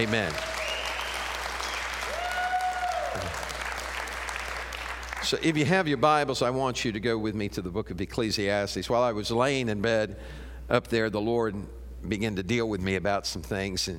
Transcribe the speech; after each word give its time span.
Amen. 0.00 0.32
So, 5.24 5.36
if 5.42 5.56
you 5.56 5.64
have 5.64 5.88
your 5.88 5.96
Bibles, 5.96 6.40
I 6.40 6.50
want 6.50 6.84
you 6.84 6.92
to 6.92 7.00
go 7.00 7.18
with 7.18 7.34
me 7.34 7.48
to 7.48 7.60
the 7.60 7.70
book 7.70 7.90
of 7.90 8.00
Ecclesiastes. 8.00 8.88
While 8.88 9.02
I 9.02 9.10
was 9.10 9.32
laying 9.32 9.68
in 9.68 9.80
bed 9.80 10.20
up 10.70 10.86
there, 10.86 11.10
the 11.10 11.20
Lord 11.20 11.56
began 12.06 12.36
to 12.36 12.44
deal 12.44 12.68
with 12.68 12.80
me 12.80 12.94
about 12.94 13.26
some 13.26 13.42
things. 13.42 13.88
And 13.88 13.98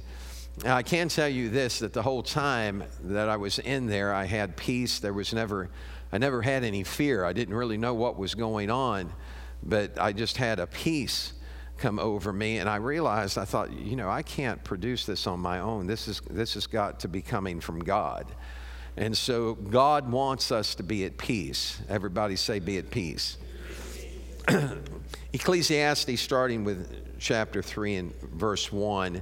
I 0.63 0.83
can 0.83 1.09
tell 1.09 1.27
you 1.27 1.49
this 1.49 1.79
that 1.79 1.91
the 1.91 2.02
whole 2.02 2.23
time 2.23 2.86
that 3.04 3.27
I 3.27 3.36
was 3.36 3.59
in 3.59 3.88
there, 3.88 4.13
I 4.13 4.23
had 4.23 4.55
peace. 4.55 5.00
There 5.00 5.11
was 5.11 5.34
never, 5.34 5.70
I 6.13 6.18
never 6.18 6.41
had 6.41 6.63
any 6.63 6.86
fear. 6.86 7.25
I 7.25 7.34
didn't 7.34 7.55
really 7.55 7.77
know 7.77 7.93
what 7.93 8.18
was 8.18 8.36
going 8.36 8.71
on, 8.71 9.11
but 9.63 10.00
I 10.00 10.13
just 10.13 10.38
had 10.38 10.61
a 10.61 10.68
peace 10.68 11.34
come 11.80 11.98
over 11.98 12.34
me 12.34 12.57
and 12.57 12.70
i 12.70 12.75
realized 12.75 13.38
i 13.38 13.45
thought 13.45 13.71
you 13.71 13.95
know 13.95 14.09
i 14.09 14.21
can't 14.21 14.64
produce 14.64 15.05
this 15.05 15.25
on 15.27 15.39
my 15.39 15.59
own. 15.59 15.88
This 15.88 16.07
is 16.07 16.21
this 16.30 16.54
has 16.55 16.68
got 16.68 17.00
to 17.02 17.07
be 17.07 17.21
coming 17.21 17.59
from 17.59 17.80
god. 17.80 18.27
And 18.98 19.17
so 19.17 19.55
god 19.55 20.12
wants 20.12 20.52
us 20.52 20.76
to 20.76 20.84
be 20.84 21.05
at 21.05 21.17
peace. 21.17 21.81
Everybody 21.88 22.36
say 22.36 22.59
be 22.59 22.77
at 22.77 22.91
peace. 22.91 23.38
Ecclesiastes 25.34 26.20
starting 26.20 26.63
with 26.63 27.20
chapter 27.20 27.62
3 27.62 27.95
and 27.95 28.22
verse 28.22 28.72
1 28.72 29.22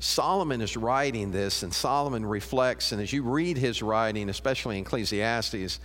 solomon 0.00 0.60
is 0.60 0.76
writing 0.76 1.30
this 1.30 1.62
and 1.62 1.72
solomon 1.72 2.26
reflects 2.26 2.92
and 2.92 3.00
as 3.00 3.12
you 3.12 3.22
read 3.22 3.56
his 3.56 3.80
writing 3.80 4.28
especially 4.28 4.76
in 4.76 4.82
ecclesiastes 4.84 5.78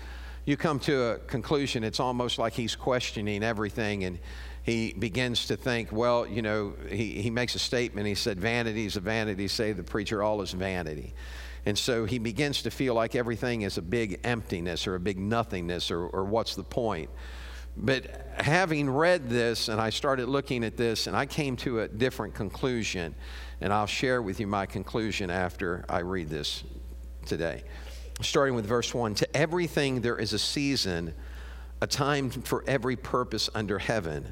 you 0.49 0.57
come 0.57 0.79
to 0.79 1.03
a 1.03 1.17
conclusion. 1.19 1.83
It's 1.83 1.99
almost 1.99 2.39
like 2.39 2.53
he's 2.53 2.75
questioning 2.75 3.43
everything 3.43 4.03
and 4.03 4.17
he 4.69 4.93
begins 4.93 5.47
to 5.47 5.57
think, 5.57 5.91
well, 5.91 6.27
you 6.27 6.41
know, 6.41 6.73
he, 6.89 7.21
he 7.21 7.29
makes 7.31 7.55
a 7.55 7.59
statement. 7.59 8.05
He 8.05 8.15
said, 8.15 8.39
Vanity 8.39 8.85
is 8.85 8.97
a 8.97 8.99
vanity, 8.99 9.47
say 9.47 9.71
the 9.71 9.83
preacher, 9.83 10.21
all 10.21 10.41
is 10.41 10.51
vanity. 10.51 11.13
And 11.65 11.77
so 11.77 12.05
he 12.05 12.19
begins 12.19 12.61
to 12.63 12.71
feel 12.71 12.93
like 12.93 13.15
everything 13.15 13.63
is 13.63 13.77
a 13.77 13.81
big 13.81 14.19
emptiness 14.23 14.85
or 14.85 14.95
a 14.95 14.99
big 14.99 15.17
nothingness 15.17 15.91
or, 15.91 16.05
or 16.07 16.23
what's 16.23 16.55
the 16.55 16.63
point. 16.63 17.09
But 17.77 18.33
having 18.37 18.89
read 18.89 19.29
this 19.29 19.69
and 19.69 19.81
I 19.81 19.89
started 19.89 20.29
looking 20.29 20.63
at 20.63 20.77
this 20.77 21.07
and 21.07 21.15
I 21.15 21.25
came 21.25 21.55
to 21.57 21.81
a 21.81 21.87
different 21.87 22.35
conclusion. 22.35 23.15
And 23.61 23.73
I'll 23.73 23.87
share 23.87 24.21
with 24.21 24.39
you 24.39 24.47
my 24.47 24.65
conclusion 24.65 25.29
after 25.29 25.83
I 25.89 25.99
read 25.99 26.29
this 26.29 26.63
today. 27.25 27.63
Starting 28.21 28.55
with 28.55 28.65
verse 28.65 28.93
1 28.93 29.15
To 29.15 29.35
everything 29.35 30.01
there 30.01 30.17
is 30.17 30.33
a 30.33 30.39
season, 30.39 31.13
a 31.81 31.87
time 31.87 32.29
for 32.29 32.63
every 32.67 32.95
purpose 32.95 33.49
under 33.55 33.79
heaven 33.79 34.31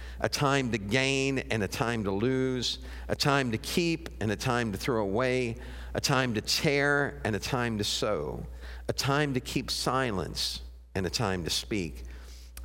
a 0.21 0.29
time 0.29 0.71
to 0.71 0.77
gain 0.77 1.39
and 1.49 1.63
a 1.63 1.67
time 1.67 2.03
to 2.03 2.11
lose, 2.11 2.79
a 3.09 3.15
time 3.15 3.51
to 3.51 3.57
keep 3.57 4.09
and 4.21 4.31
a 4.31 4.35
time 4.35 4.71
to 4.71 4.77
throw 4.77 5.01
away, 5.01 5.57
a 5.95 5.99
time 5.99 6.33
to 6.35 6.41
tear 6.41 7.19
and 7.25 7.35
a 7.35 7.39
time 7.39 7.77
to 7.79 7.83
sow, 7.83 8.45
a 8.87 8.93
time 8.93 9.33
to 9.33 9.39
keep 9.39 9.69
silence 9.69 10.61
and 10.95 11.05
a 11.05 11.09
time 11.09 11.43
to 11.43 11.49
speak, 11.49 12.03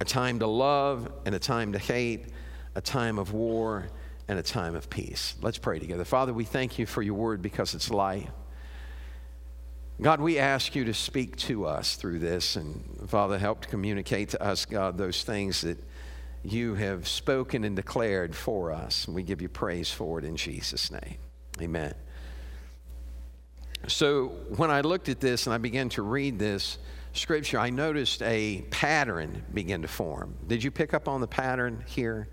a 0.00 0.04
time 0.04 0.38
to 0.38 0.46
love 0.46 1.10
and 1.24 1.34
a 1.34 1.38
time 1.38 1.72
to 1.72 1.78
hate, 1.78 2.26
a 2.74 2.80
time 2.80 3.18
of 3.18 3.32
war 3.32 3.88
and 4.28 4.38
a 4.38 4.42
time 4.42 4.74
of 4.74 4.90
peace. 4.90 5.34
Let's 5.40 5.58
pray 5.58 5.78
together. 5.78 6.04
Father, 6.04 6.34
we 6.34 6.44
thank 6.44 6.78
you 6.78 6.84
for 6.84 7.00
your 7.00 7.14
word 7.14 7.40
because 7.40 7.74
it's 7.74 7.90
life. 7.90 8.28
God, 10.02 10.20
we 10.20 10.38
ask 10.38 10.74
you 10.74 10.84
to 10.84 10.92
speak 10.92 11.36
to 11.36 11.64
us 11.64 11.96
through 11.96 12.18
this, 12.18 12.56
and 12.56 13.08
Father, 13.08 13.38
help 13.38 13.62
to 13.62 13.68
communicate 13.68 14.28
to 14.30 14.42
us, 14.42 14.66
God, 14.66 14.98
those 14.98 15.24
things 15.24 15.62
that 15.62 15.78
you 16.50 16.74
have 16.74 17.08
spoken 17.08 17.64
and 17.64 17.76
declared 17.76 18.34
for 18.34 18.72
us. 18.72 19.06
And 19.06 19.14
we 19.14 19.22
give 19.22 19.42
you 19.42 19.48
praise 19.48 19.90
for 19.90 20.18
it 20.18 20.24
in 20.24 20.36
Jesus' 20.36 20.90
name. 20.90 21.16
Amen. 21.60 21.94
So 23.88 24.28
when 24.56 24.70
I 24.70 24.80
looked 24.80 25.08
at 25.08 25.20
this 25.20 25.46
and 25.46 25.54
I 25.54 25.58
began 25.58 25.88
to 25.90 26.02
read 26.02 26.38
this 26.38 26.78
scripture, 27.12 27.58
I 27.58 27.70
noticed 27.70 28.22
a 28.22 28.62
pattern 28.70 29.44
begin 29.54 29.82
to 29.82 29.88
form. 29.88 30.34
Did 30.46 30.62
you 30.62 30.70
pick 30.70 30.94
up 30.94 31.08
on 31.08 31.20
the 31.20 31.26
pattern 31.26 31.84
here? 31.86 32.28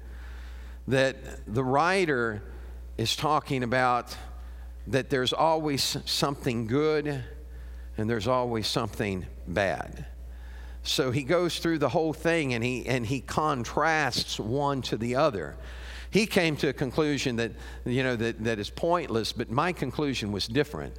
That 0.87 1.15
the 1.53 1.63
writer 1.63 2.43
is 2.97 3.15
talking 3.15 3.63
about 3.63 4.15
that 4.87 5.09
there's 5.09 5.31
always 5.31 5.97
something 6.05 6.67
good 6.67 7.23
and 7.97 8.09
there's 8.09 8.27
always 8.27 8.67
something 8.67 9.25
bad. 9.47 10.05
So 10.83 11.11
he 11.11 11.23
goes 11.23 11.59
through 11.59 11.79
the 11.79 11.89
whole 11.89 12.13
thing 12.13 12.53
and 12.53 12.63
he, 12.63 12.85
and 12.85 13.05
he 13.05 13.21
contrasts 13.21 14.39
one 14.39 14.81
to 14.83 14.97
the 14.97 15.15
other. 15.15 15.55
He 16.11 16.27
came 16.27 16.57
to 16.57 16.67
a 16.67 16.73
conclusion 16.73 17.37
that, 17.37 17.53
you 17.85 18.03
know, 18.03 18.15
that, 18.17 18.43
that 18.43 18.59
is 18.59 18.69
pointless, 18.69 19.31
but 19.31 19.49
my 19.49 19.71
conclusion 19.71 20.31
was 20.31 20.45
different. 20.45 20.93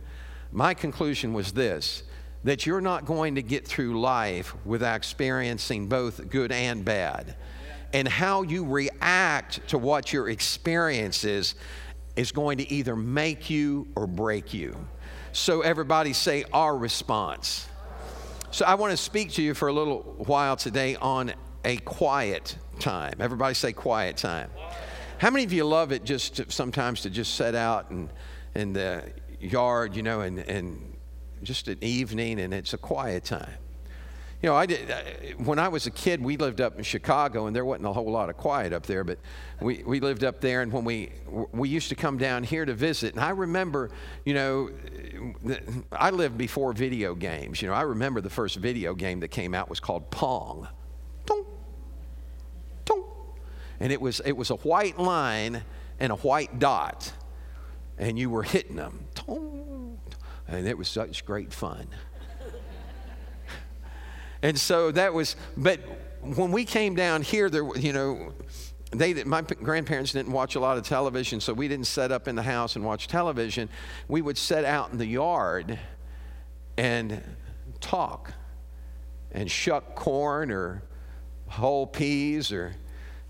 My 0.51 0.75
conclusion 0.75 1.33
was 1.33 1.53
this 1.53 2.03
that 2.45 2.67
you're 2.67 2.83
not 2.83 3.07
going 3.07 3.37
to 3.37 3.43
get 3.43 3.67
through 3.67 3.99
life 3.99 4.55
without 4.67 4.97
experiencing 4.97 5.87
both 5.87 6.29
good 6.29 6.53
and 6.53 6.85
bad. 6.85 7.37
And 7.95 8.07
how 8.07 8.43
you 8.43 8.67
react 8.67 9.67
to 9.69 9.79
what 9.79 10.13
your 10.13 10.29
experience 10.29 11.25
is 11.25 11.55
is 12.17 12.33
going 12.33 12.59
to 12.59 12.71
either 12.71 12.95
make 12.95 13.49
you 13.49 13.89
or 13.97 14.07
break 14.07 14.53
you. 14.53 14.77
So, 15.33 15.63
everybody 15.63 16.13
say 16.13 16.45
our 16.53 16.77
response. 16.77 17.67
So 18.55 18.65
I 18.65 18.77
want 18.77 18.93
to 18.93 18.97
speak 18.97 19.33
to 19.33 19.43
you 19.43 19.53
for 19.53 19.67
a 19.67 19.73
little 19.73 20.15
while 20.17 20.55
today 20.55 20.95
on 20.95 21.33
a 21.65 21.77
quiet 21.79 22.57
time. 22.79 23.15
Everybody 23.19 23.53
say 23.53 23.73
quiet 23.73 24.17
time. 24.17 24.49
How 25.19 25.31
many 25.31 25.43
of 25.43 25.53
you 25.53 25.65
love 25.65 25.91
it 25.91 26.05
just 26.05 26.37
to, 26.37 26.49
sometimes 26.53 27.01
to 27.01 27.11
just 27.11 27.35
set 27.35 27.57
out 27.57 27.91
and 27.91 28.11
in 28.55 28.73
the 28.73 29.11
yard, 29.41 29.97
you 29.97 30.05
know, 30.05 30.21
and, 30.21 30.39
and 30.39 30.97
just 31.43 31.67
an 31.67 31.79
evening 31.81 32.39
and 32.39 32.55
it's 32.55 32.75
a 32.75 32.79
quiet 32.79 33.25
time? 33.25 33.57
You 34.45 34.51
know, 34.51 34.57
I 34.57 34.67
did, 34.67 34.91
uh, 34.91 35.01
when 35.39 35.59
I 35.59 35.69
was 35.69 35.87
a 35.87 35.91
kid, 35.91 36.23
we 36.23 36.37
lived 36.37 36.61
up 36.61 36.77
in 36.77 36.85
Chicago, 36.85 37.47
and 37.47 37.57
there 37.57 37.65
wasn't 37.65 37.87
a 37.87 37.95
whole 37.95 38.13
lot 38.13 38.29
of 38.29 38.37
quiet 38.37 38.75
up 38.75 38.85
there, 38.85 39.03
but 39.03 39.19
we, 39.59 39.83
we 39.85 40.01
lived 40.01 40.23
up 40.23 40.43
there, 40.43 40.61
and 40.61 40.71
when 40.71 40.85
we, 40.85 41.13
we 41.53 41.71
used 41.71 41.89
to 41.89 41.95
come 41.95 42.19
down 42.19 42.45
here 42.45 42.67
to 42.67 42.75
visit, 42.75 43.15
and 43.15 43.25
I 43.25 43.31
remember, 43.31 43.89
you 44.27 44.35
know, 44.35 44.69
I 45.91 46.11
lived 46.11 46.37
before 46.37 46.75
video 46.75 47.15
games. 47.15 47.63
You 47.63 47.69
know, 47.69 47.75
I 47.75 47.81
remember 47.81 48.21
the 48.21 48.29
first 48.29 48.57
video 48.57 48.93
game 48.95 49.21
that 49.21 49.29
came 49.29 49.55
out 49.55 49.71
was 49.71 49.81
called 49.81 50.11
Pong. 50.11 50.69
And 53.81 53.91
it 53.91 53.99
was, 53.99 54.21
it 54.27 54.33
was 54.33 54.51
a 54.51 54.57
white 54.57 54.99
line 54.99 55.65
and 55.99 56.13
a 56.13 56.17
white 56.17 56.59
dot, 56.59 57.11
and 57.97 58.19
you 58.19 58.29
were 58.29 58.43
hitting 58.43 58.77
them. 58.77 59.07
And 60.47 60.69
it 60.69 60.77
was 60.77 60.89
such 60.89 61.25
great 61.25 61.51
fun. 61.51 61.89
And 64.45 64.61
so 64.61 64.91
that 64.91 65.15
was, 65.15 65.37
but 65.57 65.81
when 66.21 66.53
we 66.53 66.67
came 66.67 66.95
down 66.95 67.23
here, 67.23 67.49
there, 67.49 67.65
you 67.79 67.95
know, 67.95 68.35
they, 68.91 69.25
my 69.25 69.41
grandparents 69.41 70.13
didn't 70.13 70.33
watch 70.33 70.55
a 70.55 70.61
lot 70.61 70.77
of 70.77 70.87
television, 70.87 71.41
so 71.41 71.55
we 71.55 71.67
didn't 71.67 71.87
set 71.87 72.13
up 72.13 72.29
in 72.29 72.37
the 72.37 72.43
house 72.43 72.77
and 72.77 72.85
watch 72.85 73.09
television. 73.09 73.71
We 74.07 74.21
would 74.21 74.37
set 74.37 74.67
out 74.67 74.93
in 74.93 74.99
the 74.99 75.07
yard 75.07 75.79
and 76.77 77.23
talk 77.81 78.35
and 79.33 79.51
shuck 79.51 79.95
corn 79.95 80.51
or 80.51 80.83
whole 81.47 81.87
peas 81.87 82.53
or, 82.53 82.75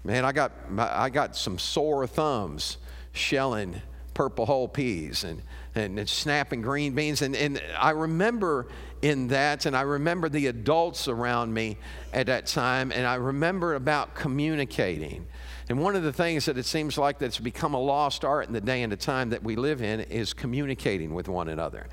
man, 0.02 0.24
I 0.24 0.32
got, 0.32 0.50
I 0.76 1.10
got 1.10 1.36
some 1.36 1.60
sore 1.60 2.08
thumbs 2.08 2.78
shelling 3.12 3.80
purple 4.14 4.46
hull 4.46 4.66
peas 4.66 5.22
and, 5.22 5.40
and, 5.74 5.98
and 5.98 6.08
snapping 6.08 6.62
green 6.62 6.94
beans. 6.94 7.22
And, 7.22 7.34
and 7.34 7.60
I 7.78 7.90
remember 7.90 8.66
in 9.02 9.28
that. 9.28 9.66
And 9.66 9.76
I 9.76 9.82
remember 9.82 10.28
the 10.28 10.46
adults 10.46 11.08
around 11.08 11.52
me 11.52 11.76
at 12.12 12.26
that 12.26 12.46
time, 12.46 12.90
and 12.90 13.06
I 13.06 13.16
remember 13.16 13.74
about 13.74 14.14
communicating. 14.14 15.26
And 15.68 15.80
one 15.80 15.96
of 15.96 16.02
the 16.02 16.12
things 16.12 16.46
that 16.46 16.58
it 16.58 16.66
seems 16.66 16.98
like 16.98 17.18
that's 17.18 17.38
become 17.38 17.74
a 17.74 17.80
lost 17.80 18.24
art 18.24 18.46
in 18.46 18.52
the 18.52 18.60
day 18.60 18.82
and 18.82 18.92
the 18.92 18.96
time 18.96 19.30
that 19.30 19.42
we 19.42 19.56
live 19.56 19.82
in 19.82 20.00
is 20.00 20.32
communicating 20.32 21.14
with 21.14 21.28
one 21.28 21.48
another. 21.48 21.86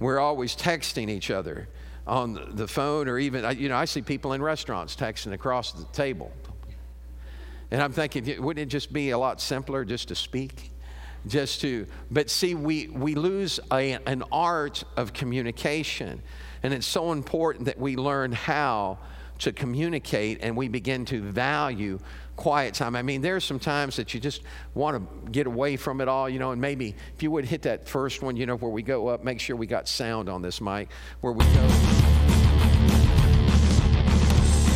We're 0.00 0.18
always 0.18 0.56
texting 0.56 1.08
each 1.08 1.30
other 1.30 1.68
on 2.06 2.56
the 2.56 2.68
phone, 2.68 3.08
or 3.08 3.18
even, 3.18 3.58
you 3.58 3.70
know, 3.70 3.76
I 3.76 3.86
see 3.86 4.02
people 4.02 4.34
in 4.34 4.42
restaurants 4.42 4.94
texting 4.94 5.32
across 5.32 5.72
the 5.72 5.84
table. 5.86 6.32
And 7.70 7.82
I'm 7.82 7.92
thinking, 7.92 8.42
wouldn't 8.42 8.62
it 8.62 8.68
just 8.68 8.92
be 8.92 9.10
a 9.10 9.18
lot 9.18 9.40
simpler 9.40 9.84
just 9.86 10.08
to 10.08 10.14
speak? 10.14 10.70
Just 11.26 11.60
to, 11.62 11.86
but 12.10 12.30
see, 12.30 12.54
we, 12.54 12.88
we 12.88 13.14
lose 13.14 13.60
a, 13.72 13.98
an 14.06 14.22
art 14.30 14.84
of 14.96 15.12
communication. 15.12 16.22
And 16.62 16.72
it's 16.72 16.86
so 16.86 17.12
important 17.12 17.66
that 17.66 17.78
we 17.78 17.96
learn 17.96 18.32
how 18.32 18.98
to 19.40 19.52
communicate 19.52 20.38
and 20.42 20.56
we 20.56 20.68
begin 20.68 21.04
to 21.06 21.20
value 21.20 21.98
quiet 22.36 22.74
time. 22.74 22.96
I 22.96 23.02
mean, 23.02 23.20
there's 23.20 23.44
some 23.44 23.58
times 23.58 23.96
that 23.96 24.14
you 24.14 24.20
just 24.20 24.42
want 24.74 24.96
to 24.96 25.30
get 25.30 25.46
away 25.46 25.76
from 25.76 26.00
it 26.00 26.08
all, 26.08 26.28
you 26.28 26.38
know, 26.38 26.52
and 26.52 26.60
maybe 26.60 26.94
if 27.14 27.22
you 27.22 27.30
would 27.30 27.44
hit 27.44 27.62
that 27.62 27.88
first 27.88 28.22
one, 28.22 28.36
you 28.36 28.46
know, 28.46 28.56
where 28.56 28.70
we 28.70 28.82
go 28.82 29.08
up, 29.08 29.24
make 29.24 29.40
sure 29.40 29.56
we 29.56 29.66
got 29.66 29.88
sound 29.88 30.28
on 30.28 30.42
this 30.42 30.60
mic, 30.60 30.88
where 31.20 31.32
we 31.32 31.44
go. 31.44 31.68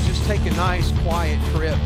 Just 0.06 0.24
take 0.26 0.44
a 0.46 0.54
nice 0.56 0.92
quiet 1.02 1.38
trip. 1.54 1.78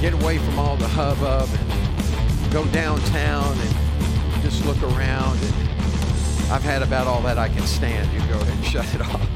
Get 0.00 0.14
away 0.14 0.38
from 0.38 0.58
all 0.58 0.76
the 0.76 0.88
hubbub 0.88 1.48
and 1.52 2.52
go 2.52 2.64
downtown 2.68 3.52
and 3.58 4.42
just 4.42 4.64
look 4.64 4.82
around. 4.82 5.38
And 5.42 6.50
I've 6.50 6.62
had 6.62 6.82
about 6.82 7.06
all 7.06 7.20
that 7.22 7.36
I 7.36 7.50
can 7.50 7.66
stand. 7.66 8.10
You 8.10 8.20
go 8.20 8.40
ahead 8.40 8.56
and 8.56 8.64
shut 8.72 8.94
it 8.94 9.02
off. 9.02 9.28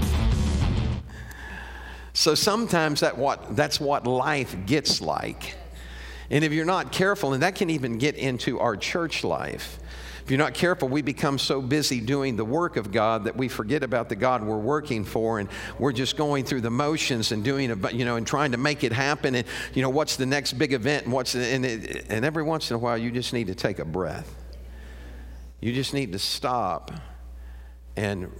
So 2.15 2.35
sometimes 2.35 3.01
that 3.01 3.19
what, 3.19 3.55
that's 3.55 3.79
what 3.79 4.07
life 4.07 4.57
gets 4.65 5.03
like. 5.03 5.55
And 6.31 6.43
if 6.43 6.53
you're 6.53 6.65
not 6.65 6.93
careful, 6.93 7.35
and 7.35 7.43
that 7.43 7.57
can 7.57 7.69
even 7.69 7.99
get 7.99 8.15
into 8.15 8.59
our 8.59 8.75
church 8.77 9.23
life. 9.23 9.79
If 10.25 10.31
you're 10.31 10.39
not 10.39 10.55
careful, 10.55 10.89
we 10.89 11.03
become 11.03 11.39
so 11.39 11.61
busy 11.61 12.01
doing 12.01 12.37
the 12.37 12.47
work 12.47 12.79
of 12.79 12.91
God 12.91 13.25
that 13.25 13.37
we 13.37 13.49
forget 13.49 13.83
about 13.83 14.09
the 14.09 14.17
God 14.17 14.43
we're 14.43 14.57
working 14.57 15.05
for, 15.05 15.39
and 15.39 15.51
we're 15.79 15.93
just 15.93 16.17
going 16.17 16.47
through 16.47 16.63
the 16.63 16.71
motions 16.71 17.31
and 17.31 17.45
doing 17.45 17.69
you 17.93 18.07
know, 18.07 18.17
and 18.17 18.27
trying 18.27 18.53
to 18.53 18.57
make 18.57 18.85
it 18.85 18.93
happen. 18.93 19.35
And 19.35 19.47
you 19.75 19.83
know, 19.83 19.91
what's 19.91 20.17
the 20.17 20.25
next 20.25 20.55
big 20.55 20.73
event? 20.73 21.05
And 21.05 21.13
what's 21.13 21.35
and, 21.35 21.67
it, 21.67 22.07
and 22.09 22.25
every 22.25 22.43
once 22.43 22.71
in 22.71 22.77
a 22.77 22.79
while, 22.79 22.97
you 22.97 23.11
just 23.11 23.35
need 23.35 23.49
to 23.49 23.55
take 23.55 23.79
a 23.79 23.85
breath. 23.85 24.35
You 25.61 25.75
just 25.75 25.93
need 25.93 26.13
to 26.13 26.19
stop 26.19 26.91
and 27.95 28.33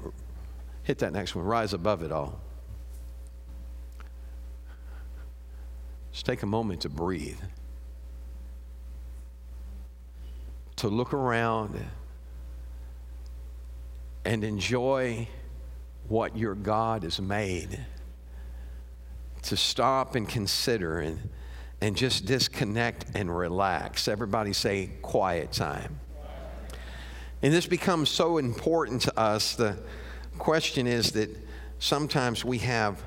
hit 0.85 1.01
that 1.01 1.13
next 1.13 1.35
one. 1.35 1.45
Rise 1.45 1.75
above 1.75 2.03
it 2.03 2.11
all. 2.11 2.41
Just 6.13 6.25
take 6.25 6.43
a 6.43 6.47
moment 6.47 6.81
to 6.83 6.89
breathe, 6.89 7.41
to 10.77 10.89
look 10.89 11.13
around 11.13 11.79
and 14.25 14.43
enjoy 14.43 15.29
what 16.09 16.37
your 16.37 16.55
God 16.55 17.03
has 17.03 17.21
made, 17.21 17.79
to 19.43 19.57
stop 19.57 20.15
and 20.15 20.29
consider 20.29 21.01
and, 21.01 21.29
and 21.81 21.97
just 21.97 22.25
disconnect 22.25 23.07
and 23.15 23.35
relax. 23.35 24.09
Everybody 24.09 24.53
say, 24.53 24.91
quiet 25.03 25.53
time. 25.53 26.01
And 27.43 27.53
this 27.53 27.67
becomes 27.67 28.09
so 28.09 28.39
important 28.39 29.03
to 29.03 29.19
us. 29.19 29.55
The 29.55 29.79
question 30.39 30.87
is 30.87 31.13
that 31.13 31.31
sometimes 31.79 32.45
we 32.45 32.59
have, 32.59 33.03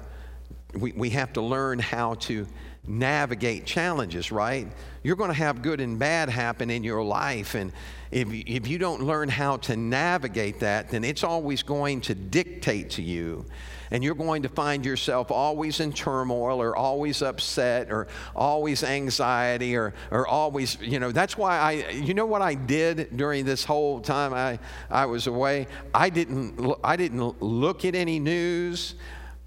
we, 0.75 0.91
we 0.91 1.09
have 1.11 1.33
to 1.33 1.41
learn 1.41 1.79
how 1.79 2.15
to 2.15 2.47
navigate 2.87 3.65
challenges, 3.65 4.31
right? 4.31 4.67
You're 5.03 5.15
going 5.15 5.29
to 5.29 5.35
have 5.37 5.61
good 5.61 5.79
and 5.81 5.99
bad 5.99 6.29
happen 6.29 6.69
in 6.69 6.83
your 6.83 7.03
life. 7.03 7.55
And 7.55 7.71
if, 8.11 8.27
if 8.31 8.67
you 8.67 8.77
don't 8.77 9.03
learn 9.03 9.29
how 9.29 9.57
to 9.57 9.75
navigate 9.75 10.59
that, 10.61 10.89
then 10.89 11.03
it's 11.03 11.23
always 11.23 11.63
going 11.63 12.01
to 12.01 12.15
dictate 12.15 12.91
to 12.91 13.01
you. 13.01 13.45
And 13.91 14.03
you're 14.03 14.15
going 14.15 14.43
to 14.43 14.49
find 14.49 14.85
yourself 14.85 15.31
always 15.31 15.79
in 15.79 15.93
turmoil 15.93 16.61
or 16.61 16.75
always 16.75 17.21
upset 17.21 17.89
or 17.89 18.07
always 18.35 18.83
anxiety 18.83 19.77
or, 19.77 19.93
or 20.11 20.27
always, 20.27 20.77
you 20.81 20.99
know, 20.99 21.11
that's 21.11 21.37
why 21.37 21.57
I, 21.57 21.71
you 21.91 22.13
know 22.13 22.25
what 22.25 22.41
I 22.41 22.53
did 22.53 23.15
during 23.15 23.45
this 23.45 23.63
whole 23.63 24.01
time 24.01 24.33
I, 24.33 24.59
I 24.89 25.05
was 25.05 25.27
away? 25.27 25.67
I 25.93 26.09
didn't, 26.09 26.59
I 26.83 26.97
didn't 26.97 27.41
look 27.41 27.85
at 27.85 27.95
any 27.95 28.19
news. 28.19 28.95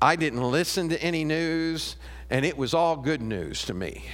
I 0.00 0.16
didn't 0.16 0.42
listen 0.42 0.88
to 0.88 1.02
any 1.02 1.24
news 1.24 1.96
and 2.30 2.44
it 2.44 2.56
was 2.56 2.74
all 2.74 2.96
good 2.96 3.20
news 3.20 3.64
to 3.64 3.74
me 3.74 4.04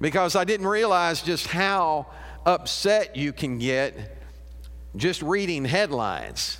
because 0.00 0.36
I 0.36 0.44
didn't 0.44 0.66
realize 0.66 1.22
just 1.22 1.46
how 1.46 2.06
upset 2.44 3.16
you 3.16 3.32
can 3.32 3.58
get 3.58 4.18
just 4.96 5.22
reading 5.22 5.64
headlines, 5.64 6.58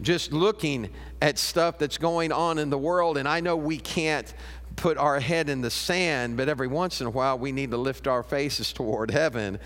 just 0.00 0.32
looking 0.32 0.90
at 1.20 1.38
stuff 1.38 1.78
that's 1.78 1.98
going 1.98 2.32
on 2.32 2.58
in 2.58 2.70
the 2.70 2.78
world. 2.78 3.16
And 3.16 3.28
I 3.28 3.40
know 3.40 3.56
we 3.56 3.78
can't 3.78 4.32
put 4.76 4.98
our 4.98 5.20
head 5.20 5.48
in 5.48 5.60
the 5.60 5.70
sand, 5.70 6.36
but 6.36 6.48
every 6.48 6.66
once 6.66 7.00
in 7.00 7.06
a 7.06 7.10
while 7.10 7.38
we 7.38 7.52
need 7.52 7.70
to 7.70 7.76
lift 7.76 8.06
our 8.06 8.22
faces 8.22 8.72
toward 8.72 9.10
heaven 9.10 9.58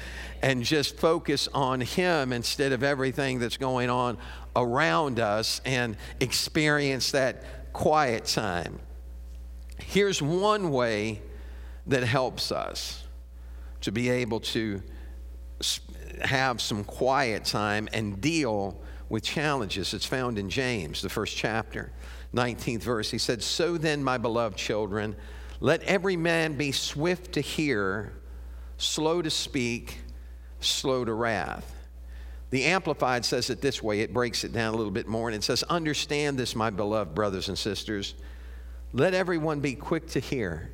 and 0.42 0.62
just 0.62 0.96
focus 0.96 1.48
on 1.54 1.80
Him 1.80 2.32
instead 2.32 2.72
of 2.72 2.82
everything 2.82 3.38
that's 3.38 3.56
going 3.56 3.88
on 3.88 4.18
around 4.54 5.20
us 5.20 5.60
and 5.64 5.96
experience 6.20 7.12
that 7.12 7.72
quiet 7.72 8.24
time. 8.24 8.78
Here's 9.78 10.20
one 10.20 10.70
way 10.70 11.22
that 11.86 12.02
helps 12.02 12.50
us 12.50 13.04
to 13.82 13.92
be 13.92 14.08
able 14.08 14.40
to 14.40 14.82
have 16.22 16.60
some 16.60 16.84
quiet 16.84 17.44
time 17.44 17.88
and 17.92 18.20
deal 18.20 18.80
with 19.08 19.22
challenges. 19.22 19.94
It's 19.94 20.06
found 20.06 20.38
in 20.38 20.50
James, 20.50 21.02
the 21.02 21.08
first 21.08 21.36
chapter, 21.36 21.92
19th 22.34 22.82
verse. 22.82 23.10
He 23.10 23.18
said, 23.18 23.42
So 23.42 23.78
then, 23.78 24.02
my 24.02 24.18
beloved 24.18 24.56
children, 24.56 25.16
let 25.60 25.82
every 25.82 26.16
man 26.16 26.56
be 26.56 26.72
swift 26.72 27.32
to 27.34 27.40
hear, 27.40 28.12
slow 28.78 29.22
to 29.22 29.30
speak, 29.30 29.98
slow 30.60 31.04
to 31.04 31.12
wrath. 31.12 31.72
The 32.50 32.64
Amplified 32.64 33.24
says 33.24 33.50
it 33.50 33.60
this 33.60 33.82
way, 33.82 34.00
it 34.00 34.12
breaks 34.12 34.44
it 34.44 34.52
down 34.52 34.74
a 34.74 34.76
little 34.76 34.92
bit 34.92 35.08
more, 35.08 35.28
and 35.28 35.36
it 35.36 35.44
says, 35.44 35.62
Understand 35.64 36.38
this, 36.38 36.54
my 36.54 36.70
beloved 36.70 37.14
brothers 37.14 37.48
and 37.48 37.58
sisters. 37.58 38.14
Let 38.92 39.14
everyone 39.14 39.60
be 39.60 39.74
quick 39.74 40.08
to 40.08 40.20
hear. 40.20 40.70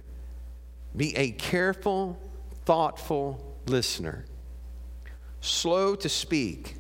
Be 0.97 1.17
a 1.17 1.31
careful, 1.33 2.19
thoughtful 2.65 3.57
listener, 3.67 4.27
slow 5.41 5.95
to 5.95 6.09
speak, 6.09 6.77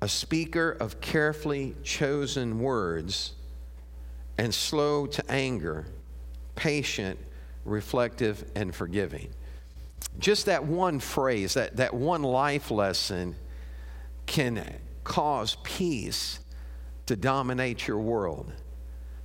a 0.00 0.08
speaker 0.08 0.70
of 0.80 1.00
carefully 1.00 1.74
chosen 1.82 2.60
words, 2.60 3.34
and 4.38 4.54
slow 4.54 5.06
to 5.06 5.30
anger, 5.30 5.86
patient, 6.54 7.18
reflective, 7.64 8.50
and 8.54 8.74
forgiving. 8.74 9.28
Just 10.18 10.46
that 10.46 10.64
one 10.64 11.00
phrase, 11.00 11.54
that, 11.54 11.76
that 11.76 11.92
one 11.92 12.22
life 12.22 12.70
lesson 12.70 13.36
can 14.26 14.64
cause 15.04 15.56
peace 15.62 16.40
to 17.06 17.16
dominate 17.16 17.86
your 17.86 17.98
world. 17.98 18.52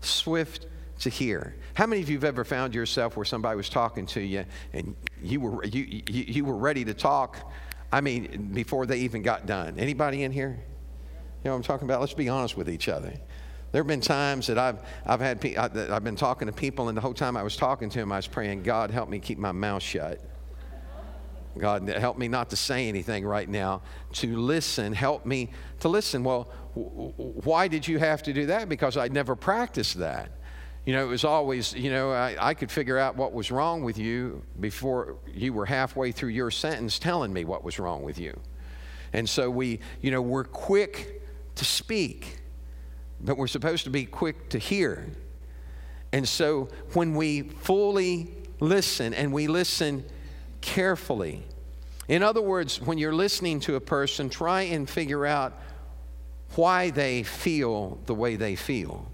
Swift 0.01 0.67
to 1.03 1.09
hear. 1.09 1.55
How 1.73 1.85
many 1.85 2.01
of 2.01 2.09
you 2.09 2.17
have 2.17 2.23
ever 2.23 2.43
found 2.43 2.73
yourself 2.73 3.15
where 3.15 3.25
somebody 3.25 3.55
was 3.55 3.69
talking 3.69 4.05
to 4.07 4.21
you 4.21 4.45
and 4.73 4.95
you 5.21 5.39
were, 5.39 5.63
you, 5.65 5.83
you, 6.07 6.23
you 6.27 6.45
were 6.45 6.57
ready 6.57 6.83
to 6.85 6.93
talk? 6.93 7.51
I 7.91 8.01
mean, 8.01 8.51
before 8.53 8.85
they 8.85 8.99
even 8.99 9.21
got 9.21 9.45
done. 9.45 9.77
Anybody 9.77 10.23
in 10.23 10.31
here? 10.31 10.59
You 11.43 11.49
know 11.49 11.51
what 11.51 11.57
I'm 11.57 11.63
talking 11.63 11.87
about? 11.87 11.99
Let's 11.99 12.13
be 12.13 12.29
honest 12.29 12.57
with 12.57 12.69
each 12.69 12.89
other. 12.89 13.13
There 13.71 13.79
have 13.79 13.87
been 13.87 14.01
times 14.01 14.47
that 14.47 14.57
I've, 14.57 14.79
I've, 15.05 15.19
had 15.19 15.45
I, 15.57 15.95
I've 15.95 16.03
been 16.03 16.15
talking 16.15 16.45
to 16.47 16.53
people, 16.53 16.89
and 16.89 16.97
the 16.97 17.01
whole 17.01 17.13
time 17.13 17.35
I 17.35 17.43
was 17.43 17.57
talking 17.57 17.89
to 17.89 17.99
them, 17.99 18.11
I 18.11 18.17
was 18.17 18.27
praying, 18.27 18.63
God, 18.63 18.91
help 18.91 19.09
me 19.09 19.19
keep 19.19 19.37
my 19.37 19.51
mouth 19.51 19.83
shut. 19.83 20.21
God, 21.57 21.87
help 21.87 22.17
me 22.17 22.27
not 22.27 22.49
to 22.51 22.55
say 22.55 22.87
anything 22.87 23.25
right 23.25 23.47
now, 23.47 23.81
to 24.13 24.35
listen. 24.37 24.93
Help 24.93 25.25
me 25.25 25.51
to 25.81 25.87
listen. 25.87 26.23
Well, 26.23 26.45
why 26.73 27.67
did 27.67 27.87
you 27.87 27.99
have 27.99 28.23
to 28.23 28.33
do 28.33 28.47
that? 28.47 28.69
Because 28.69 28.97
I'd 28.97 29.13
never 29.13 29.35
practiced 29.35 29.99
that. 29.99 30.31
You 30.85 30.93
know, 30.93 31.03
it 31.03 31.07
was 31.07 31.23
always, 31.23 31.73
you 31.73 31.89
know, 31.89 32.11
I, 32.11 32.35
I, 32.39 32.53
could 32.53 32.69
figure 32.69 32.97
out 32.97 33.15
what 33.15 33.31
was 33.31 33.51
wrong 33.51 33.83
with 33.83 33.97
you 33.97 34.43
before 34.59 35.15
you 35.33 35.53
were 35.53 35.65
halfway 35.65 36.11
through 36.11 36.29
your 36.29 36.51
sentence 36.51 36.99
telling 36.99 37.31
me 37.31 37.45
what 37.45 37.63
was 37.63 37.79
wrong 37.79 38.03
with 38.03 38.19
you. 38.19 38.37
And 39.13 39.29
so 39.29 39.49
we, 39.49 39.79
you 40.01 40.11
know, 40.11 40.21
we're 40.21 40.43
quick 40.43 41.21
to 41.55 41.63
speak, 41.63 42.39
but 43.21 43.37
we're 43.37 43.47
supposed 43.47 43.85
to 43.85 43.89
be 43.89 44.05
quick 44.05 44.49
to 44.49 44.57
hear. 44.57 45.07
And 46.11 46.27
so 46.27 46.67
when 46.91 47.15
we 47.15 47.43
fully 47.43 48.33
listen 48.59 49.13
and 49.13 49.31
we 49.31 49.47
listen 49.47 50.03
carefully, 50.59 51.43
in 52.09 52.23
other 52.23 52.41
words, 52.41 52.81
when 52.81 52.97
you're 52.97 53.15
listening 53.15 53.61
to 53.61 53.75
a 53.75 53.79
person, 53.79 54.29
try 54.29 54.63
and 54.63 54.89
figure 54.89 55.25
out 55.25 55.57
why 56.55 56.89
they 56.89 57.23
feel 57.23 57.99
the 58.05 58.13
way 58.13 58.35
they 58.35 58.55
feel. 58.57 59.09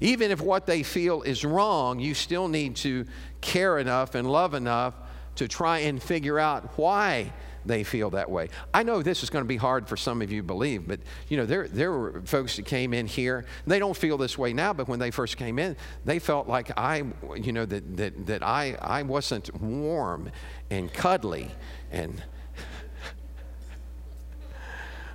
Even 0.00 0.30
if 0.30 0.40
what 0.40 0.66
they 0.66 0.82
feel 0.82 1.22
is 1.22 1.44
wrong, 1.44 2.00
you 2.00 2.14
still 2.14 2.48
need 2.48 2.76
to 2.76 3.06
care 3.40 3.78
enough 3.78 4.14
and 4.14 4.30
love 4.30 4.54
enough 4.54 4.94
to 5.36 5.46
try 5.48 5.80
and 5.80 6.02
figure 6.02 6.38
out 6.38 6.76
why 6.78 7.32
they 7.64 7.84
feel 7.84 8.10
that 8.10 8.30
way. 8.30 8.48
I 8.72 8.82
know 8.82 9.02
this 9.02 9.22
is 9.22 9.30
going 9.30 9.44
to 9.44 9.48
be 9.48 9.56
hard 9.56 9.88
for 9.88 9.96
some 9.96 10.22
of 10.22 10.32
you 10.32 10.42
believe, 10.42 10.88
but 10.88 11.00
you 11.28 11.36
know, 11.36 11.44
there, 11.44 11.68
there 11.68 11.92
were 11.92 12.22
folks 12.22 12.56
that 12.56 12.64
came 12.64 12.94
in 12.94 13.06
here, 13.06 13.44
they 13.66 13.78
don't 13.78 13.96
feel 13.96 14.16
this 14.16 14.38
way 14.38 14.52
now, 14.52 14.72
but 14.72 14.88
when 14.88 14.98
they 14.98 15.10
first 15.10 15.36
came 15.36 15.58
in, 15.58 15.76
they 16.04 16.18
felt 16.18 16.48
like 16.48 16.76
I, 16.78 17.04
you 17.36 17.52
know, 17.52 17.66
that, 17.66 17.96
that, 17.96 18.26
that 18.26 18.42
I, 18.42 18.76
I 18.80 19.02
wasn't 19.02 19.54
warm 19.60 20.30
and 20.70 20.92
cuddly 20.92 21.50
and 21.90 22.22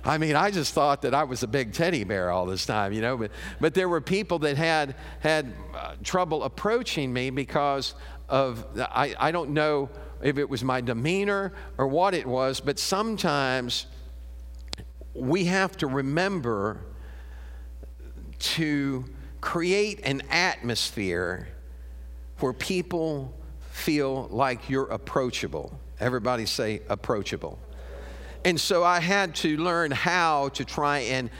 I 0.06 0.18
mean, 0.18 0.36
I 0.36 0.52
just 0.52 0.72
thought 0.72 1.02
that 1.02 1.14
I 1.14 1.24
was 1.24 1.42
a 1.42 1.48
big 1.48 1.72
teddy 1.72 2.04
bear 2.04 2.30
all 2.30 2.46
this 2.46 2.64
time, 2.64 2.92
you 2.92 3.00
know. 3.00 3.16
But, 3.16 3.32
but 3.60 3.74
there 3.74 3.88
were 3.88 4.00
people 4.00 4.38
that 4.40 4.56
had 4.56 4.94
had 5.18 5.52
uh, 5.74 5.94
trouble 6.04 6.44
approaching 6.44 7.12
me 7.12 7.30
because 7.30 7.94
of 8.28 8.64
I, 8.78 9.14
I 9.18 9.32
don't 9.32 9.50
know 9.50 9.90
if 10.22 10.38
it 10.38 10.48
was 10.48 10.62
my 10.62 10.80
demeanor 10.80 11.52
or 11.76 11.88
what 11.88 12.14
it 12.14 12.24
was, 12.24 12.60
but 12.60 12.78
sometimes 12.78 13.86
we 15.12 15.46
have 15.46 15.76
to 15.78 15.88
remember 15.88 16.80
to 18.38 19.04
create 19.40 20.00
an 20.04 20.22
atmosphere 20.30 21.48
where 22.38 22.52
people 22.52 23.34
feel 23.70 24.28
like 24.30 24.70
you're 24.70 24.88
approachable. 24.88 25.78
Everybody 25.98 26.46
say 26.46 26.82
approachable. 26.88 27.58
And 28.46 28.60
so 28.60 28.84
I 28.84 29.00
had 29.00 29.34
to 29.36 29.56
learn 29.56 29.90
how 29.90 30.50
to 30.50 30.64
try 30.64 31.00
and 31.00 31.30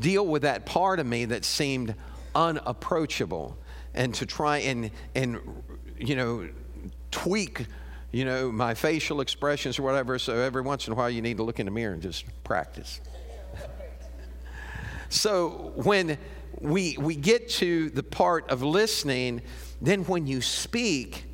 deal 0.00 0.26
with 0.26 0.40
that 0.40 0.64
part 0.64 0.98
of 0.98 1.04
me 1.04 1.26
that 1.26 1.44
seemed 1.44 1.94
unapproachable 2.34 3.58
and 3.92 4.14
to 4.14 4.24
try 4.24 4.60
and, 4.60 4.90
and 5.14 5.38
you 5.98 6.16
know, 6.16 6.48
tweak, 7.10 7.66
you 8.10 8.24
know, 8.24 8.50
my 8.50 8.72
facial 8.72 9.20
expressions 9.20 9.78
or 9.78 9.82
whatever. 9.82 10.18
So 10.18 10.38
every 10.38 10.62
once 10.62 10.86
in 10.86 10.94
a 10.94 10.96
while 10.96 11.10
you 11.10 11.20
need 11.20 11.36
to 11.36 11.42
look 11.42 11.60
in 11.60 11.66
the 11.66 11.70
mirror 11.70 11.92
and 11.92 12.00
just 12.00 12.24
practice. 12.42 13.02
so 15.10 15.72
when 15.74 16.16
we, 16.58 16.96
we 16.98 17.16
get 17.16 17.50
to 17.50 17.90
the 17.90 18.02
part 18.02 18.48
of 18.48 18.62
listening, 18.62 19.42
then 19.82 20.04
when 20.04 20.26
you 20.26 20.40
speak, 20.40 21.26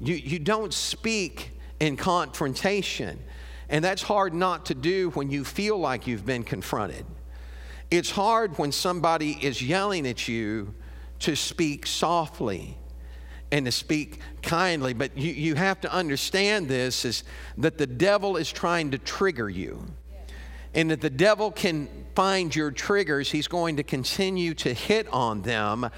you, 0.00 0.14
you 0.14 0.38
don't 0.38 0.72
speak 0.72 1.50
in 1.80 1.98
confrontation. 1.98 3.18
And 3.72 3.82
that's 3.82 4.02
hard 4.02 4.34
not 4.34 4.66
to 4.66 4.74
do 4.74 5.10
when 5.10 5.30
you 5.30 5.44
feel 5.44 5.78
like 5.78 6.06
you've 6.06 6.26
been 6.26 6.44
confronted. 6.44 7.06
It's 7.90 8.10
hard 8.10 8.58
when 8.58 8.70
somebody 8.70 9.38
is 9.40 9.62
yelling 9.62 10.06
at 10.06 10.28
you 10.28 10.74
to 11.20 11.34
speak 11.34 11.86
softly 11.86 12.76
and 13.50 13.64
to 13.64 13.72
speak 13.72 14.20
kindly. 14.42 14.92
But 14.92 15.16
you, 15.16 15.32
you 15.32 15.54
have 15.54 15.80
to 15.80 15.92
understand 15.92 16.68
this 16.68 17.06
is 17.06 17.24
that 17.56 17.78
the 17.78 17.86
devil 17.86 18.36
is 18.36 18.52
trying 18.52 18.90
to 18.90 18.98
trigger 18.98 19.48
you. 19.48 19.86
And 20.74 20.90
that 20.90 21.00
the 21.00 21.10
devil 21.10 21.50
can 21.50 21.88
find 22.14 22.54
your 22.54 22.70
triggers, 22.70 23.30
he's 23.30 23.48
going 23.48 23.76
to 23.76 23.82
continue 23.82 24.52
to 24.54 24.74
hit 24.74 25.08
on 25.08 25.42
them 25.42 25.88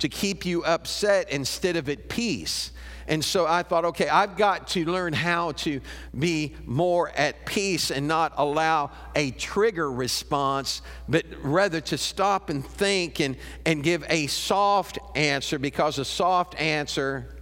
to 0.00 0.08
keep 0.08 0.44
you 0.44 0.64
upset 0.64 1.30
instead 1.30 1.76
of 1.76 1.88
at 1.88 2.10
peace. 2.10 2.72
And 3.06 3.24
so 3.24 3.46
I 3.46 3.62
thought, 3.62 3.84
okay, 3.86 4.08
I've 4.08 4.36
got 4.36 4.68
to 4.68 4.84
learn 4.84 5.12
how 5.12 5.52
to 5.52 5.80
be 6.18 6.54
more 6.64 7.10
at 7.10 7.46
peace 7.46 7.90
and 7.90 8.06
not 8.08 8.32
allow 8.36 8.90
a 9.14 9.30
trigger 9.32 9.90
response, 9.90 10.82
but 11.08 11.24
rather 11.42 11.80
to 11.82 11.98
stop 11.98 12.50
and 12.50 12.64
think 12.66 13.20
and, 13.20 13.36
and 13.66 13.82
give 13.82 14.04
a 14.08 14.26
soft 14.26 14.98
answer 15.14 15.58
because 15.58 15.98
a 15.98 16.04
soft 16.04 16.60
answer 16.60 17.38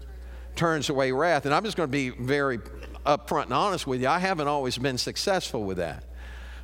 turns 0.57 0.91
away 0.91 1.13
wrath. 1.13 1.47
And 1.47 1.55
I'm 1.55 1.65
just 1.65 1.77
going 1.77 1.89
to 1.89 1.93
be 1.93 2.11
very 2.11 2.59
upfront 3.07 3.45
and 3.45 3.55
honest 3.55 3.87
with 3.87 4.01
you. 4.01 4.09
I 4.09 4.19
haven't 4.19 4.49
always 4.49 4.79
been 4.79 4.99
successful 4.99 5.65
with 5.65 5.79
that. 5.79 6.05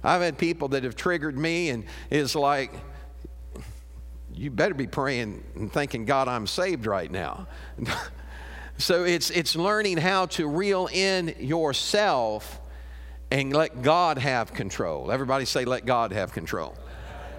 I've 0.05 0.23
had 0.23 0.39
people 0.39 0.69
that 0.69 0.85
have 0.85 0.95
triggered 0.95 1.37
me 1.37 1.71
and 1.71 1.85
it's 2.11 2.35
like, 2.35 2.73
you 4.33 4.51
better 4.51 4.75
be 4.75 4.87
praying 4.87 5.43
and 5.55 5.73
thanking 5.73 6.05
God 6.05 6.29
I'm 6.29 6.47
saved 6.47 6.87
right 6.87 7.11
now. 7.11 7.47
So 8.79 9.05
it's, 9.05 9.31
it's 9.31 9.57
learning 9.57 9.97
how 9.97 10.27
to 10.27 10.47
reel 10.47 10.89
in 10.93 11.35
yourself 11.39 12.61
and 13.31 13.53
let 13.53 13.83
God 13.83 14.19
have 14.19 14.53
control. 14.53 15.11
Everybody 15.11 15.45
say, 15.47 15.65
let 15.65 15.87
God 15.87 16.13
have 16.13 16.33
control. 16.33 16.77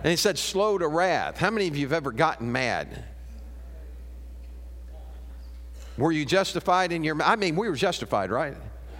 And 0.03 0.09
he 0.09 0.15
said, 0.15 0.37
slow 0.37 0.77
to 0.77 0.87
wrath. 0.87 1.37
How 1.37 1.51
many 1.51 1.67
of 1.67 1.75
you 1.75 1.85
have 1.85 1.93
ever 1.93 2.11
gotten 2.11 2.51
mad? 2.51 3.05
Were 5.97 6.11
you 6.11 6.25
justified 6.25 6.91
in 6.91 7.03
your 7.03 7.21
I 7.21 7.35
mean, 7.35 7.55
we 7.55 7.69
were 7.69 7.75
justified, 7.75 8.29
right? 8.29 8.55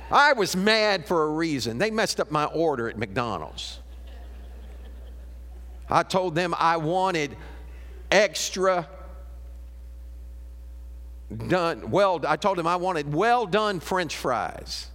I 0.09 0.33
was 0.33 0.55
mad 0.55 1.05
for 1.05 1.23
a 1.23 1.29
reason. 1.29 1.77
They 1.77 1.91
messed 1.91 2.19
up 2.19 2.31
my 2.31 2.45
order 2.45 2.89
at 2.89 2.97
McDonald's. 2.97 3.79
I 5.89 6.03
told 6.03 6.33
them 6.33 6.55
I 6.57 6.77
wanted 6.77 7.35
extra 8.11 8.87
done, 11.35 11.91
well, 11.91 12.21
I 12.27 12.37
told 12.37 12.57
him 12.57 12.67
I 12.67 12.77
wanted 12.77 13.13
well 13.13 13.45
done 13.45 13.79
French 13.79 14.15
fries. 14.15 14.87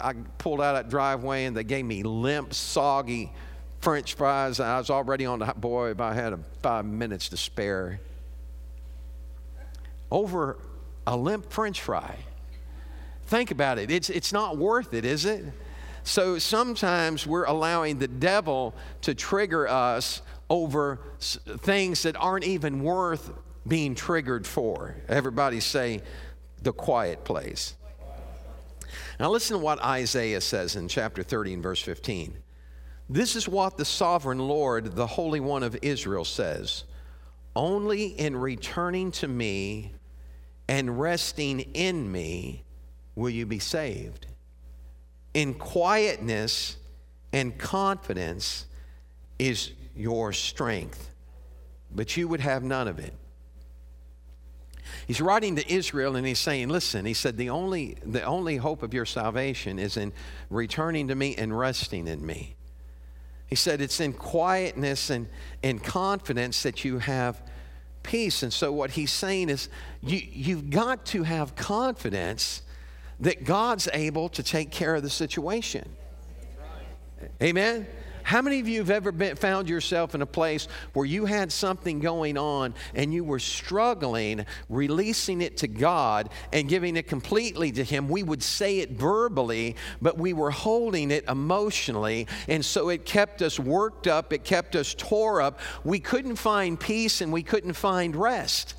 I 0.00 0.14
pulled 0.38 0.60
out 0.60 0.74
that 0.74 0.88
driveway 0.88 1.44
and 1.44 1.56
they 1.56 1.64
gave 1.64 1.84
me 1.84 2.02
limp, 2.02 2.54
soggy 2.54 3.32
French 3.80 4.14
fries. 4.14 4.60
I 4.60 4.78
was 4.78 4.90
already 4.90 5.26
on 5.26 5.40
the, 5.40 5.52
boy, 5.56 5.90
if 5.90 6.00
I 6.00 6.14
had 6.14 6.42
five 6.62 6.84
minutes 6.86 7.28
to 7.30 7.36
spare. 7.36 8.00
Over 10.10 10.58
a 11.06 11.16
limp 11.16 11.50
French 11.52 11.80
fry. 11.80 12.16
Think 13.26 13.50
about 13.50 13.78
it. 13.78 13.90
It's, 13.90 14.10
it's 14.10 14.32
not 14.32 14.56
worth 14.56 14.94
it, 14.94 15.04
is 15.04 15.24
it? 15.24 15.44
So 16.02 16.38
sometimes 16.38 17.26
we're 17.26 17.44
allowing 17.44 17.98
the 17.98 18.08
devil 18.08 18.74
to 19.02 19.14
trigger 19.14 19.68
us 19.68 20.22
over 20.48 20.98
things 21.20 22.02
that 22.02 22.16
aren't 22.16 22.44
even 22.44 22.82
worth 22.82 23.30
being 23.66 23.94
triggered 23.94 24.46
for? 24.46 24.96
Everybody 25.08 25.60
say, 25.60 26.02
the 26.62 26.72
quiet 26.72 27.24
place. 27.24 27.74
Now, 29.18 29.30
listen 29.30 29.58
to 29.58 29.62
what 29.62 29.82
Isaiah 29.82 30.40
says 30.40 30.76
in 30.76 30.88
chapter 30.88 31.22
30 31.22 31.54
and 31.54 31.62
verse 31.62 31.80
15. 31.80 32.36
This 33.08 33.36
is 33.36 33.48
what 33.48 33.76
the 33.76 33.84
sovereign 33.84 34.38
Lord, 34.38 34.94
the 34.94 35.06
Holy 35.06 35.40
One 35.40 35.62
of 35.62 35.76
Israel, 35.82 36.24
says 36.24 36.84
Only 37.54 38.06
in 38.06 38.36
returning 38.36 39.10
to 39.12 39.28
me 39.28 39.92
and 40.68 41.00
resting 41.00 41.60
in 41.74 42.10
me 42.10 42.62
will 43.16 43.30
you 43.30 43.46
be 43.46 43.58
saved. 43.58 44.26
In 45.34 45.54
quietness 45.54 46.76
and 47.32 47.58
confidence 47.58 48.66
is 49.38 49.72
your 49.96 50.32
strength, 50.32 51.10
but 51.92 52.16
you 52.16 52.28
would 52.28 52.40
have 52.40 52.62
none 52.62 52.88
of 52.88 52.98
it. 52.98 53.14
He's 55.10 55.20
writing 55.20 55.56
to 55.56 55.68
Israel 55.68 56.14
and 56.14 56.24
he's 56.24 56.38
saying, 56.38 56.68
Listen, 56.68 57.04
he 57.04 57.14
said, 57.14 57.36
the 57.36 57.50
only, 57.50 57.96
the 58.06 58.22
only 58.22 58.58
hope 58.58 58.84
of 58.84 58.94
your 58.94 59.04
salvation 59.04 59.80
is 59.80 59.96
in 59.96 60.12
returning 60.50 61.08
to 61.08 61.16
me 61.16 61.34
and 61.34 61.58
resting 61.58 62.06
in 62.06 62.24
me. 62.24 62.54
He 63.48 63.56
said, 63.56 63.80
It's 63.80 63.98
in 63.98 64.12
quietness 64.12 65.10
and, 65.10 65.26
and 65.64 65.82
confidence 65.82 66.62
that 66.62 66.84
you 66.84 67.00
have 67.00 67.42
peace. 68.04 68.44
And 68.44 68.52
so, 68.52 68.70
what 68.70 68.92
he's 68.92 69.10
saying 69.10 69.48
is, 69.48 69.68
you, 70.00 70.20
you've 70.30 70.70
got 70.70 71.04
to 71.06 71.24
have 71.24 71.56
confidence 71.56 72.62
that 73.18 73.42
God's 73.42 73.88
able 73.92 74.28
to 74.28 74.44
take 74.44 74.70
care 74.70 74.94
of 74.94 75.02
the 75.02 75.10
situation. 75.10 75.88
Amen? 77.42 77.84
How 78.30 78.42
many 78.42 78.60
of 78.60 78.68
you 78.68 78.78
have 78.78 78.90
ever 78.90 79.10
been, 79.10 79.34
found 79.34 79.68
yourself 79.68 80.14
in 80.14 80.22
a 80.22 80.26
place 80.26 80.68
where 80.92 81.04
you 81.04 81.24
had 81.24 81.50
something 81.50 81.98
going 81.98 82.38
on 82.38 82.74
and 82.94 83.12
you 83.12 83.24
were 83.24 83.40
struggling 83.40 84.46
releasing 84.68 85.40
it 85.42 85.56
to 85.56 85.66
God 85.66 86.30
and 86.52 86.68
giving 86.68 86.96
it 86.96 87.08
completely 87.08 87.72
to 87.72 87.82
Him? 87.82 88.08
We 88.08 88.22
would 88.22 88.44
say 88.44 88.78
it 88.78 88.92
verbally, 88.92 89.74
but 90.00 90.16
we 90.16 90.32
were 90.32 90.52
holding 90.52 91.10
it 91.10 91.24
emotionally. 91.28 92.28
And 92.46 92.64
so 92.64 92.90
it 92.90 93.04
kept 93.04 93.42
us 93.42 93.58
worked 93.58 94.06
up, 94.06 94.32
it 94.32 94.44
kept 94.44 94.76
us 94.76 94.94
tore 94.94 95.42
up. 95.42 95.58
We 95.82 95.98
couldn't 95.98 96.36
find 96.36 96.78
peace 96.78 97.20
and 97.22 97.32
we 97.32 97.42
couldn't 97.42 97.72
find 97.72 98.14
rest. 98.14 98.76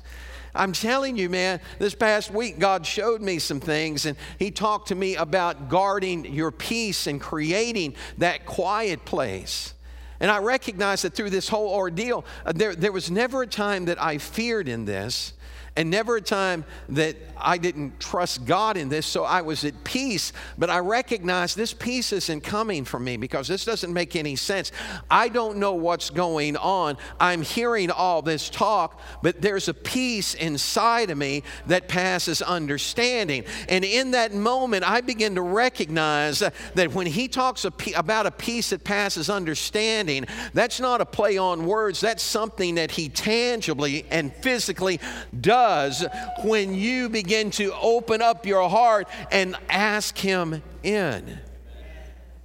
I'm 0.54 0.72
telling 0.72 1.16
you, 1.16 1.30
man, 1.30 1.60
this 1.78 1.94
past 1.94 2.30
week, 2.30 2.58
God 2.58 2.84
showed 2.84 3.22
me 3.22 3.38
some 3.38 3.60
things, 3.60 4.04
and 4.04 4.16
He 4.38 4.50
talked 4.50 4.88
to 4.88 4.94
me 4.94 5.16
about 5.16 5.68
guarding 5.68 6.26
your 6.26 6.50
peace 6.50 7.06
and 7.06 7.20
creating 7.20 7.94
that 8.18 8.44
quiet 8.44 9.04
place. 9.04 9.74
And 10.20 10.30
I 10.30 10.38
recognize 10.38 11.02
that 11.02 11.14
through 11.14 11.30
this 11.30 11.48
whole 11.48 11.68
ordeal, 11.68 12.24
uh, 12.46 12.52
there, 12.52 12.76
there 12.76 12.92
was 12.92 13.10
never 13.10 13.42
a 13.42 13.46
time 13.46 13.86
that 13.86 14.00
I 14.00 14.18
feared 14.18 14.68
in 14.68 14.84
this. 14.84 15.32
And 15.74 15.90
never 15.90 16.16
a 16.16 16.20
time 16.20 16.64
that 16.90 17.16
I 17.38 17.56
didn't 17.56 17.98
trust 17.98 18.44
God 18.44 18.76
in 18.76 18.90
this, 18.90 19.06
so 19.06 19.24
I 19.24 19.40
was 19.40 19.64
at 19.64 19.84
peace. 19.84 20.32
But 20.58 20.68
I 20.68 20.80
recognize 20.80 21.54
this 21.54 21.72
peace 21.72 22.12
isn't 22.12 22.42
coming 22.42 22.84
from 22.84 23.04
me 23.04 23.16
because 23.16 23.48
this 23.48 23.64
doesn't 23.64 23.92
make 23.92 24.14
any 24.14 24.36
sense. 24.36 24.70
I 25.10 25.28
don't 25.28 25.56
know 25.56 25.72
what's 25.72 26.10
going 26.10 26.56
on. 26.58 26.98
I'm 27.18 27.40
hearing 27.40 27.90
all 27.90 28.20
this 28.20 28.50
talk, 28.50 29.00
but 29.22 29.40
there's 29.40 29.68
a 29.68 29.74
peace 29.74 30.34
inside 30.34 31.08
of 31.08 31.16
me 31.16 31.42
that 31.66 31.88
passes 31.88 32.42
understanding. 32.42 33.44
And 33.68 33.82
in 33.84 34.10
that 34.10 34.34
moment, 34.34 34.88
I 34.88 35.00
begin 35.00 35.36
to 35.36 35.42
recognize 35.42 36.40
that 36.40 36.92
when 36.92 37.06
he 37.06 37.28
talks 37.28 37.64
about 37.64 38.26
a 38.26 38.30
peace 38.30 38.70
that 38.70 38.84
passes 38.84 39.30
understanding, 39.30 40.26
that's 40.52 40.80
not 40.80 41.00
a 41.00 41.06
play 41.06 41.38
on 41.38 41.64
words, 41.64 42.00
that's 42.00 42.22
something 42.22 42.74
that 42.74 42.90
he 42.90 43.08
tangibly 43.08 44.04
and 44.10 44.34
physically 44.36 45.00
does 45.40 45.61
does 45.62 46.04
when 46.42 46.74
you 46.74 47.08
begin 47.08 47.50
to 47.52 47.72
open 47.80 48.20
up 48.20 48.46
your 48.46 48.68
heart 48.68 49.08
and 49.30 49.56
ask 49.68 50.18
Him 50.18 50.60
in. 50.82 51.38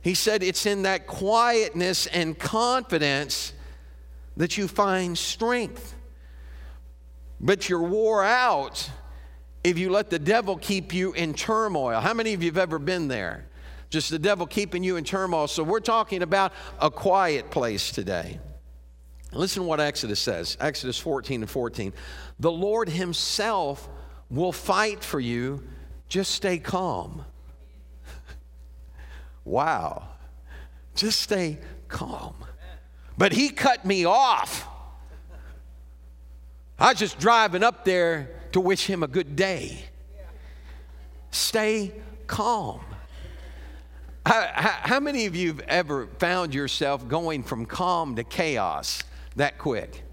He 0.01 0.13
said 0.13 0.43
it's 0.43 0.65
in 0.65 0.83
that 0.83 1.07
quietness 1.07 2.05
and 2.07 2.37
confidence 2.37 3.53
that 4.37 4.57
you 4.57 4.67
find 4.67 5.17
strength. 5.17 5.95
But 7.39 7.69
you're 7.69 7.81
wore 7.81 8.23
out 8.23 8.89
if 9.63 9.79
you 9.79 9.89
let 9.89 10.09
the 10.09 10.19
devil 10.19 10.55
keep 10.55 10.93
you 10.93 11.13
in 11.13 11.33
turmoil. 11.33 11.99
How 11.99 12.13
many 12.13 12.33
of 12.33 12.43
you 12.43 12.49
have 12.49 12.57
ever 12.57 12.79
been 12.79 13.07
there? 13.07 13.47
Just 13.89 14.11
the 14.11 14.19
devil 14.19 14.45
keeping 14.45 14.83
you 14.83 14.95
in 14.95 15.03
turmoil. 15.03 15.47
So 15.47 15.63
we're 15.63 15.79
talking 15.79 16.21
about 16.21 16.53
a 16.79 16.91
quiet 16.91 17.49
place 17.49 17.91
today. 17.91 18.39
Listen 19.33 19.63
to 19.63 19.67
what 19.67 19.79
Exodus 19.79 20.19
says 20.19 20.57
Exodus 20.59 20.97
14 20.99 21.41
and 21.41 21.49
14. 21.49 21.93
The 22.39 22.51
Lord 22.51 22.89
Himself 22.89 23.87
will 24.29 24.51
fight 24.51 25.03
for 25.03 25.19
you. 25.19 25.63
Just 26.07 26.31
stay 26.31 26.59
calm. 26.59 27.25
wow. 29.45 30.07
Just 30.95 31.21
stay 31.21 31.57
calm. 31.87 32.35
But 33.17 33.33
He 33.33 33.49
cut 33.49 33.85
me 33.85 34.05
off. 34.05 34.67
I 36.79 36.89
was 36.91 36.99
just 36.99 37.19
driving 37.19 37.63
up 37.63 37.85
there 37.85 38.29
to 38.51 38.59
wish 38.59 38.85
Him 38.85 39.01
a 39.01 39.07
good 39.07 39.35
day. 39.35 39.79
Stay 41.31 41.91
calm. 42.27 42.81
How, 44.25 44.49
how, 44.81 44.99
many 44.99 45.25
of 45.25 45.37
you 45.37 45.47
have 45.47 45.61
ever 45.61 46.07
found 46.19 46.53
yourself 46.53 47.07
going 47.07 47.43
from 47.43 47.65
calm 47.65 48.17
to 48.17 48.25
chaos 48.25 49.01
that 49.37 49.57
quick? 49.57 50.03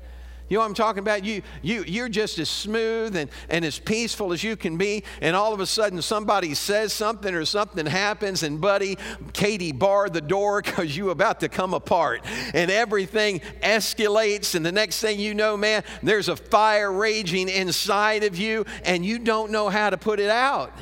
You 0.48 0.58
know 0.58 0.60
what 0.60 0.66
I'm 0.68 0.74
talking 0.74 0.98
about? 0.98 1.24
You, 1.24 1.40
you, 1.62 1.84
you're 1.86 2.10
just 2.10 2.38
as 2.38 2.50
smooth 2.50 3.16
and, 3.16 3.30
and 3.48 3.64
as 3.64 3.78
peaceful 3.78 4.32
as 4.32 4.44
you 4.44 4.56
can 4.56 4.76
be, 4.76 5.04
and 5.22 5.34
all 5.34 5.54
of 5.54 5.60
a 5.60 5.66
sudden 5.66 6.02
somebody 6.02 6.52
says 6.54 6.92
something 6.92 7.34
or 7.34 7.46
something 7.46 7.86
happens, 7.86 8.42
and 8.42 8.60
buddy, 8.60 8.98
Katie 9.32 9.72
barred 9.72 10.12
the 10.12 10.20
door 10.20 10.60
because 10.64 10.94
you 10.94 11.10
about 11.10 11.40
to 11.40 11.48
come 11.48 11.72
apart. 11.72 12.22
And 12.52 12.70
everything 12.70 13.40
escalates, 13.62 14.54
and 14.54 14.64
the 14.66 14.72
next 14.72 15.00
thing 15.00 15.18
you 15.18 15.34
know, 15.34 15.56
man, 15.56 15.82
there's 16.02 16.28
a 16.28 16.36
fire 16.36 16.92
raging 16.92 17.48
inside 17.48 18.22
of 18.22 18.36
you, 18.36 18.66
and 18.84 19.04
you 19.04 19.18
don't 19.18 19.50
know 19.50 19.70
how 19.70 19.88
to 19.88 19.96
put 19.96 20.20
it 20.20 20.30
out. 20.30 20.72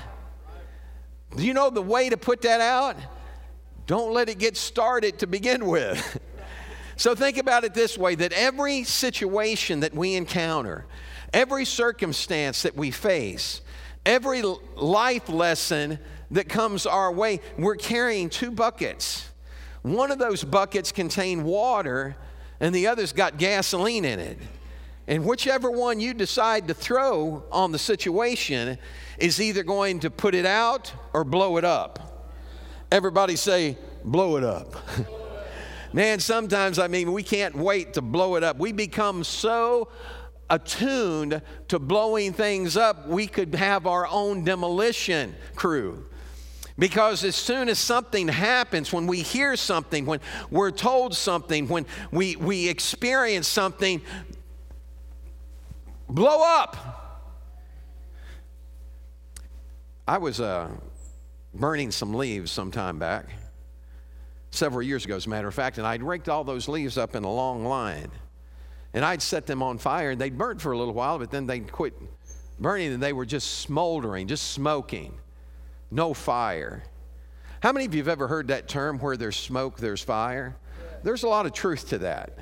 Do 1.36 1.44
you 1.44 1.54
know 1.54 1.70
the 1.70 1.82
way 1.82 2.08
to 2.08 2.16
put 2.16 2.42
that 2.42 2.60
out? 2.60 2.96
Don't 3.86 4.12
let 4.12 4.28
it 4.28 4.38
get 4.38 4.56
started 4.56 5.20
to 5.20 5.26
begin 5.26 5.66
with. 5.66 6.20
So 6.96 7.14
think 7.14 7.38
about 7.38 7.64
it 7.64 7.74
this 7.74 7.96
way 7.96 8.14
that 8.16 8.32
every 8.32 8.84
situation 8.84 9.80
that 9.80 9.94
we 9.94 10.14
encounter, 10.14 10.86
every 11.32 11.64
circumstance 11.64 12.62
that 12.62 12.76
we 12.76 12.90
face, 12.90 13.62
every 14.04 14.42
life 14.76 15.28
lesson 15.28 15.98
that 16.30 16.48
comes 16.48 16.86
our 16.86 17.12
way, 17.12 17.40
we're 17.58 17.76
carrying 17.76 18.28
two 18.28 18.50
buckets. 18.50 19.30
One 19.82 20.10
of 20.10 20.18
those 20.18 20.44
buckets 20.44 20.92
contain 20.92 21.44
water, 21.44 22.16
and 22.60 22.74
the 22.74 22.86
other's 22.86 23.12
got 23.12 23.38
gasoline 23.38 24.04
in 24.04 24.20
it. 24.20 24.38
And 25.08 25.24
whichever 25.24 25.70
one 25.70 25.98
you 25.98 26.14
decide 26.14 26.68
to 26.68 26.74
throw 26.74 27.44
on 27.50 27.72
the 27.72 27.78
situation 27.78 28.78
is 29.18 29.40
either 29.40 29.64
going 29.64 30.00
to 30.00 30.10
put 30.10 30.34
it 30.34 30.46
out 30.46 30.92
or 31.12 31.24
blow 31.24 31.56
it 31.56 31.64
up. 31.64 32.30
Everybody 32.90 33.36
say, 33.36 33.76
blow 34.04 34.36
it 34.36 34.44
up. 34.44 34.76
Man, 35.92 36.20
sometimes, 36.20 36.78
I 36.78 36.88
mean, 36.88 37.12
we 37.12 37.22
can't 37.22 37.54
wait 37.54 37.94
to 37.94 38.02
blow 38.02 38.36
it 38.36 38.42
up. 38.42 38.58
We 38.58 38.72
become 38.72 39.24
so 39.24 39.88
attuned 40.48 41.40
to 41.68 41.78
blowing 41.78 42.32
things 42.32 42.76
up, 42.76 43.08
we 43.08 43.26
could 43.26 43.54
have 43.54 43.86
our 43.86 44.06
own 44.06 44.44
demolition 44.44 45.34
crew. 45.54 46.06
Because 46.78 47.24
as 47.24 47.36
soon 47.36 47.68
as 47.68 47.78
something 47.78 48.28
happens, 48.28 48.92
when 48.92 49.06
we 49.06 49.22
hear 49.22 49.56
something, 49.56 50.04
when 50.04 50.20
we're 50.50 50.70
told 50.70 51.14
something, 51.14 51.68
when 51.68 51.86
we, 52.10 52.36
we 52.36 52.68
experience 52.68 53.48
something, 53.48 54.00
blow 56.08 56.42
up. 56.42 56.76
I 60.06 60.18
was 60.18 60.40
uh, 60.40 60.68
burning 61.54 61.90
some 61.90 62.14
leaves 62.14 62.50
some 62.50 62.70
time 62.70 62.98
back 62.98 63.26
several 64.52 64.82
years 64.82 65.04
ago, 65.04 65.16
as 65.16 65.26
a 65.26 65.30
matter 65.30 65.48
of 65.48 65.54
fact, 65.54 65.78
and 65.78 65.86
I'd 65.86 66.02
raked 66.02 66.28
all 66.28 66.44
those 66.44 66.68
leaves 66.68 66.96
up 66.96 67.16
in 67.16 67.24
a 67.24 67.32
long 67.32 67.64
line. 67.64 68.10
And 68.94 69.04
I'd 69.04 69.22
set 69.22 69.46
them 69.46 69.62
on 69.62 69.78
fire, 69.78 70.10
and 70.10 70.20
they'd 70.20 70.36
burn 70.36 70.58
for 70.58 70.72
a 70.72 70.78
little 70.78 70.94
while, 70.94 71.18
but 71.18 71.30
then 71.30 71.46
they'd 71.46 71.72
quit 71.72 71.94
burning, 72.60 72.92
and 72.92 73.02
they 73.02 73.14
were 73.14 73.24
just 73.24 73.60
smoldering, 73.60 74.28
just 74.28 74.52
smoking. 74.52 75.14
No 75.90 76.12
fire. 76.12 76.84
How 77.60 77.72
many 77.72 77.86
of 77.86 77.94
you 77.94 78.00
have 78.00 78.08
ever 78.08 78.28
heard 78.28 78.48
that 78.48 78.68
term 78.68 78.98
where 78.98 79.16
there's 79.16 79.36
smoke, 79.36 79.78
there's 79.78 80.02
fire? 80.02 80.56
There's 81.02 81.22
a 81.22 81.28
lot 81.28 81.46
of 81.46 81.54
truth 81.54 81.88
to 81.88 81.98
that. 81.98 82.38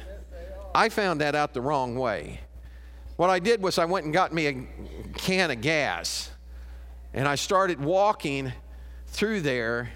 I 0.74 0.88
found 0.88 1.20
that 1.20 1.34
out 1.34 1.54
the 1.54 1.60
wrong 1.60 1.94
way. 1.94 2.40
What 3.16 3.30
I 3.30 3.38
did 3.38 3.62
was 3.62 3.78
I 3.78 3.84
went 3.84 4.04
and 4.04 4.14
got 4.14 4.32
me 4.32 4.46
a 4.46 4.66
can 5.16 5.50
of 5.50 5.60
gas, 5.60 6.30
and 7.14 7.28
I 7.28 7.36
started 7.36 7.80
walking 7.80 8.52
through 9.06 9.42
there 9.42 9.90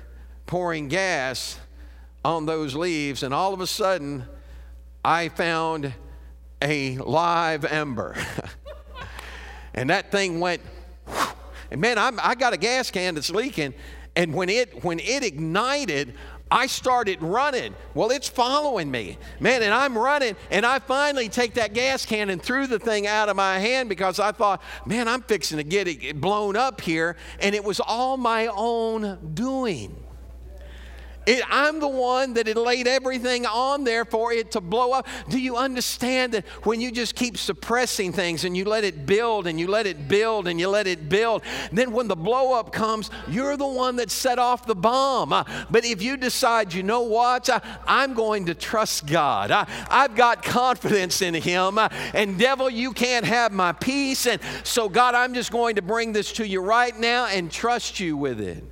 pouring 0.46 0.88
gas 0.88 1.58
on 2.24 2.46
those 2.46 2.74
leaves, 2.74 3.22
and 3.22 3.34
all 3.34 3.52
of 3.52 3.60
a 3.60 3.66
sudden, 3.66 4.24
I 5.04 5.28
found 5.28 5.92
a 6.62 6.96
live 6.98 7.64
ember. 7.64 8.16
and 9.74 9.90
that 9.90 10.10
thing 10.10 10.40
went, 10.40 10.62
and 11.70 11.80
man, 11.80 11.98
I'm, 11.98 12.18
i 12.22 12.34
got 12.34 12.52
a 12.52 12.56
gas 12.56 12.90
can 12.90 13.14
that's 13.14 13.30
leaking. 13.30 13.74
And 14.16 14.32
when 14.32 14.48
it, 14.48 14.84
when 14.84 15.00
it 15.00 15.24
ignited, 15.24 16.14
I 16.50 16.66
started 16.66 17.20
running. 17.20 17.74
Well, 17.94 18.10
it's 18.10 18.28
following 18.28 18.90
me, 18.90 19.18
man, 19.40 19.62
and 19.62 19.74
I'm 19.74 19.98
running. 19.98 20.36
And 20.50 20.64
I 20.64 20.78
finally 20.78 21.28
take 21.28 21.54
that 21.54 21.74
gas 21.74 22.06
can 22.06 22.30
and 22.30 22.40
threw 22.40 22.66
the 22.66 22.78
thing 22.78 23.06
out 23.06 23.28
of 23.28 23.36
my 23.36 23.58
hand 23.58 23.88
because 23.88 24.20
I 24.20 24.30
thought, 24.30 24.62
man, 24.86 25.08
I'm 25.08 25.22
fixing 25.22 25.58
to 25.58 25.64
get 25.64 25.88
it 25.88 26.20
blown 26.20 26.56
up 26.56 26.80
here. 26.80 27.16
And 27.40 27.54
it 27.54 27.64
was 27.64 27.80
all 27.80 28.16
my 28.16 28.46
own 28.46 29.32
doing. 29.34 30.03
It, 31.26 31.42
I'm 31.48 31.80
the 31.80 31.88
one 31.88 32.34
that 32.34 32.46
had 32.46 32.56
laid 32.56 32.86
everything 32.86 33.46
on 33.46 33.84
there 33.84 34.04
for 34.04 34.32
it 34.32 34.50
to 34.52 34.60
blow 34.60 34.92
up. 34.92 35.06
Do 35.28 35.38
you 35.38 35.56
understand 35.56 36.32
that 36.32 36.46
when 36.64 36.80
you 36.80 36.90
just 36.90 37.14
keep 37.14 37.38
suppressing 37.38 38.12
things 38.12 38.44
and 38.44 38.56
you 38.56 38.64
let 38.64 38.84
it 38.84 39.06
build 39.06 39.46
and 39.46 39.58
you 39.58 39.66
let 39.66 39.86
it 39.86 40.08
build 40.08 40.48
and 40.48 40.60
you 40.60 40.68
let 40.68 40.86
it 40.86 41.08
build, 41.08 41.42
then 41.72 41.92
when 41.92 42.08
the 42.08 42.16
blow 42.16 42.58
up 42.58 42.72
comes, 42.72 43.10
you're 43.28 43.56
the 43.56 43.66
one 43.66 43.96
that 43.96 44.10
set 44.10 44.38
off 44.38 44.66
the 44.66 44.74
bomb. 44.74 45.32
Uh, 45.32 45.44
but 45.70 45.84
if 45.84 46.02
you 46.02 46.16
decide, 46.16 46.72
you 46.72 46.82
know 46.82 47.02
what, 47.02 47.48
uh, 47.48 47.60
I'm 47.86 48.14
going 48.14 48.46
to 48.46 48.54
trust 48.54 49.06
God, 49.06 49.50
uh, 49.50 49.64
I've 49.88 50.14
got 50.14 50.42
confidence 50.42 51.22
in 51.22 51.34
Him, 51.34 51.78
and 51.78 52.38
devil, 52.38 52.68
you 52.68 52.92
can't 52.92 53.24
have 53.24 53.52
my 53.52 53.72
peace. 53.72 54.26
And 54.26 54.40
so, 54.62 54.88
God, 54.88 55.14
I'm 55.14 55.34
just 55.34 55.50
going 55.50 55.76
to 55.76 55.82
bring 55.82 56.12
this 56.12 56.32
to 56.34 56.46
you 56.46 56.60
right 56.60 56.98
now 56.98 57.26
and 57.26 57.50
trust 57.50 58.00
you 58.00 58.16
with 58.16 58.40
it. 58.40 58.64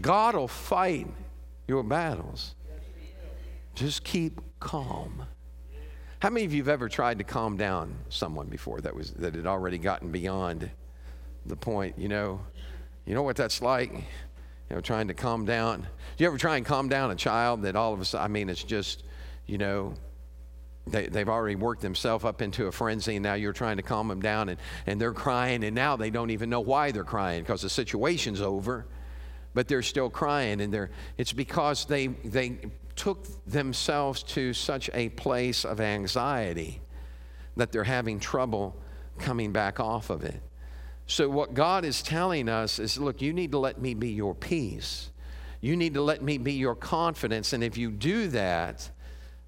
God 0.00 0.34
will 0.34 0.48
fight 0.48 1.06
your 1.68 1.82
battles. 1.82 2.54
Just 3.74 4.04
keep 4.04 4.40
calm. 4.60 5.22
How 6.20 6.30
many 6.30 6.46
of 6.46 6.54
you 6.54 6.62
have 6.62 6.68
ever 6.68 6.88
tried 6.88 7.18
to 7.18 7.24
calm 7.24 7.56
down 7.56 7.94
someone 8.08 8.48
before 8.48 8.80
that 8.80 8.94
was 8.94 9.12
that 9.12 9.34
had 9.34 9.46
already 9.46 9.78
gotten 9.78 10.10
beyond 10.10 10.70
the 11.44 11.56
point, 11.56 11.98
you 11.98 12.08
know? 12.08 12.40
You 13.04 13.14
know 13.14 13.22
what 13.22 13.36
that's 13.36 13.62
like? 13.62 13.92
You 13.92 14.76
know, 14.76 14.80
trying 14.80 15.08
to 15.08 15.14
calm 15.14 15.44
down. 15.44 15.82
Do 15.82 16.24
you 16.24 16.26
ever 16.26 16.38
try 16.38 16.56
and 16.56 16.66
calm 16.66 16.88
down 16.88 17.10
a 17.10 17.14
child 17.14 17.62
that 17.62 17.76
all 17.76 17.92
of 17.92 18.00
a 18.00 18.04
sudden, 18.04 18.24
I 18.24 18.28
mean, 18.28 18.48
it's 18.48 18.64
just, 18.64 19.04
you 19.46 19.58
know, 19.58 19.94
they, 20.86 21.06
they've 21.06 21.28
already 21.28 21.56
worked 21.56 21.82
themselves 21.82 22.24
up 22.24 22.42
into 22.42 22.66
a 22.66 22.72
frenzy, 22.72 23.16
and 23.16 23.22
now 23.22 23.34
you're 23.34 23.52
trying 23.52 23.76
to 23.76 23.82
calm 23.82 24.08
them 24.08 24.20
down, 24.20 24.48
and, 24.48 24.58
and 24.86 25.00
they're 25.00 25.12
crying, 25.12 25.62
and 25.62 25.74
now 25.74 25.96
they 25.96 26.10
don't 26.10 26.30
even 26.30 26.50
know 26.50 26.60
why 26.60 26.90
they're 26.90 27.04
crying 27.04 27.42
because 27.42 27.62
the 27.62 27.70
situation's 27.70 28.40
over 28.40 28.86
but 29.56 29.68
they're 29.68 29.80
still 29.80 30.10
crying 30.10 30.60
and 30.60 30.72
they're 30.72 30.90
it's 31.16 31.32
because 31.32 31.86
they 31.86 32.08
they 32.08 32.58
took 32.94 33.26
themselves 33.46 34.22
to 34.22 34.52
such 34.52 34.90
a 34.92 35.08
place 35.10 35.64
of 35.64 35.80
anxiety 35.80 36.80
that 37.56 37.72
they're 37.72 37.82
having 37.82 38.20
trouble 38.20 38.76
coming 39.18 39.52
back 39.52 39.80
off 39.80 40.10
of 40.10 40.24
it. 40.24 40.42
So, 41.06 41.30
what 41.30 41.54
God 41.54 41.86
is 41.86 42.02
telling 42.02 42.50
us 42.50 42.78
is 42.78 42.98
look, 42.98 43.22
you 43.22 43.32
need 43.32 43.52
to 43.52 43.58
let 43.58 43.80
me 43.80 43.94
be 43.94 44.10
your 44.10 44.34
peace. 44.34 45.10
You 45.62 45.74
need 45.74 45.94
to 45.94 46.02
let 46.02 46.20
me 46.20 46.36
be 46.36 46.52
your 46.52 46.74
confidence. 46.74 47.54
And 47.54 47.64
if 47.64 47.78
you 47.78 47.90
do 47.90 48.28
that, 48.28 48.90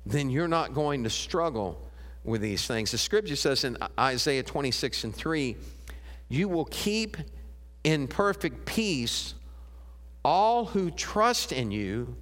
then 0.06 0.30
you're 0.30 0.48
not 0.48 0.72
going 0.72 1.04
to 1.04 1.10
struggle 1.10 1.86
with 2.24 2.40
these 2.40 2.66
things. 2.66 2.92
The 2.92 2.98
scripture 2.98 3.36
says 3.36 3.64
in 3.64 3.76
Isaiah 3.98 4.42
26 4.42 5.04
and 5.04 5.14
3 5.14 5.56
you 6.30 6.48
will 6.48 6.66
keep 6.66 7.18
in 7.84 8.06
perfect 8.08 8.64
peace 8.64 9.34
all 10.28 10.66
who 10.66 10.90
trust 10.90 11.52
in 11.52 11.70
you, 11.70 12.14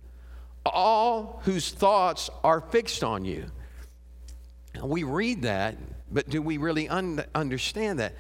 all 0.64 1.40
whose 1.42 1.73
thoughts 1.73 2.31
are 2.45 2.61
fixed 2.61 3.03
on 3.03 3.25
you. 3.25 3.47
We 4.81 5.03
read 5.03 5.42
that, 5.42 5.77
but 6.12 6.29
do 6.29 6.40
we 6.40 6.57
really 6.57 6.88
un- 6.88 7.25
understand 7.35 7.99
that? 7.99 8.14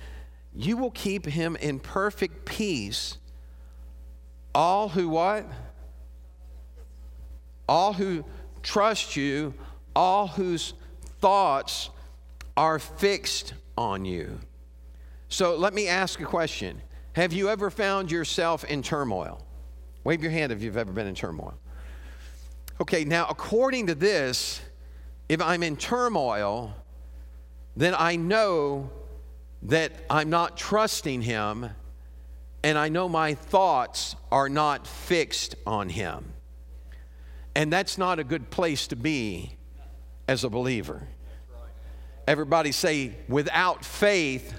You 0.56 0.76
will 0.76 0.90
keep 0.90 1.24
him 1.24 1.54
in 1.54 1.78
perfect 1.78 2.44
peace. 2.44 3.18
All 4.56 4.88
who 4.88 5.08
what? 5.08 5.46
All 7.68 7.92
who 7.92 8.24
trust 8.64 9.14
you, 9.14 9.54
all 9.94 10.26
whose 10.26 10.74
thoughts 11.20 11.90
are 12.56 12.80
fixed 12.80 13.54
on 13.78 14.04
you. 14.04 14.40
So 15.28 15.54
let 15.54 15.72
me 15.72 15.86
ask 15.86 16.20
a 16.20 16.24
question. 16.24 16.82
Have 17.12 17.32
you 17.32 17.48
ever 17.48 17.70
found 17.70 18.10
yourself 18.10 18.64
in 18.64 18.82
turmoil? 18.82 19.45
Wave 20.06 20.22
your 20.22 20.30
hand 20.30 20.52
if 20.52 20.62
you've 20.62 20.76
ever 20.76 20.92
been 20.92 21.08
in 21.08 21.16
turmoil. 21.16 21.58
Okay, 22.80 23.04
now 23.04 23.26
according 23.28 23.88
to 23.88 23.94
this, 23.96 24.60
if 25.28 25.42
I'm 25.42 25.64
in 25.64 25.76
turmoil, 25.76 26.76
then 27.74 27.92
I 27.98 28.14
know 28.14 28.88
that 29.62 29.90
I'm 30.08 30.30
not 30.30 30.56
trusting 30.56 31.22
Him 31.22 31.70
and 32.62 32.78
I 32.78 32.88
know 32.88 33.08
my 33.08 33.34
thoughts 33.34 34.14
are 34.30 34.48
not 34.48 34.86
fixed 34.86 35.56
on 35.66 35.88
Him. 35.88 36.34
And 37.56 37.72
that's 37.72 37.98
not 37.98 38.20
a 38.20 38.24
good 38.24 38.48
place 38.48 38.86
to 38.86 38.96
be 38.96 39.56
as 40.28 40.44
a 40.44 40.48
believer. 40.48 41.02
Everybody 42.28 42.70
say, 42.70 43.16
without 43.28 43.84
faith, 43.84 44.54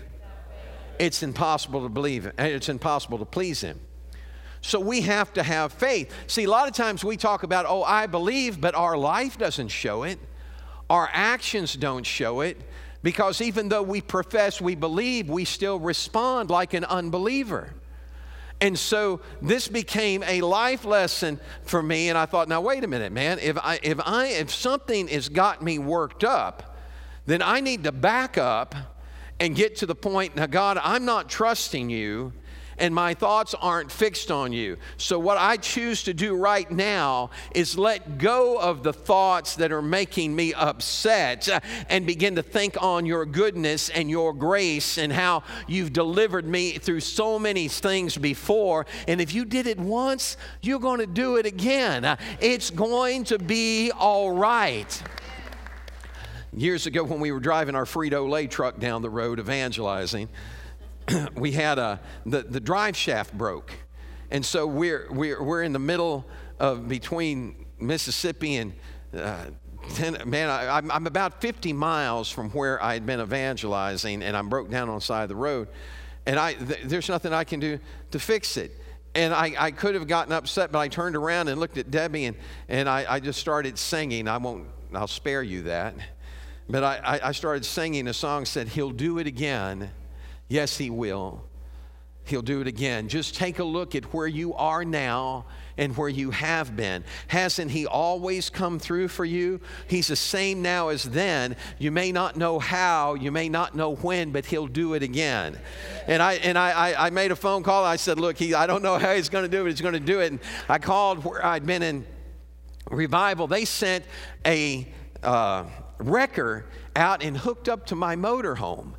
it's 0.99 1.23
impossible 1.23 1.83
to 1.83 1.89
believe, 1.89 2.29
it's 2.37 2.67
impossible 2.67 3.19
to 3.19 3.25
please 3.25 3.61
Him. 3.61 3.79
So 4.67 4.81
we 4.81 4.99
have 4.99 5.31
to 5.35 5.43
have 5.43 5.71
faith. 5.71 6.13
See, 6.27 6.43
a 6.43 6.49
lot 6.49 6.67
of 6.67 6.73
times 6.73 7.01
we 7.01 7.15
talk 7.15 7.43
about, 7.43 7.65
oh, 7.65 7.83
I 7.83 8.05
believe, 8.05 8.59
but 8.59 8.75
our 8.75 8.97
life 8.97 9.37
doesn't 9.37 9.69
show 9.69 10.03
it, 10.03 10.19
our 10.89 11.09
actions 11.13 11.73
don't 11.73 12.05
show 12.05 12.41
it. 12.41 12.59
Because 13.01 13.39
even 13.39 13.69
though 13.69 13.81
we 13.81 14.01
profess 14.01 14.59
we 14.59 14.75
believe, 14.75 15.29
we 15.29 15.45
still 15.45 15.79
respond 15.79 16.49
like 16.49 16.73
an 16.73 16.83
unbeliever. 16.83 17.75
And 18.59 18.77
so 18.77 19.21
this 19.41 19.69
became 19.69 20.21
a 20.23 20.41
life 20.41 20.83
lesson 20.83 21.39
for 21.63 21.81
me. 21.81 22.09
And 22.09 22.17
I 22.17 22.25
thought, 22.25 22.49
now 22.49 22.59
wait 22.59 22.83
a 22.83 22.87
minute, 22.87 23.13
man. 23.13 23.39
If 23.39 23.57
I 23.59 23.79
if 23.81 24.01
I 24.05 24.27
if 24.27 24.53
something 24.53 25.07
has 25.07 25.29
got 25.29 25.61
me 25.61 25.79
worked 25.79 26.25
up, 26.25 26.75
then 27.25 27.41
I 27.41 27.61
need 27.61 27.85
to 27.85 27.93
back 27.93 28.37
up 28.37 28.75
and 29.39 29.55
get 29.55 29.77
to 29.77 29.85
the 29.85 29.95
point, 29.95 30.35
now 30.35 30.47
God, 30.47 30.77
I'm 30.83 31.05
not 31.05 31.29
trusting 31.29 31.89
you 31.89 32.33
and 32.77 32.93
my 32.93 33.13
thoughts 33.13 33.53
aren't 33.53 33.91
fixed 33.91 34.31
on 34.31 34.53
you. 34.53 34.77
So, 34.97 35.19
what 35.19 35.37
I 35.37 35.57
choose 35.57 36.03
to 36.03 36.13
do 36.13 36.35
right 36.35 36.69
now 36.69 37.31
is 37.53 37.77
let 37.77 38.17
go 38.17 38.57
of 38.57 38.83
the 38.83 38.93
thoughts 38.93 39.55
that 39.55 39.71
are 39.71 39.81
making 39.81 40.35
me 40.35 40.53
upset 40.53 41.47
and 41.89 42.05
begin 42.05 42.35
to 42.35 42.43
think 42.43 42.81
on 42.81 43.05
your 43.05 43.25
goodness 43.25 43.89
and 43.89 44.09
your 44.09 44.33
grace 44.33 44.97
and 44.97 45.11
how 45.11 45.43
you've 45.67 45.93
delivered 45.93 46.47
me 46.47 46.71
through 46.73 47.01
so 47.01 47.39
many 47.39 47.67
things 47.67 48.17
before. 48.17 48.85
And 49.07 49.21
if 49.21 49.33
you 49.33 49.45
did 49.45 49.67
it 49.67 49.79
once, 49.79 50.37
you're 50.61 50.79
going 50.79 50.99
to 50.99 51.07
do 51.07 51.37
it 51.37 51.45
again. 51.45 52.17
It's 52.39 52.69
going 52.69 53.25
to 53.25 53.39
be 53.39 53.91
all 53.91 54.31
right 54.31 55.03
years 56.53 56.87
ago 56.87 57.03
when 57.03 57.19
we 57.19 57.31
were 57.31 57.39
driving 57.39 57.75
our 57.75 57.85
Frito 57.85 58.27
Lay 58.27 58.47
truck 58.47 58.79
down 58.79 59.01
the 59.01 59.09
road 59.09 59.39
evangelizing, 59.39 60.29
we 61.35 61.51
had 61.51 61.79
a 61.79 61.99
the, 62.25 62.41
the 62.43 62.59
drive 62.59 62.95
shaft 62.95 63.37
broke, 63.37 63.71
and 64.31 64.45
so 64.45 64.67
we're 64.67 65.07
we're 65.11 65.41
we're 65.41 65.63
in 65.63 65.73
the 65.73 65.79
middle 65.79 66.25
of 66.59 66.87
between 66.87 67.65
Mississippi 67.79 68.57
and. 68.57 68.73
Uh, 69.13 69.45
ten, 69.93 70.17
man, 70.25 70.49
I, 70.49 70.79
am 70.79 70.91
I'm 70.91 71.07
about 71.07 71.39
50 71.39 71.71
miles 71.71 72.29
from 72.29 72.49
where 72.49 72.81
I 72.83 72.93
had 72.93 73.05
been 73.05 73.21
evangelizing, 73.21 74.21
and 74.21 74.35
I'm 74.35 74.49
broke 74.49 74.69
down 74.69 74.89
on 74.89 74.95
the 74.95 75.01
side 75.01 75.23
of 75.23 75.29
the 75.29 75.35
road, 75.35 75.69
and 76.25 76.37
I 76.37 76.53
th- 76.53 76.81
there's 76.83 77.07
nothing 77.07 77.31
I 77.31 77.45
can 77.45 77.61
do 77.61 77.79
to 78.11 78.19
fix 78.19 78.57
it. 78.57 78.71
And 79.15 79.33
I, 79.33 79.53
I 79.57 79.71
could 79.71 79.95
have 79.95 80.07
gotten 80.07 80.33
upset, 80.33 80.71
but 80.71 80.79
I 80.79 80.89
turned 80.89 81.15
around 81.15 81.47
and 81.47 81.59
looked 81.59 81.77
at 81.77 81.89
Debbie, 81.89 82.25
and, 82.25 82.37
and 82.67 82.87
I, 82.89 83.05
I 83.07 83.19
just 83.19 83.39
started 83.39 83.79
singing. 83.79 84.27
I 84.27 84.37
won't, 84.37 84.67
I'll 84.93 85.07
spare 85.07 85.41
you 85.41 85.63
that. 85.63 85.95
But 86.69 86.83
I, 86.83 87.19
I 87.23 87.31
started 87.31 87.65
singing 87.65 88.07
a 88.09 88.13
song 88.13 88.45
said, 88.45 88.67
He'll 88.67 88.91
do 88.91 89.19
it 89.19 89.25
again. 89.25 89.89
Yes, 90.47 90.77
He 90.77 90.89
will. 90.89 91.43
He'll 92.27 92.41
do 92.41 92.59
it 92.59 92.67
again. 92.67 93.07
Just 93.07 93.35
take 93.35 93.59
a 93.59 93.63
look 93.63 93.95
at 93.95 94.13
where 94.13 94.27
you 94.27 94.53
are 94.55 94.83
now 94.83 95.45
and 95.77 95.95
where 95.95 96.09
you 96.09 96.31
have 96.31 96.75
been. 96.75 97.05
Hasn't 97.27 97.71
He 97.71 97.85
always 97.85 98.49
come 98.49 98.79
through 98.79 99.07
for 99.07 99.23
you? 99.23 99.61
He's 99.87 100.07
the 100.07 100.17
same 100.17 100.61
now 100.61 100.89
as 100.89 101.03
then. 101.03 101.55
You 101.79 101.89
may 101.89 102.11
not 102.11 102.35
know 102.35 102.59
how, 102.59 103.13
you 103.13 103.31
may 103.31 103.47
not 103.47 103.75
know 103.75 103.95
when, 103.95 104.31
but 104.31 104.45
He'll 104.45 104.67
do 104.67 104.93
it 104.93 105.03
again. 105.03 105.57
And 106.05 106.21
I 106.21 106.33
and 106.33 106.57
I, 106.57 106.71
I, 106.71 107.07
I 107.07 107.09
made 107.11 107.31
a 107.31 107.35
phone 107.35 107.63
call. 107.63 107.85
I 107.85 107.95
said, 107.95 108.19
Look, 108.19 108.37
he, 108.37 108.53
I 108.53 108.67
don't 108.67 108.83
know 108.83 108.97
how 108.97 109.13
He's 109.13 109.29
going 109.29 109.49
to 109.49 109.49
do 109.49 109.65
it. 109.65 109.69
He's 109.69 109.81
going 109.81 109.93
to 109.93 109.99
do 109.99 110.19
it. 110.19 110.31
And 110.31 110.41
I 110.67 110.79
called 110.79 111.23
where 111.23 111.45
I'd 111.45 111.65
been 111.65 111.81
in 111.81 112.05
revival. 112.91 113.47
They 113.47 113.63
sent 113.63 114.03
a 114.45 114.85
uh, 115.23 115.63
wrecker 115.97 116.65
out 116.93 117.23
and 117.23 117.37
hooked 117.37 117.69
up 117.69 117.85
to 117.87 117.95
my 117.95 118.17
motorhome. 118.17 118.93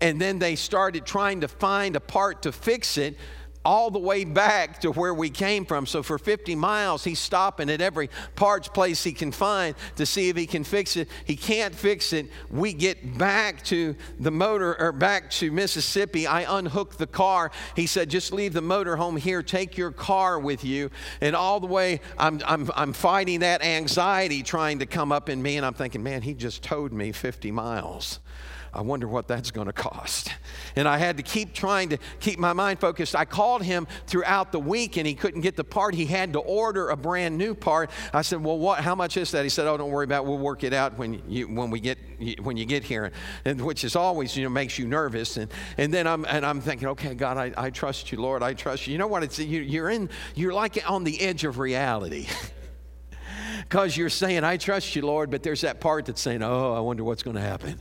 And 0.00 0.20
then 0.20 0.38
they 0.38 0.56
started 0.56 1.06
trying 1.06 1.40
to 1.40 1.48
find 1.48 1.96
a 1.96 2.00
part 2.00 2.42
to 2.42 2.52
fix 2.52 2.98
it 2.98 3.16
all 3.66 3.90
the 3.90 3.98
way 3.98 4.24
back 4.24 4.80
to 4.80 4.92
where 4.92 5.12
we 5.12 5.28
came 5.28 5.64
from. 5.66 5.86
So 5.86 6.00
for 6.04 6.18
50 6.18 6.54
miles, 6.54 7.02
he's 7.02 7.18
stopping 7.18 7.68
at 7.68 7.80
every 7.80 8.08
parts 8.36 8.68
place 8.68 9.02
he 9.02 9.12
can 9.12 9.32
find 9.32 9.74
to 9.96 10.06
see 10.06 10.28
if 10.28 10.36
he 10.36 10.46
can 10.46 10.62
fix 10.62 10.96
it. 10.96 11.08
He 11.24 11.34
can't 11.34 11.74
fix 11.74 12.12
it. 12.12 12.30
We 12.48 12.72
get 12.72 13.18
back 13.18 13.64
to 13.64 13.96
the 14.20 14.30
motor 14.30 14.80
or 14.80 14.92
back 14.92 15.30
to 15.32 15.50
Mississippi. 15.50 16.28
I 16.28 16.58
unhook 16.58 16.96
the 16.96 17.08
car. 17.08 17.50
He 17.74 17.88
said, 17.88 18.08
just 18.08 18.32
leave 18.32 18.52
the 18.52 18.62
motor 18.62 18.94
home 18.94 19.16
here. 19.16 19.42
Take 19.42 19.76
your 19.76 19.90
car 19.90 20.38
with 20.38 20.64
you. 20.64 20.90
And 21.20 21.34
all 21.34 21.58
the 21.58 21.66
way, 21.66 22.00
I'm, 22.16 22.40
I'm, 22.46 22.70
I'm 22.76 22.92
fighting 22.92 23.40
that 23.40 23.64
anxiety 23.64 24.44
trying 24.44 24.78
to 24.78 24.86
come 24.86 25.10
up 25.10 25.28
in 25.28 25.42
me. 25.42 25.56
And 25.56 25.66
I'm 25.66 25.74
thinking, 25.74 26.04
man, 26.04 26.22
he 26.22 26.34
just 26.34 26.62
towed 26.62 26.92
me 26.92 27.10
50 27.10 27.50
miles. 27.50 28.20
I 28.76 28.82
wonder 28.82 29.08
what 29.08 29.26
that's 29.26 29.50
going 29.50 29.68
to 29.68 29.72
cost. 29.72 30.30
And 30.76 30.86
I 30.86 30.98
had 30.98 31.16
to 31.16 31.22
keep 31.22 31.54
trying 31.54 31.88
to 31.88 31.98
keep 32.20 32.38
my 32.38 32.52
mind 32.52 32.78
focused. 32.78 33.16
I 33.16 33.24
called 33.24 33.62
him 33.62 33.86
throughout 34.06 34.52
the 34.52 34.60
week 34.60 34.98
and 34.98 35.06
he 35.06 35.14
couldn't 35.14 35.40
get 35.40 35.56
the 35.56 35.64
part. 35.64 35.94
He 35.94 36.04
had 36.04 36.34
to 36.34 36.40
order 36.40 36.90
a 36.90 36.96
brand 36.96 37.38
new 37.38 37.54
part. 37.54 37.90
I 38.12 38.20
said, 38.20 38.44
"Well, 38.44 38.58
what 38.58 38.80
how 38.80 38.94
much 38.94 39.16
is 39.16 39.30
that?" 39.30 39.44
He 39.44 39.48
said, 39.48 39.66
"Oh, 39.66 39.78
don't 39.78 39.90
worry 39.90 40.04
about 40.04 40.24
it. 40.24 40.28
We'll 40.28 40.36
work 40.36 40.62
it 40.62 40.74
out 40.74 40.98
when 40.98 41.22
you 41.26 41.48
when 41.48 41.70
we 41.70 41.80
get 41.80 41.96
when 42.42 42.58
you 42.58 42.66
get 42.66 42.84
here." 42.84 43.12
And 43.46 43.62
which 43.62 43.82
is 43.82 43.96
always, 43.96 44.36
you 44.36 44.44
know, 44.44 44.50
makes 44.50 44.78
you 44.78 44.86
nervous. 44.86 45.38
And 45.38 45.50
and 45.78 45.92
then 45.92 46.06
I'm 46.06 46.26
and 46.26 46.44
I'm 46.44 46.60
thinking, 46.60 46.88
"Okay, 46.88 47.14
God, 47.14 47.38
I, 47.38 47.54
I 47.56 47.70
trust 47.70 48.12
you, 48.12 48.20
Lord. 48.20 48.42
I 48.42 48.52
trust 48.52 48.86
you." 48.86 48.92
You 48.92 48.98
know 48.98 49.06
what 49.06 49.22
it's 49.22 49.38
you, 49.38 49.62
you're 49.62 49.88
in 49.88 50.10
you're 50.34 50.52
like 50.52 50.78
on 50.88 51.02
the 51.04 51.18
edge 51.22 51.44
of 51.44 51.58
reality. 51.58 52.26
Because 53.68 53.96
you're 53.96 54.10
saying, 54.10 54.44
I 54.44 54.58
trust 54.58 54.94
you, 54.94 55.02
Lord, 55.02 55.28
but 55.28 55.42
there's 55.42 55.62
that 55.62 55.80
part 55.80 56.06
that's 56.06 56.20
saying, 56.20 56.40
Oh, 56.40 56.72
I 56.72 56.78
wonder 56.78 57.02
what's 57.02 57.24
going 57.24 57.34
to 57.34 57.42
happen. 57.42 57.80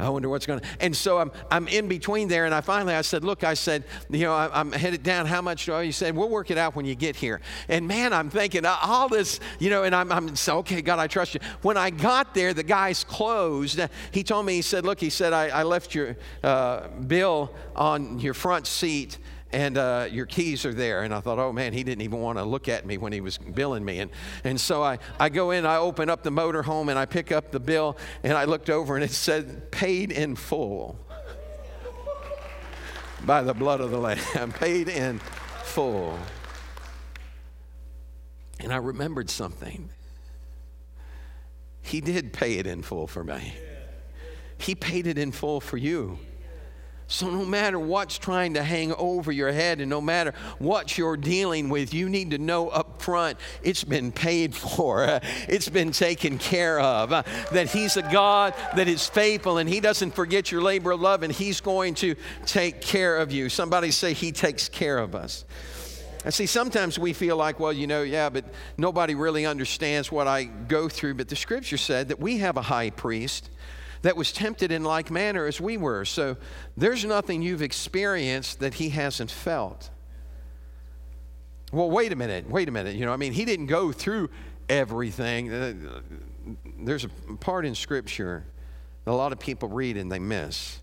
I 0.00 0.08
wonder 0.08 0.28
what's 0.28 0.46
going 0.46 0.60
to. 0.60 0.66
And 0.80 0.96
so 0.96 1.18
I'm, 1.18 1.30
I'm 1.50 1.68
in 1.68 1.88
between 1.88 2.28
there, 2.28 2.46
and 2.46 2.54
I 2.54 2.60
finally 2.60 2.94
I 2.94 3.02
said, 3.02 3.24
look, 3.24 3.44
I 3.44 3.54
said, 3.54 3.84
you 4.08 4.20
know, 4.20 4.34
I, 4.34 4.60
am 4.60 4.72
headed 4.72 5.02
down. 5.02 5.26
How 5.26 5.42
much 5.42 5.66
do 5.66 5.72
I? 5.72 5.82
You 5.82 5.92
said, 5.92 6.16
we'll 6.16 6.28
work 6.28 6.50
it 6.50 6.58
out 6.58 6.74
when 6.74 6.86
you 6.86 6.94
get 6.94 7.16
here. 7.16 7.40
And 7.68 7.86
man, 7.86 8.12
I'm 8.12 8.30
thinking 8.30 8.64
all 8.64 9.08
this, 9.08 9.40
you 9.58 9.70
know, 9.70 9.84
and 9.84 9.94
I'm, 9.94 10.10
I'm 10.10 10.36
so 10.36 10.58
okay, 10.58 10.82
God, 10.82 10.98
I 10.98 11.06
trust 11.06 11.34
you. 11.34 11.40
When 11.62 11.76
I 11.76 11.90
got 11.90 12.34
there, 12.34 12.54
the 12.54 12.62
guy's 12.62 13.04
closed. 13.04 13.80
He 14.10 14.22
told 14.22 14.46
me, 14.46 14.54
he 14.54 14.62
said, 14.62 14.84
look, 14.84 15.00
he 15.00 15.10
said, 15.10 15.32
I, 15.32 15.48
I 15.48 15.62
left 15.62 15.94
your 15.94 16.16
uh, 16.42 16.88
bill 16.88 17.54
on 17.76 18.18
your 18.18 18.34
front 18.34 18.66
seat 18.66 19.18
and 19.52 19.76
uh, 19.76 20.06
your 20.10 20.26
keys 20.26 20.64
are 20.64 20.74
there. 20.74 21.02
And 21.02 21.12
I 21.12 21.20
thought, 21.20 21.38
oh 21.38 21.52
man, 21.52 21.72
he 21.72 21.82
didn't 21.82 22.02
even 22.02 22.20
want 22.20 22.38
to 22.38 22.44
look 22.44 22.68
at 22.68 22.86
me 22.86 22.98
when 22.98 23.12
he 23.12 23.20
was 23.20 23.38
billing 23.38 23.84
me. 23.84 23.98
And, 23.98 24.10
and 24.44 24.60
so 24.60 24.82
I, 24.82 24.98
I 25.18 25.28
go 25.28 25.50
in, 25.50 25.66
I 25.66 25.76
open 25.76 26.08
up 26.08 26.22
the 26.22 26.30
motor 26.30 26.62
home, 26.62 26.88
and 26.88 26.98
I 26.98 27.06
pick 27.06 27.32
up 27.32 27.50
the 27.50 27.60
bill, 27.60 27.96
and 28.22 28.34
I 28.34 28.44
looked 28.44 28.70
over, 28.70 28.94
and 28.94 29.04
it 29.04 29.10
said, 29.10 29.70
paid 29.70 30.12
in 30.12 30.36
full 30.36 30.98
by 33.24 33.42
the 33.42 33.54
blood 33.54 33.80
of 33.80 33.90
the 33.90 33.98
Lamb, 33.98 34.52
paid 34.58 34.88
in 34.88 35.18
full. 35.64 36.18
And 38.58 38.72
I 38.72 38.76
remembered 38.76 39.30
something. 39.30 39.90
He 41.82 42.00
did 42.00 42.32
pay 42.32 42.58
it 42.58 42.66
in 42.66 42.82
full 42.82 43.06
for 43.06 43.24
me. 43.24 43.54
He 44.58 44.74
paid 44.74 45.06
it 45.06 45.16
in 45.16 45.32
full 45.32 45.60
for 45.60 45.78
you. 45.78 46.18
So, 47.10 47.28
no 47.28 47.44
matter 47.44 47.76
what's 47.76 48.18
trying 48.18 48.54
to 48.54 48.62
hang 48.62 48.92
over 48.94 49.32
your 49.32 49.50
head 49.50 49.80
and 49.80 49.90
no 49.90 50.00
matter 50.00 50.32
what 50.60 50.96
you're 50.96 51.16
dealing 51.16 51.68
with, 51.68 51.92
you 51.92 52.08
need 52.08 52.30
to 52.30 52.38
know 52.38 52.68
up 52.68 53.02
front 53.02 53.36
it's 53.64 53.82
been 53.82 54.12
paid 54.12 54.54
for, 54.54 55.18
it's 55.48 55.68
been 55.68 55.90
taken 55.90 56.38
care 56.38 56.78
of, 56.78 57.12
uh, 57.12 57.24
that 57.50 57.68
He's 57.68 57.96
a 57.96 58.02
God 58.02 58.54
that 58.76 58.86
is 58.86 59.08
faithful 59.08 59.58
and 59.58 59.68
He 59.68 59.80
doesn't 59.80 60.14
forget 60.14 60.52
your 60.52 60.62
labor 60.62 60.92
of 60.92 61.00
love 61.00 61.24
and 61.24 61.32
He's 61.32 61.60
going 61.60 61.94
to 61.94 62.14
take 62.46 62.80
care 62.80 63.16
of 63.16 63.32
you. 63.32 63.48
Somebody 63.48 63.90
say, 63.90 64.12
He 64.12 64.30
takes 64.30 64.68
care 64.68 64.98
of 64.98 65.16
us. 65.16 65.44
And 66.24 66.32
see, 66.32 66.46
sometimes 66.46 66.96
we 66.96 67.12
feel 67.12 67.36
like, 67.36 67.58
well, 67.58 67.72
you 67.72 67.88
know, 67.88 68.02
yeah, 68.02 68.28
but 68.28 68.44
nobody 68.76 69.16
really 69.16 69.46
understands 69.46 70.12
what 70.12 70.28
I 70.28 70.44
go 70.44 70.88
through. 70.88 71.14
But 71.14 71.28
the 71.28 71.34
scripture 71.34 71.78
said 71.78 72.08
that 72.08 72.20
we 72.20 72.38
have 72.38 72.56
a 72.56 72.62
high 72.62 72.90
priest 72.90 73.50
that 74.02 74.16
was 74.16 74.32
tempted 74.32 74.72
in 74.72 74.82
like 74.82 75.10
manner 75.10 75.46
as 75.46 75.60
we 75.60 75.76
were. 75.76 76.04
So 76.04 76.36
there's 76.76 77.04
nothing 77.04 77.42
you've 77.42 77.62
experienced 77.62 78.60
that 78.60 78.74
he 78.74 78.90
hasn't 78.90 79.30
felt. 79.30 79.90
Well, 81.72 81.90
wait 81.90 82.12
a 82.12 82.16
minute, 82.16 82.48
wait 82.48 82.68
a 82.68 82.72
minute. 82.72 82.96
You 82.96 83.06
know, 83.06 83.12
I 83.12 83.16
mean, 83.16 83.32
he 83.32 83.44
didn't 83.44 83.66
go 83.66 83.92
through 83.92 84.30
everything. 84.68 85.52
Uh, 85.52 85.74
there's 86.78 87.04
a 87.04 87.08
part 87.36 87.64
in 87.64 87.74
Scripture 87.74 88.44
that 89.04 89.10
a 89.10 89.12
lot 89.12 89.32
of 89.32 89.38
people 89.38 89.68
read 89.68 89.96
and 89.96 90.10
they 90.10 90.18
miss. 90.18 90.80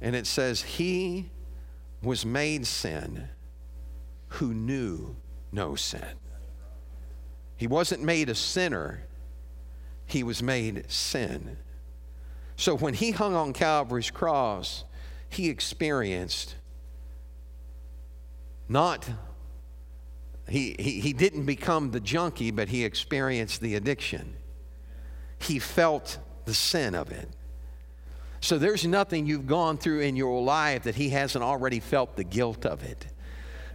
And 0.00 0.16
it 0.16 0.26
says, 0.26 0.62
He 0.62 1.30
was 2.02 2.26
made 2.26 2.66
sin 2.66 3.28
who 4.28 4.54
knew 4.54 5.16
no 5.52 5.74
sin. 5.74 6.04
He 7.56 7.66
wasn't 7.66 8.02
made 8.02 8.28
a 8.28 8.34
sinner, 8.34 9.06
he 10.06 10.22
was 10.22 10.42
made 10.42 10.90
sin. 10.90 11.58
So 12.60 12.76
when 12.76 12.92
he 12.92 13.12
hung 13.12 13.34
on 13.34 13.54
Calvary's 13.54 14.10
cross, 14.10 14.84
he 15.30 15.48
experienced 15.48 16.56
not, 18.68 19.08
he, 20.46 20.76
he, 20.78 21.00
he 21.00 21.14
didn't 21.14 21.46
become 21.46 21.90
the 21.90 22.00
junkie, 22.00 22.50
but 22.50 22.68
he 22.68 22.84
experienced 22.84 23.62
the 23.62 23.76
addiction. 23.76 24.34
He 25.38 25.58
felt 25.58 26.18
the 26.44 26.52
sin 26.52 26.94
of 26.94 27.10
it. 27.10 27.30
So 28.42 28.58
there's 28.58 28.86
nothing 28.86 29.26
you've 29.26 29.46
gone 29.46 29.78
through 29.78 30.00
in 30.00 30.14
your 30.14 30.42
life 30.42 30.82
that 30.82 30.96
he 30.96 31.08
hasn't 31.08 31.42
already 31.42 31.80
felt 31.80 32.14
the 32.14 32.24
guilt 32.24 32.66
of 32.66 32.82
it, 32.82 33.06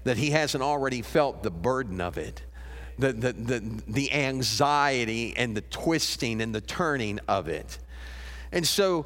that 0.04 0.18
he 0.18 0.30
hasn't 0.30 0.62
already 0.64 1.02
felt 1.02 1.42
the 1.42 1.50
burden 1.50 2.00
of 2.00 2.20
it, 2.20 2.44
the, 3.00 3.14
the, 3.14 3.34
the, 3.34 3.82
the 3.88 4.12
anxiety 4.12 5.34
and 5.36 5.58
the 5.58 5.62
twisting 5.62 6.40
and 6.40 6.54
the 6.54 6.62
turning 6.62 7.20
of 7.28 7.48
it. 7.48 7.80
And 8.52 8.68
so 8.68 9.06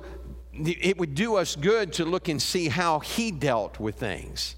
it 0.54 0.98
would 0.98 1.16
do 1.16 1.36
us 1.36 1.56
good 1.56 1.94
to 1.94 2.06
look 2.06 2.28
and 2.28 2.42
see 2.42 2.68
how 2.68 3.00
he 3.00 3.32
dealt 3.32 3.80
with 3.80 3.96
things. 3.96 4.56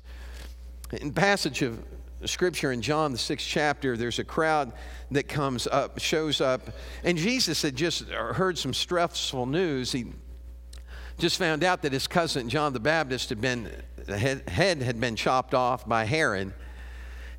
In 0.92 1.14
passage 1.14 1.62
of 1.62 1.84
scripture 2.26 2.72
in 2.72 2.82
John, 2.82 3.12
the 3.12 3.18
sixth 3.18 3.48
chapter, 3.48 3.98
there's 3.98 4.20
a 4.20 4.24
crowd 4.24 4.74
that 5.12 5.28
comes 5.28 5.68
up, 5.68 6.00
shows 6.00 6.42
up, 6.42 6.62
and 7.04 7.18
Jesus 7.18 7.62
had 7.62 7.76
just 7.76 8.10
heard 8.10 8.58
some 8.58 8.74
stressful 8.74 9.46
news. 9.46 9.92
He 9.92 10.08
just 11.18 11.38
found 11.38 11.64
out 11.64 11.82
that 11.84 11.94
his 11.94 12.08
cousin 12.08 12.50
John 12.50 12.74
the 12.74 12.80
Baptist 12.80 13.30
had 13.30 13.42
been, 13.42 13.70
head 14.08 14.82
had 14.82 15.00
been 15.00 15.16
chopped 15.16 15.54
off 15.54 15.88
by 15.88 16.06
Herod. 16.06 16.54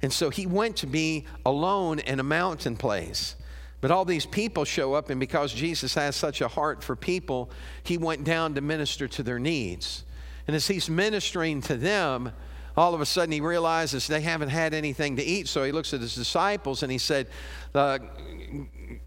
And 0.02 0.12
so 0.12 0.30
he 0.30 0.46
went 0.46 0.76
to 0.78 0.86
be 0.86 1.26
alone 1.46 1.98
in 2.00 2.18
a 2.18 2.24
mountain 2.24 2.76
place. 2.76 3.36
But 3.82 3.90
all 3.90 4.04
these 4.04 4.24
people 4.24 4.64
show 4.64 4.94
up, 4.94 5.10
and 5.10 5.18
because 5.18 5.52
Jesus 5.52 5.94
has 5.94 6.14
such 6.14 6.40
a 6.40 6.46
heart 6.46 6.84
for 6.84 6.94
people, 6.94 7.50
he 7.82 7.98
went 7.98 8.22
down 8.22 8.54
to 8.54 8.60
minister 8.60 9.08
to 9.08 9.24
their 9.24 9.40
needs. 9.40 10.04
And 10.46 10.54
as 10.54 10.68
he's 10.68 10.88
ministering 10.88 11.60
to 11.62 11.76
them, 11.76 12.32
all 12.76 12.94
of 12.94 13.00
a 13.00 13.06
sudden 13.06 13.32
he 13.32 13.40
realizes 13.40 14.06
they 14.06 14.20
haven't 14.20 14.50
had 14.50 14.72
anything 14.72 15.16
to 15.16 15.22
eat. 15.22 15.48
So 15.48 15.64
he 15.64 15.72
looks 15.72 15.92
at 15.92 16.00
his 16.00 16.14
disciples 16.14 16.84
and 16.84 16.92
he 16.92 16.98
said, 16.98 17.26
uh, 17.74 17.98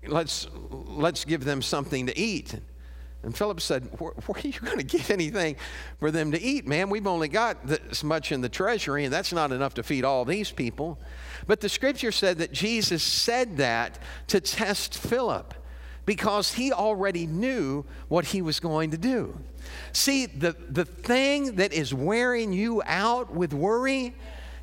let's, 0.08 0.48
let's 0.70 1.24
give 1.24 1.46
them 1.46 1.62
something 1.62 2.08
to 2.08 2.20
eat. 2.20 2.60
And 3.26 3.36
Philip 3.36 3.60
said, 3.60 3.90
Where, 4.00 4.12
where 4.12 4.38
are 4.38 4.48
you 4.48 4.60
going 4.62 4.78
to 4.78 4.84
get 4.84 5.10
anything 5.10 5.56
for 6.00 6.12
them 6.12 6.32
to 6.32 6.42
eat, 6.42 6.68
man? 6.68 6.90
We've 6.90 7.08
only 7.08 7.28
got 7.28 7.66
this 7.66 8.04
much 8.04 8.32
in 8.32 8.42
the 8.42 8.50
treasury, 8.50 9.04
and 9.04 9.14
that's 9.14 9.34
not 9.34 9.52
enough 9.52 9.74
to 9.76 9.84
feed 9.84 10.06
all 10.06 10.26
these 10.26 10.52
people. 10.52 11.00
But 11.48 11.60
the 11.60 11.70
scripture 11.70 12.12
said 12.12 12.38
that 12.38 12.52
Jesus 12.52 13.04
said 13.04 13.58
that 13.58 14.00
to 14.28 14.40
test 14.40 14.98
Philip 14.98 15.54
because 16.06 16.54
he 16.54 16.72
already 16.72 17.26
knew 17.26 17.84
what 18.08 18.26
he 18.26 18.42
was 18.42 18.60
going 18.60 18.92
to 18.92 18.98
do. 18.98 19.38
See, 19.92 20.28
the, 20.28 20.56
the 20.70 20.86
thing 20.86 21.56
that 21.56 21.74
is 21.74 21.94
wearing 21.94 22.54
you 22.54 22.84
out 22.86 23.34
with 23.34 23.54
worry, 23.54 24.14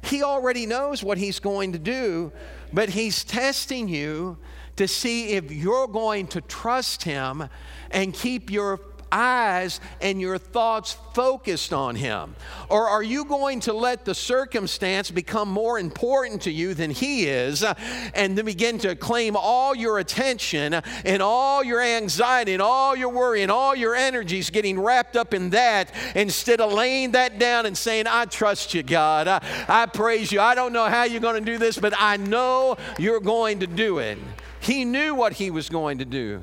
he 0.02 0.22
already 0.22 0.66
knows 0.66 1.02
what 1.02 1.18
he's 1.18 1.40
going 1.40 1.72
to 1.72 1.78
do, 1.78 2.32
but 2.72 2.90
he's 2.90 3.24
testing 3.24 3.88
you 3.88 4.38
to 4.76 4.88
see 4.88 5.30
if 5.30 5.50
you're 5.52 5.88
going 5.88 6.26
to 6.28 6.40
trust 6.40 7.04
him 7.04 7.48
and 7.90 8.14
keep 8.14 8.50
your 8.50 8.80
eyes 9.12 9.80
and 10.00 10.20
your 10.20 10.38
thoughts 10.38 10.96
focused 11.14 11.72
on 11.72 11.94
Him? 11.94 12.34
Or 12.68 12.88
are 12.88 13.02
you 13.02 13.24
going 13.24 13.60
to 13.60 13.72
let 13.72 14.04
the 14.04 14.14
circumstance 14.14 15.10
become 15.10 15.48
more 15.48 15.78
important 15.78 16.42
to 16.42 16.50
you 16.50 16.74
than 16.74 16.90
He 16.90 17.26
is 17.26 17.62
uh, 17.62 17.74
and 18.14 18.36
then 18.36 18.46
begin 18.46 18.78
to 18.78 18.96
claim 18.96 19.36
all 19.36 19.76
your 19.76 19.98
attention 19.98 20.74
and 21.04 21.22
all 21.22 21.62
your 21.62 21.80
anxiety 21.80 22.54
and 22.54 22.62
all 22.62 22.96
your 22.96 23.10
worry 23.10 23.42
and 23.42 23.52
all 23.52 23.76
your 23.76 23.94
energies 23.94 24.50
getting 24.50 24.80
wrapped 24.80 25.16
up 25.16 25.34
in 25.34 25.50
that 25.50 25.92
instead 26.14 26.60
of 26.60 26.72
laying 26.72 27.12
that 27.12 27.38
down 27.38 27.66
and 27.66 27.76
saying, 27.76 28.06
I 28.08 28.24
trust 28.24 28.72
you, 28.74 28.82
God. 28.82 29.28
I, 29.28 29.40
I 29.68 29.86
praise 29.86 30.32
you. 30.32 30.40
I 30.40 30.54
don't 30.54 30.72
know 30.72 30.86
how 30.86 31.04
you're 31.04 31.20
going 31.20 31.44
to 31.44 31.52
do 31.52 31.58
this, 31.58 31.78
but 31.78 31.92
I 31.96 32.16
know 32.16 32.76
you're 32.98 33.20
going 33.20 33.60
to 33.60 33.66
do 33.66 33.98
it. 33.98 34.18
He 34.62 34.84
knew 34.84 35.16
what 35.16 35.32
he 35.32 35.50
was 35.50 35.68
going 35.68 35.98
to 35.98 36.04
do. 36.04 36.40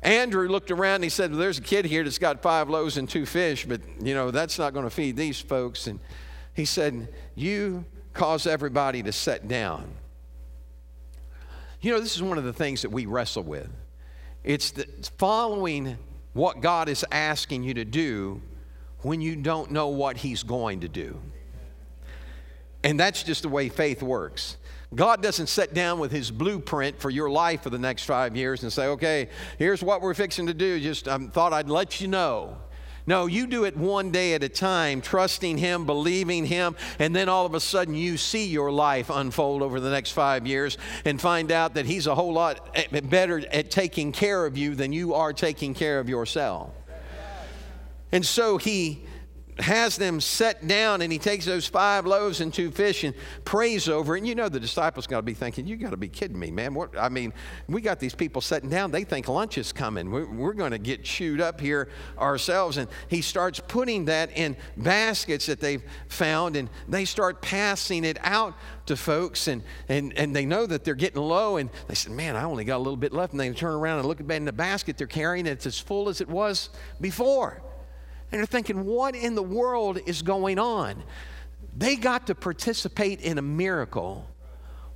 Andrew 0.00 0.48
looked 0.48 0.70
around 0.70 0.96
and 0.96 1.04
he 1.04 1.10
said, 1.10 1.32
well, 1.32 1.40
There's 1.40 1.58
a 1.58 1.62
kid 1.62 1.86
here 1.86 2.04
that's 2.04 2.18
got 2.18 2.40
five 2.40 2.70
loaves 2.70 2.96
and 2.96 3.10
two 3.10 3.26
fish, 3.26 3.66
but 3.66 3.80
you 4.00 4.14
know, 4.14 4.30
that's 4.30 4.60
not 4.60 4.72
going 4.72 4.84
to 4.84 4.90
feed 4.90 5.16
these 5.16 5.40
folks. 5.40 5.88
And 5.88 5.98
he 6.54 6.64
said, 6.64 7.08
You 7.34 7.84
cause 8.14 8.46
everybody 8.46 9.02
to 9.02 9.10
sit 9.10 9.48
down. 9.48 9.90
You 11.80 11.92
know, 11.92 12.00
this 12.00 12.14
is 12.14 12.22
one 12.22 12.38
of 12.38 12.44
the 12.44 12.52
things 12.52 12.82
that 12.82 12.90
we 12.90 13.06
wrestle 13.06 13.42
with. 13.42 13.70
It's 14.44 14.70
the, 14.70 14.86
following 15.18 15.98
what 16.34 16.60
God 16.60 16.88
is 16.88 17.04
asking 17.10 17.64
you 17.64 17.74
to 17.74 17.84
do 17.84 18.40
when 19.02 19.20
you 19.20 19.34
don't 19.34 19.72
know 19.72 19.88
what 19.88 20.16
He's 20.16 20.44
going 20.44 20.80
to 20.80 20.88
do. 20.88 21.20
And 22.84 23.00
that's 23.00 23.24
just 23.24 23.42
the 23.42 23.48
way 23.48 23.68
faith 23.68 24.00
works. 24.00 24.57
God 24.94 25.22
doesn't 25.22 25.48
sit 25.48 25.74
down 25.74 25.98
with 25.98 26.10
his 26.10 26.30
blueprint 26.30 26.98
for 26.98 27.10
your 27.10 27.28
life 27.28 27.62
for 27.62 27.70
the 27.70 27.78
next 27.78 28.04
five 28.04 28.36
years 28.36 28.62
and 28.62 28.72
say, 28.72 28.86
okay, 28.86 29.28
here's 29.58 29.82
what 29.82 30.00
we're 30.00 30.14
fixing 30.14 30.46
to 30.46 30.54
do. 30.54 30.80
Just 30.80 31.06
I 31.06 31.12
um, 31.12 31.30
thought 31.30 31.52
I'd 31.52 31.68
let 31.68 32.00
you 32.00 32.08
know. 32.08 32.56
No, 33.06 33.24
you 33.24 33.46
do 33.46 33.64
it 33.64 33.74
one 33.74 34.10
day 34.10 34.34
at 34.34 34.42
a 34.42 34.50
time, 34.50 35.00
trusting 35.00 35.56
Him, 35.56 35.86
believing 35.86 36.44
Him, 36.44 36.76
and 36.98 37.16
then 37.16 37.28
all 37.30 37.46
of 37.46 37.54
a 37.54 37.60
sudden 37.60 37.94
you 37.94 38.18
see 38.18 38.46
your 38.46 38.70
life 38.70 39.08
unfold 39.08 39.62
over 39.62 39.80
the 39.80 39.90
next 39.90 40.10
five 40.10 40.46
years 40.46 40.76
and 41.06 41.18
find 41.18 41.50
out 41.50 41.74
that 41.74 41.86
He's 41.86 42.06
a 42.06 42.14
whole 42.14 42.34
lot 42.34 42.68
eh, 42.74 43.00
better 43.00 43.42
at 43.50 43.70
taking 43.70 44.12
care 44.12 44.44
of 44.44 44.58
you 44.58 44.74
than 44.74 44.92
you 44.92 45.14
are 45.14 45.32
taking 45.32 45.72
care 45.72 46.00
of 46.00 46.10
yourself. 46.10 46.70
And 48.12 48.26
so 48.26 48.58
He 48.58 49.06
has 49.58 49.96
them 49.96 50.20
set 50.20 50.66
down 50.66 51.02
and 51.02 51.12
he 51.12 51.18
takes 51.18 51.44
those 51.44 51.66
five 51.66 52.06
loaves 52.06 52.40
and 52.40 52.54
two 52.54 52.70
fish 52.70 53.04
and 53.04 53.14
prays 53.44 53.88
over 53.88 54.14
it. 54.14 54.20
And 54.20 54.28
you 54.28 54.34
know 54.34 54.48
the 54.48 54.60
disciples 54.60 55.06
got 55.06 55.16
to 55.16 55.22
be 55.22 55.34
thinking, 55.34 55.66
you 55.66 55.76
got 55.76 55.90
to 55.90 55.96
be 55.96 56.08
kidding 56.08 56.38
me, 56.38 56.50
man. 56.50 56.74
What, 56.74 56.96
I 56.96 57.08
mean, 57.08 57.32
we 57.68 57.80
got 57.80 57.98
these 57.98 58.14
people 58.14 58.40
sitting 58.40 58.70
down. 58.70 58.90
They 58.90 59.04
think 59.04 59.28
lunch 59.28 59.58
is 59.58 59.72
coming. 59.72 60.10
We're, 60.10 60.26
we're 60.26 60.52
going 60.52 60.70
to 60.70 60.78
get 60.78 61.02
chewed 61.02 61.40
up 61.40 61.60
here 61.60 61.88
ourselves. 62.18 62.76
And 62.76 62.88
he 63.08 63.20
starts 63.20 63.60
putting 63.60 64.04
that 64.06 64.36
in 64.36 64.56
baskets 64.76 65.46
that 65.46 65.60
they've 65.60 65.82
found 66.08 66.56
and 66.56 66.70
they 66.88 67.04
start 67.04 67.42
passing 67.42 68.04
it 68.04 68.18
out 68.22 68.54
to 68.86 68.96
folks 68.96 69.48
and, 69.48 69.62
and, 69.88 70.16
and 70.16 70.34
they 70.34 70.46
know 70.46 70.66
that 70.66 70.84
they're 70.84 70.94
getting 70.94 71.20
low 71.20 71.56
and 71.56 71.68
they 71.88 71.94
said, 71.94 72.12
man, 72.12 72.36
I 72.36 72.44
only 72.44 72.64
got 72.64 72.76
a 72.76 72.78
little 72.78 72.96
bit 72.96 73.12
left. 73.12 73.32
And 73.32 73.40
they 73.40 73.50
turn 73.52 73.74
around 73.74 73.98
and 73.98 74.08
look 74.08 74.20
at 74.20 74.30
in 74.30 74.44
the 74.44 74.52
basket 74.52 74.98
they're 74.98 75.06
carrying. 75.06 75.46
It's 75.46 75.66
as 75.66 75.78
full 75.78 76.08
as 76.08 76.20
it 76.20 76.28
was 76.28 76.70
before. 77.00 77.62
And 78.30 78.38
they're 78.38 78.46
thinking, 78.46 78.84
what 78.84 79.14
in 79.14 79.34
the 79.34 79.42
world 79.42 79.98
is 80.06 80.22
going 80.22 80.58
on? 80.58 81.02
They 81.76 81.96
got 81.96 82.26
to 82.26 82.34
participate 82.34 83.20
in 83.20 83.38
a 83.38 83.42
miracle 83.42 84.28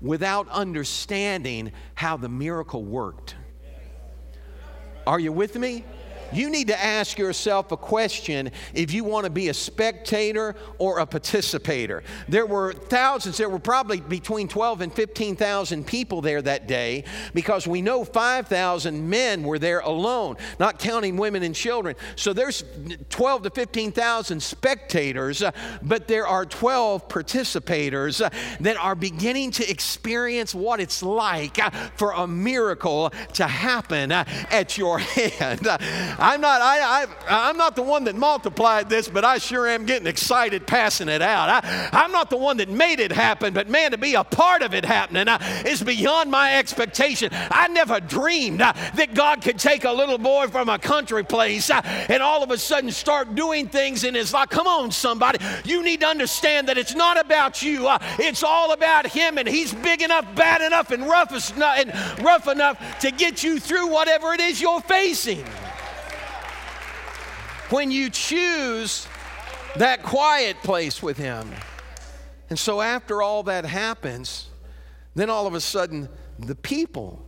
without 0.00 0.48
understanding 0.48 1.72
how 1.94 2.16
the 2.16 2.28
miracle 2.28 2.84
worked. 2.84 3.36
Are 5.06 5.18
you 5.18 5.32
with 5.32 5.56
me? 5.56 5.84
You 6.32 6.50
need 6.50 6.68
to 6.68 6.82
ask 6.82 7.18
yourself 7.18 7.72
a 7.72 7.76
question 7.76 8.50
if 8.74 8.92
you 8.92 9.04
want 9.04 9.24
to 9.24 9.30
be 9.30 9.48
a 9.48 9.54
spectator 9.54 10.54
or 10.78 10.98
a 10.98 11.06
participator. 11.06 12.02
There 12.28 12.46
were 12.46 12.72
thousands, 12.72 13.36
there 13.36 13.48
were 13.48 13.58
probably 13.58 14.00
between 14.00 14.48
12 14.48 14.80
and 14.80 14.92
15,000 14.92 15.86
people 15.86 16.20
there 16.20 16.42
that 16.42 16.66
day 16.66 17.04
because 17.34 17.66
we 17.66 17.82
know 17.82 18.04
5,000 18.04 19.08
men 19.08 19.42
were 19.42 19.58
there 19.58 19.80
alone, 19.80 20.36
not 20.58 20.78
counting 20.78 21.16
women 21.16 21.42
and 21.42 21.54
children. 21.54 21.96
So 22.16 22.32
there's 22.32 22.64
12 23.10 23.42
to 23.44 23.50
15,000 23.50 24.42
spectators, 24.42 25.42
uh, 25.42 25.52
but 25.82 26.08
there 26.08 26.26
are 26.26 26.46
12 26.46 27.08
participators 27.08 28.24
uh, 28.24 28.30
that 28.60 28.76
are 28.76 28.94
beginning 28.94 29.50
to 29.52 29.70
experience 29.70 30.54
what 30.54 30.80
it's 30.80 31.02
like 31.02 31.58
uh, 31.58 31.70
for 31.96 32.12
a 32.12 32.26
miracle 32.26 33.10
to 33.34 33.46
happen 33.46 34.12
at 34.12 34.78
your 34.78 34.98
hand. 34.98 35.66
I'm 36.22 36.40
not, 36.40 36.60
I, 36.62 37.02
I, 37.02 37.06
I'm 37.28 37.56
not 37.56 37.74
the 37.74 37.82
one 37.82 38.04
that 38.04 38.14
multiplied 38.14 38.88
this, 38.88 39.08
but 39.08 39.24
I 39.24 39.38
sure 39.38 39.66
am 39.66 39.86
getting 39.86 40.06
excited 40.06 40.68
passing 40.68 41.08
it 41.08 41.20
out. 41.20 41.48
I, 41.48 41.88
I'm 41.92 42.12
not 42.12 42.30
the 42.30 42.36
one 42.36 42.58
that 42.58 42.68
made 42.68 43.00
it 43.00 43.10
happen, 43.10 43.52
but 43.52 43.68
man, 43.68 43.90
to 43.90 43.98
be 43.98 44.14
a 44.14 44.22
part 44.22 44.62
of 44.62 44.72
it 44.72 44.84
happening 44.84 45.26
uh, 45.26 45.38
is 45.66 45.82
beyond 45.82 46.30
my 46.30 46.58
expectation. 46.58 47.30
I 47.32 47.66
never 47.66 47.98
dreamed 47.98 48.62
uh, 48.62 48.72
that 48.94 49.14
God 49.14 49.42
could 49.42 49.58
take 49.58 49.84
a 49.84 49.90
little 49.90 50.16
boy 50.16 50.46
from 50.46 50.68
a 50.68 50.78
country 50.78 51.24
place 51.24 51.70
uh, 51.70 51.80
and 52.08 52.22
all 52.22 52.44
of 52.44 52.52
a 52.52 52.58
sudden 52.58 52.92
start 52.92 53.34
doing 53.34 53.68
things 53.68 54.04
in 54.04 54.14
his 54.14 54.32
life. 54.32 54.48
Come 54.48 54.68
on, 54.68 54.92
somebody. 54.92 55.44
You 55.64 55.82
need 55.82 56.02
to 56.02 56.06
understand 56.06 56.68
that 56.68 56.78
it's 56.78 56.94
not 56.94 57.20
about 57.20 57.64
you, 57.64 57.88
uh, 57.88 57.98
it's 58.20 58.44
all 58.44 58.72
about 58.72 59.08
him, 59.08 59.38
and 59.38 59.48
he's 59.48 59.74
big 59.74 60.02
enough, 60.02 60.32
bad 60.36 60.62
enough, 60.62 60.92
and 60.92 61.02
rough, 61.02 61.32
and 61.60 61.92
rough 62.24 62.46
enough 62.46 63.00
to 63.00 63.10
get 63.10 63.42
you 63.42 63.58
through 63.58 63.88
whatever 63.88 64.32
it 64.32 64.40
is 64.40 64.60
you're 64.60 64.80
facing. 64.82 65.44
When 67.72 67.90
you 67.90 68.10
choose 68.10 69.08
that 69.76 70.02
quiet 70.02 70.62
place 70.62 71.02
with 71.02 71.16
Him. 71.16 71.50
And 72.50 72.58
so, 72.58 72.82
after 72.82 73.22
all 73.22 73.44
that 73.44 73.64
happens, 73.64 74.50
then 75.14 75.30
all 75.30 75.46
of 75.46 75.54
a 75.54 75.60
sudden, 75.60 76.10
the 76.38 76.54
people 76.54 77.26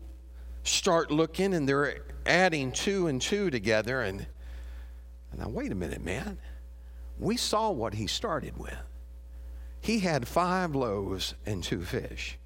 start 0.63 1.11
looking 1.11 1.55
and 1.55 1.67
they're 1.67 2.03
adding 2.27 2.73
two 2.73 3.07
and 3.07 3.23
two 3.23 3.49
together. 3.49 4.03
And, 4.03 4.27
and 5.31 5.41
now, 5.41 5.49
wait 5.49 5.73
a 5.73 5.75
minute, 5.75 6.05
man. 6.05 6.37
We 7.19 7.39
saw 7.39 7.71
what 7.71 7.95
he 7.95 8.07
started 8.07 8.59
with. 8.59 8.77
He 9.81 10.01
had 10.01 10.29
five 10.29 10.75
loaves 10.75 11.35
and 11.47 11.65
two 11.65 11.81
fish. 11.81 12.39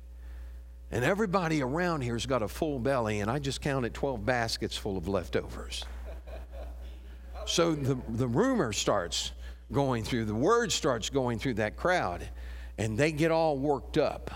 And 0.92 1.04
everybody 1.04 1.62
around 1.62 2.02
here's 2.02 2.26
got 2.26 2.42
a 2.42 2.48
full 2.48 2.78
belly, 2.78 3.18
and 3.18 3.28
I 3.28 3.40
just 3.40 3.61
counted 3.61 3.92
12 3.92 4.24
baskets 4.24 4.76
full 4.76 4.96
of 4.96 5.08
leftovers. 5.08 5.84
So 7.48 7.74
the, 7.74 7.98
the 8.11 8.28
rumor 8.28 8.74
starts 8.74 9.32
going 9.72 10.04
through, 10.04 10.26
the 10.26 10.34
word 10.34 10.70
starts 10.70 11.08
going 11.08 11.38
through 11.38 11.54
that 11.54 11.76
crowd, 11.76 12.28
and 12.76 12.98
they 12.98 13.11
get 13.11 13.30
all 13.30 13.56
worked 13.56 13.96
up. 13.96 14.30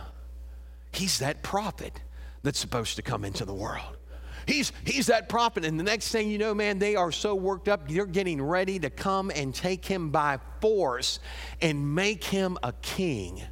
He's 0.92 1.18
that 1.18 1.42
prophet 1.42 2.00
that's 2.42 2.58
supposed 2.58 2.96
to 2.96 3.02
come 3.02 3.24
into 3.24 3.44
the 3.44 3.52
world. 3.52 3.98
He's, 4.46 4.72
he's 4.84 5.06
that 5.06 5.28
prophet. 5.28 5.64
And 5.64 5.78
the 5.78 5.84
next 5.84 6.10
thing 6.10 6.30
you 6.30 6.38
know, 6.38 6.54
man, 6.54 6.78
they 6.78 6.96
are 6.96 7.12
so 7.12 7.34
worked 7.34 7.68
up, 7.68 7.86
they're 7.86 8.06
getting 8.06 8.40
ready 8.40 8.78
to 8.78 8.88
come 8.88 9.30
and 9.34 9.54
take 9.54 9.84
him 9.84 10.08
by 10.08 10.38
force 10.62 11.20
and 11.60 11.94
make 11.94 12.24
him 12.24 12.56
a 12.62 12.72
king. 12.72 13.42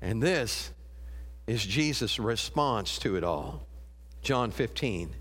And 0.00 0.20
this 0.20 0.72
is 1.46 1.64
Jesus' 1.64 2.18
response 2.18 2.98
to 2.98 3.16
it 3.16 3.22
all. 3.22 3.66
John 4.22 4.50
15. 4.50 5.14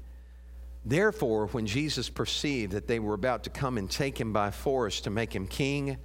Therefore, 0.83 1.47
when 1.47 1.67
Jesus 1.67 2.09
perceived 2.09 2.73
that 2.73 2.87
they 2.87 2.99
were 2.99 3.13
about 3.13 3.43
to 3.43 3.49
come 3.49 3.77
and 3.77 3.89
take 3.89 4.19
him 4.19 4.33
by 4.33 4.51
force 4.51 5.01
to 5.01 5.09
make 5.09 5.35
him 5.35 5.47
king, 5.47 5.97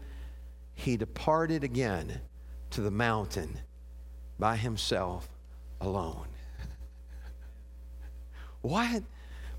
he 0.74 0.96
departed 0.96 1.64
again 1.64 2.20
to 2.70 2.82
the 2.82 2.90
mountain 2.90 3.58
by 4.38 4.56
himself 4.56 5.28
alone. 5.80 6.28
what? 8.60 9.02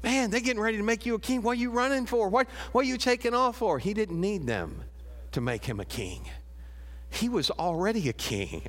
Man, 0.04 0.30
they're 0.30 0.40
getting 0.40 0.62
ready 0.62 0.78
to 0.78 0.84
make 0.84 1.08
you 1.08 1.16
a 1.16 1.20
king. 1.20 1.42
What 1.42 1.58
are 1.58 1.62
you 1.62 1.72
running 1.72 2.06
for? 2.06 2.30
What, 2.30 2.48
what 2.72 2.86
are 2.86 2.88
you 2.88 2.98
taking 2.98 3.34
off 3.34 3.58
for? 3.58 3.80
He 3.80 3.96
didn't 3.96 4.22
need 4.22 4.46
them 4.46 4.84
to 5.32 5.42
make 5.42 5.66
him 5.66 5.80
a 5.80 5.86
king. 5.86 6.30
He 7.10 7.28
was 7.28 7.50
already 7.50 8.08
a 8.10 8.14
king 8.14 8.68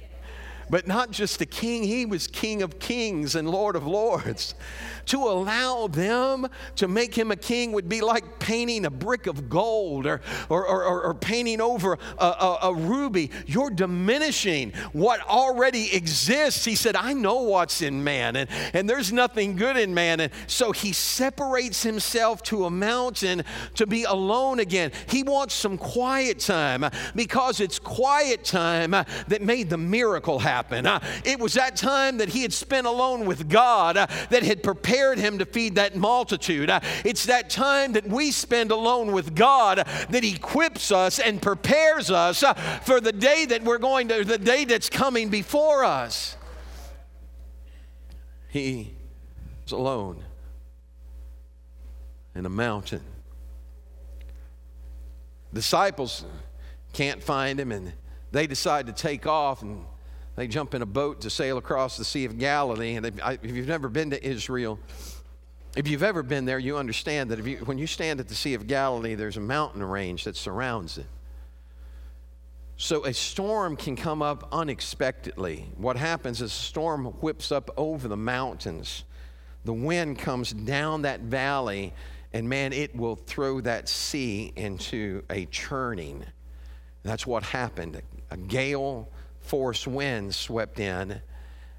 but 0.71 0.87
not 0.87 1.11
just 1.11 1.41
a 1.41 1.47
king, 1.47 1.83
he 1.83 2.07
was 2.07 2.27
king 2.27 2.63
of 2.63 2.79
kings 2.79 3.35
and 3.35 3.49
lord 3.49 3.77
of 3.77 3.87
lords. 3.87 4.55
To 5.07 5.23
allow 5.23 5.87
them 5.87 6.49
to 6.77 6.87
make 6.87 7.15
him 7.15 7.31
a 7.31 7.37
king 7.37 7.73
would 7.73 7.89
be 7.89 8.03
like 8.03 8.39
painting 8.39 8.85
a 8.85 8.91
brick 8.91 9.27
of 9.27 9.49
gold 9.49 10.07
or, 10.07 10.21
or, 10.51 10.67
or, 10.67 11.03
or 11.03 11.15
painting 11.15 11.63
over 11.63 11.99
a, 12.19 12.25
a, 12.25 12.59
a 12.65 12.75
ruby. 12.75 13.31
You're 13.47 13.71
diminishing 13.71 14.73
what 14.93 15.27
already 15.27 15.95
exists. 15.97 16.67
He 16.67 16.75
said, 16.75 16.95
I 16.95 17.15
know 17.15 17.41
what's 17.43 17.81
in 17.81 18.05
man, 18.05 18.37
and, 18.37 18.51
and 18.75 18.89
there's 18.89 19.11
nothing 19.11 19.57
good 19.57 19.79
in 19.79 19.95
man. 19.95 20.21
And 20.21 20.31
so 20.47 20.73
he 20.73 20.93
separates 20.93 21.83
himself 21.83 22.43
to 22.45 22.67
a 22.67 22.71
mountain 22.71 23.45
to 23.77 23.87
be 23.87 24.05
alone 24.05 24.61
again. 24.61 24.93
He 25.09 25.23
wants 25.23 25.55
some 25.55 25.79
quiet 25.79 26.39
time 26.39 26.85
because 27.15 27.61
it's 27.61 27.79
quiet 27.79 28.45
time 28.45 28.91
that 28.91 29.41
made 29.41 29.71
the 29.71 29.79
miracle 29.79 30.39
happen 30.39 30.58
happen. 30.59 30.87
Uh, 30.87 30.99
it 31.25 31.39
was 31.39 31.55
that 31.55 31.77
time 31.77 32.19
that 32.19 32.29
he 32.31 32.43
had 32.43 32.53
spent 32.53 32.85
alone 32.85 33.27
with 33.27 33.49
God 33.49 33.97
uh, 33.97 34.09
that 34.31 34.43
had 34.43 34.61
prepared 34.61 35.17
him 35.17 35.39
to 35.39 35.47
feed 35.47 35.77
that 35.77 35.95
multitude. 35.95 36.69
Uh, 36.69 36.81
it's 37.05 37.27
that 37.27 37.49
time 37.49 37.93
that 37.93 38.09
we 38.09 38.33
spend 38.33 38.73
alone 38.73 39.13
with 39.13 39.37
God 39.37 39.79
that 39.79 40.25
equips 40.25 40.91
us 40.91 41.21
and 41.21 41.41
prepares 41.41 42.11
us 42.11 42.43
uh, 42.43 42.55
for 42.55 43.01
the 43.01 43.13
day 43.13 43.47
that 43.47 43.63
we're 43.63 43.79
going 43.79 44.09
to, 44.09 44.25
the 44.25 44.37
day 44.37 44.65
that's 44.65 44.91
coming 44.91 45.29
before 45.29 45.85
us. 45.85 46.37
He 48.49 48.95
was 49.63 49.71
alone 49.71 50.25
in 52.35 52.47
a 52.47 52.51
mountain. 52.51 53.03
Disciples 55.55 56.25
can't 56.93 57.23
find 57.23 57.61
him 57.61 57.71
and 57.71 57.93
they 58.33 58.49
decide 58.49 58.87
to 58.87 58.93
take 58.93 59.25
off 59.25 59.63
and 59.63 59.85
they 60.39 60.47
jump 60.47 60.73
in 60.75 60.83
a 60.83 60.87
boat 60.87 61.23
to 61.23 61.31
sail 61.31 61.59
across 61.59 61.97
the 61.97 62.05
Sea 62.05 62.25
of 62.25 62.39
Galilee. 62.39 62.95
And 62.95 63.05
if 63.05 63.51
you've 63.51 63.67
never 63.67 63.89
been 63.89 64.11
to 64.11 64.25
Israel, 64.25 64.79
if 65.75 65.89
you've 65.89 66.05
ever 66.05 66.23
been 66.23 66.45
there, 66.45 66.61
you 66.61 66.77
understand 66.77 67.31
that 67.31 67.45
you, 67.45 67.57
when 67.59 67.77
you 67.77 67.89
stand 67.89 68.21
at 68.21 68.29
the 68.29 68.37
Sea 68.37 68.55
of 68.55 68.69
Galilee, 68.69 69.17
there's 69.17 69.37
a 69.37 69.41
mountain 69.41 69.83
range 69.83 70.25
that 70.25 70.37
surrounds 70.37 70.97
it. 70.97 71.07
So 72.77 73.05
a 73.05 73.13
storm 73.13 73.75
can 73.75 73.97
come 73.97 74.23
up 74.23 74.49
unexpectedly. 74.53 75.73
What 75.77 75.97
happens 75.97 76.41
is 76.41 76.53
a 76.53 76.55
storm 76.55 77.07
whips 77.07 77.51
up 77.51 77.71
over 77.77 78.07
the 78.07 78.17
mountains. 78.17 79.03
The 79.65 79.75
wind 79.75 80.21
comes 80.21 80.53
down 80.53 81.03
that 81.03 81.23
valley, 81.23 81.93
and 82.33 82.49
man, 82.49 82.73
it 82.73 82.95
will 82.95 83.17
throw 83.17 83.61
that 83.63 83.89
sea 83.89 84.53
into 84.55 85.25
a 85.31 85.47
churning. 85.47 86.25
That's 87.03 87.27
what 87.27 87.43
happened. 87.43 88.01
A 88.31 88.37
gale 88.37 89.09
force 89.49 89.87
winds 89.87 90.37
swept 90.37 90.79
in 90.79 91.21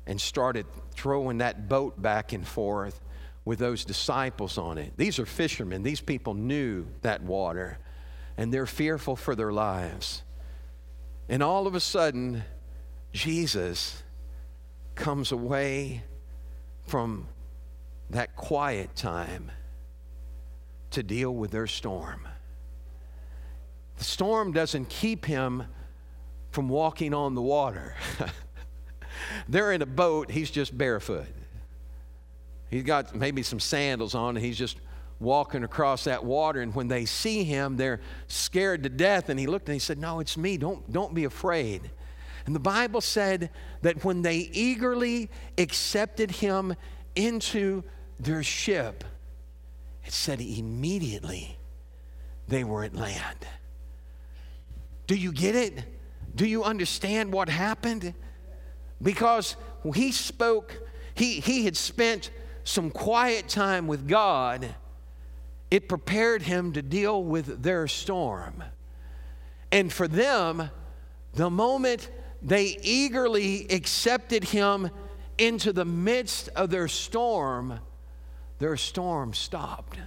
and 0.08 0.20
started 0.20 0.66
throwing 0.92 1.38
that 1.38 1.70
boat 1.70 2.02
back 2.02 2.34
and 2.34 2.48
forth 2.48 3.00
with 3.46 3.60
those 3.60 3.86
disciples 3.86 4.58
on 4.58 4.78
it. 4.78 4.94
These 4.98 5.20
are 5.20 5.26
fishermen. 5.26 5.84
These 5.84 6.02
people 6.02 6.34
knew 6.34 6.88
that 7.04 7.22
water, 7.22 7.78
and 8.38 8.52
they're 8.52 8.66
fearful 8.66 9.16
for 9.16 9.36
their 9.36 9.52
lives. 9.52 10.24
And 11.30 11.44
all 11.44 11.68
of 11.68 11.76
a 11.76 11.80
sudden, 11.80 12.44
Jesus 13.14 14.02
comes 14.96 15.32
away 15.32 16.04
from 16.88 17.28
that 18.10 18.36
quiet 18.36 18.96
time 18.96 19.52
to 20.90 21.04
deal 21.04 21.34
with 21.34 21.52
their 21.52 21.68
storm. 21.68 22.28
The 23.98 24.04
storm 24.04 24.54
doesn't 24.54 24.90
keep 24.90 25.26
him 25.26 25.66
from 26.52 26.70
walking 26.70 27.14
on 27.14 27.36
the 27.36 27.42
water. 27.42 27.96
They're 29.50 29.72
in 29.72 29.82
a 29.82 29.86
boat, 29.86 30.32
he's 30.32 30.52
just 30.52 30.78
barefoot. 30.78 31.28
He's 32.70 32.84
got 32.84 33.16
maybe 33.16 33.44
some 33.44 33.60
sandals 33.60 34.16
on, 34.16 34.36
and 34.36 34.46
he's 34.46 34.58
just 34.58 34.78
walking 35.20 35.64
across 35.64 36.06
that 36.06 36.24
water. 36.24 36.62
And 36.62 36.74
when 36.74 36.88
they 36.88 37.06
see 37.06 37.44
him, 37.44 37.78
they're 37.78 38.00
scared 38.28 38.84
to 38.84 38.90
death. 38.90 39.30
And 39.30 39.40
he 39.40 39.48
looked 39.48 39.68
and 39.68 39.74
he 39.74 39.80
said, 39.80 39.98
No, 39.98 40.20
it's 40.20 40.38
me. 40.38 40.58
Don't, 40.58 40.92
don't 40.92 41.14
be 41.14 41.26
afraid. 41.26 41.90
And 42.46 42.56
the 42.56 42.60
Bible 42.60 43.02
said 43.02 43.50
that 43.82 44.04
when 44.04 44.22
they 44.22 44.38
eagerly 44.38 45.30
accepted 45.58 46.32
him 46.32 46.76
into 47.16 47.84
their 48.20 48.44
ship, 48.44 49.04
it 50.06 50.14
said 50.14 50.42
immediately 50.42 51.58
they 52.48 52.64
were 52.64 52.84
at 52.84 52.96
land. 52.96 53.46
Do 55.06 55.16
you 55.16 55.32
get 55.32 55.56
it? 55.56 55.84
Do 56.36 56.46
you 56.46 56.64
understand 56.64 57.32
what 57.32 57.50
happened? 57.50 58.14
Because 59.02 59.56
he 59.94 60.12
spoke, 60.12 60.78
he, 61.14 61.40
he 61.40 61.66
had 61.66 61.78
spent 61.78 62.32
some 62.64 62.92
quiet 62.92 63.48
time 63.48 63.88
with 63.88 64.08
God, 64.08 64.76
it 65.72 65.88
prepared 65.88 66.42
him 66.42 66.74
to 66.74 66.82
deal 66.82 67.24
with 67.24 67.64
their 67.64 67.88
storm. 67.88 68.64
And 69.72 69.92
for 69.92 70.08
them, 70.08 70.70
the 71.34 71.50
moment 71.50 72.10
they 72.42 72.78
eagerly 72.82 73.68
accepted 73.70 74.46
him 74.46 74.90
into 75.38 75.72
the 75.72 75.86
midst 75.86 76.50
of 76.50 76.70
their 76.70 76.88
storm, 76.88 77.80
their 78.60 78.78
storm 78.78 79.34
stopped. 79.34 79.98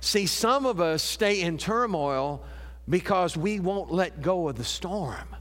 See, 0.00 0.26
some 0.26 0.66
of 0.66 0.80
us 0.80 1.02
stay 1.02 1.40
in 1.40 1.56
turmoil 1.56 2.44
because 2.88 3.36
we 3.36 3.60
won't 3.60 3.90
let 3.92 4.22
go 4.22 4.48
of 4.48 4.56
the 4.56 4.64
storm. 4.64 5.36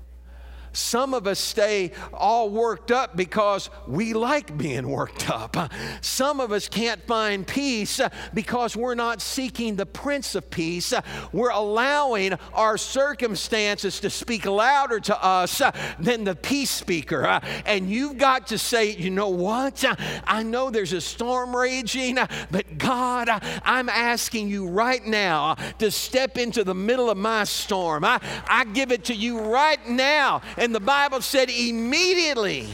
Some 0.74 1.14
of 1.14 1.28
us 1.28 1.40
stay 1.40 1.92
all 2.12 2.50
worked 2.50 2.92
up 2.92 3.16
because 3.16 3.70
we 3.88 4.14
like 4.14 4.58
being 4.58 4.90
worked 4.90 5.30
up. 5.30 5.56
Some 6.02 6.40
of 6.40 6.52
us 6.52 6.68
can't 6.68 7.02
find 7.04 7.46
peace 7.48 8.02
because 8.34 8.76
we're 8.76 8.96
not 8.96 9.22
seeking 9.22 9.76
the 9.76 9.86
Prince 9.86 10.36
of 10.36 10.50
Peace. 10.50 10.94
We're 11.32 11.52
allowing 11.52 12.34
our 12.54 12.78
circumstances 12.78 14.00
to 14.00 14.10
speak 14.10 14.46
louder 14.46 15.00
to 15.02 15.24
us 15.24 15.62
than 16.00 16.24
the 16.24 16.36
peace 16.36 16.72
speaker. 16.72 17.40
And 17.66 17.90
you've 17.90 18.18
got 18.18 18.48
to 18.48 18.58
say, 18.58 18.92
you 18.92 19.12
know 19.12 19.30
what? 19.30 19.86
I 20.26 20.44
know 20.44 20.70
there's 20.70 20.94
a 20.94 21.02
storm 21.02 21.56
raging, 21.56 22.18
but 22.52 22.78
God, 22.78 23.30
I'm 23.64 23.90
asking 23.90 24.50
you 24.50 24.68
right 24.68 25.06
now 25.06 25.56
to 25.78 25.92
step 25.92 26.38
into 26.38 26.64
the 26.64 26.74
middle 26.74 27.10
of 27.10 27.18
my 27.18 27.44
storm. 27.44 28.04
I, 28.04 28.20
I 28.48 28.66
give 28.66 28.92
it 28.92 29.06
to 29.06 29.16
you 29.16 29.40
right 29.40 29.88
now. 29.88 30.42
And 30.64 30.74
the 30.74 30.80
Bible 30.80 31.20
said 31.20 31.50
immediately 31.50 32.70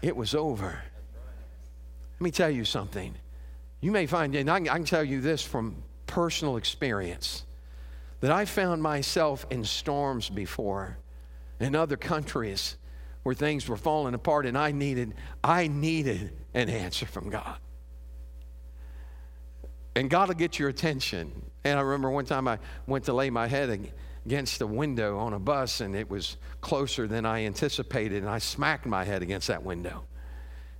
it 0.00 0.16
was 0.16 0.34
over. 0.34 0.82
Let 2.14 2.20
me 2.24 2.30
tell 2.30 2.48
you 2.48 2.64
something. 2.64 3.14
You 3.82 3.90
may 3.90 4.06
find, 4.06 4.34
and 4.34 4.50
I 4.50 4.58
can 4.58 4.84
tell 4.84 5.04
you 5.04 5.20
this 5.20 5.42
from 5.42 5.82
personal 6.06 6.56
experience, 6.56 7.44
that 8.20 8.30
I 8.30 8.46
found 8.46 8.82
myself 8.82 9.44
in 9.50 9.64
storms 9.64 10.30
before 10.30 10.96
in 11.60 11.76
other 11.76 11.98
countries 11.98 12.78
where 13.22 13.34
things 13.34 13.68
were 13.68 13.76
falling 13.76 14.14
apart 14.14 14.46
and 14.46 14.56
I 14.56 14.72
needed, 14.72 15.12
I 15.44 15.66
needed 15.68 16.32
an 16.54 16.70
answer 16.70 17.04
from 17.04 17.28
God. 17.28 17.58
And 19.94 20.08
God 20.08 20.28
will 20.28 20.36
get 20.36 20.58
your 20.58 20.70
attention. 20.70 21.50
And 21.64 21.78
I 21.78 21.82
remember 21.82 22.08
one 22.08 22.24
time 22.24 22.48
I 22.48 22.58
went 22.86 23.04
to 23.04 23.12
lay 23.12 23.28
my 23.28 23.46
head 23.46 23.68
against 24.28 24.60
a 24.60 24.66
window 24.66 25.16
on 25.16 25.32
a 25.32 25.38
bus 25.38 25.80
and 25.80 25.96
it 25.96 26.10
was 26.10 26.36
closer 26.60 27.06
than 27.06 27.24
I 27.24 27.46
anticipated 27.46 28.18
and 28.18 28.28
I 28.28 28.40
smacked 28.40 28.84
my 28.84 29.02
head 29.02 29.22
against 29.22 29.48
that 29.48 29.62
window. 29.62 30.04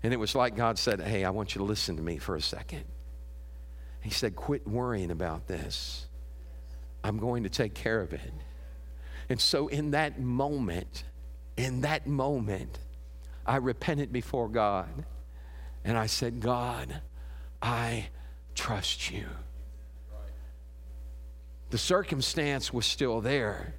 And 0.02 0.12
it 0.12 0.18
was 0.18 0.34
like 0.34 0.54
God 0.54 0.78
said, 0.78 1.00
Hey, 1.00 1.24
I 1.24 1.30
want 1.30 1.54
you 1.54 1.60
to 1.60 1.64
listen 1.64 1.96
to 1.96 2.02
me 2.02 2.18
for 2.18 2.36
a 2.36 2.42
second. 2.42 2.84
He 4.02 4.10
said, 4.10 4.36
Quit 4.36 4.68
worrying 4.68 5.10
about 5.10 5.46
this. 5.46 6.08
I'm 7.02 7.16
going 7.16 7.44
to 7.44 7.48
take 7.48 7.72
care 7.72 8.02
of 8.02 8.12
it. 8.12 8.34
And 9.30 9.40
so, 9.40 9.68
in 9.68 9.92
that 9.92 10.20
moment, 10.20 11.04
in 11.56 11.80
that 11.80 12.06
moment, 12.06 12.78
I 13.46 13.56
repented 13.56 14.12
before 14.12 14.50
God 14.50 15.06
and 15.84 15.96
I 15.96 16.04
said, 16.04 16.40
God, 16.40 17.00
I 17.62 18.08
trust 18.54 19.10
you. 19.10 19.24
The 21.70 21.78
circumstance 21.78 22.72
was 22.72 22.86
still 22.86 23.20
there, 23.20 23.74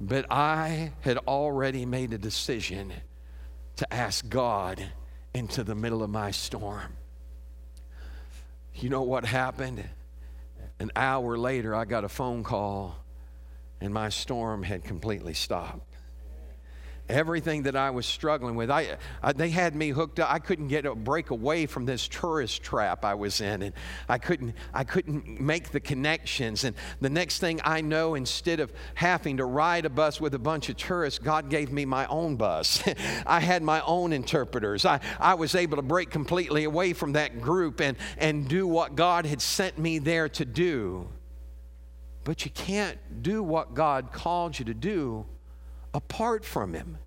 but 0.00 0.26
I 0.30 0.92
had 1.00 1.16
already 1.18 1.86
made 1.86 2.12
a 2.12 2.18
decision 2.18 2.92
to 3.76 3.92
ask 3.92 4.28
God 4.28 4.84
into 5.34 5.64
the 5.64 5.74
middle 5.74 6.02
of 6.02 6.10
my 6.10 6.30
storm. 6.30 6.96
You 8.74 8.90
know 8.90 9.02
what 9.02 9.24
happened? 9.24 9.88
An 10.78 10.90
hour 10.96 11.38
later, 11.38 11.74
I 11.74 11.84
got 11.84 12.04
a 12.04 12.08
phone 12.08 12.42
call, 12.42 12.96
and 13.80 13.92
my 13.92 14.08
storm 14.10 14.62
had 14.62 14.84
completely 14.84 15.34
stopped 15.34 15.89
everything 17.10 17.64
that 17.64 17.76
I 17.76 17.90
was 17.90 18.06
struggling 18.06 18.54
with. 18.54 18.70
I, 18.70 18.96
I, 19.22 19.32
they 19.32 19.50
had 19.50 19.74
me 19.74 19.90
hooked 19.90 20.20
up. 20.20 20.32
I 20.32 20.38
couldn't 20.38 20.68
get 20.68 20.86
a 20.86 20.94
break 20.94 21.30
away 21.30 21.66
from 21.66 21.84
this 21.84 22.08
tourist 22.08 22.62
trap 22.62 23.04
I 23.04 23.14
was 23.14 23.40
in, 23.40 23.62
and 23.62 23.74
I 24.08 24.18
couldn't, 24.18 24.54
I 24.72 24.84
couldn't 24.84 25.40
make 25.40 25.70
the 25.70 25.80
connections. 25.80 26.64
And 26.64 26.76
the 27.00 27.10
next 27.10 27.38
thing 27.38 27.60
I 27.64 27.80
know, 27.80 28.14
instead 28.14 28.60
of 28.60 28.72
having 28.94 29.36
to 29.38 29.44
ride 29.44 29.84
a 29.84 29.90
bus 29.90 30.20
with 30.20 30.34
a 30.34 30.38
bunch 30.38 30.68
of 30.68 30.76
tourists, 30.76 31.18
God 31.18 31.50
gave 31.50 31.72
me 31.72 31.84
my 31.84 32.06
own 32.06 32.36
bus. 32.36 32.82
I 33.26 33.40
had 33.40 33.62
my 33.62 33.80
own 33.82 34.12
interpreters. 34.12 34.84
I, 34.84 35.00
I 35.18 35.34
was 35.34 35.54
able 35.54 35.76
to 35.76 35.82
break 35.82 36.10
completely 36.10 36.64
away 36.64 36.92
from 36.92 37.12
that 37.12 37.40
group 37.40 37.80
and, 37.80 37.96
and 38.18 38.48
do 38.48 38.66
what 38.66 38.94
God 38.94 39.26
had 39.26 39.42
sent 39.42 39.78
me 39.78 39.98
there 39.98 40.28
to 40.30 40.44
do. 40.44 41.08
But 42.24 42.44
you 42.44 42.50
can't 42.50 42.98
do 43.22 43.42
what 43.42 43.74
God 43.74 44.12
called 44.12 44.58
you 44.58 44.64
to 44.66 44.74
do 44.74 45.26
apart 45.94 46.44
from 46.44 46.74
Him. 46.74 46.98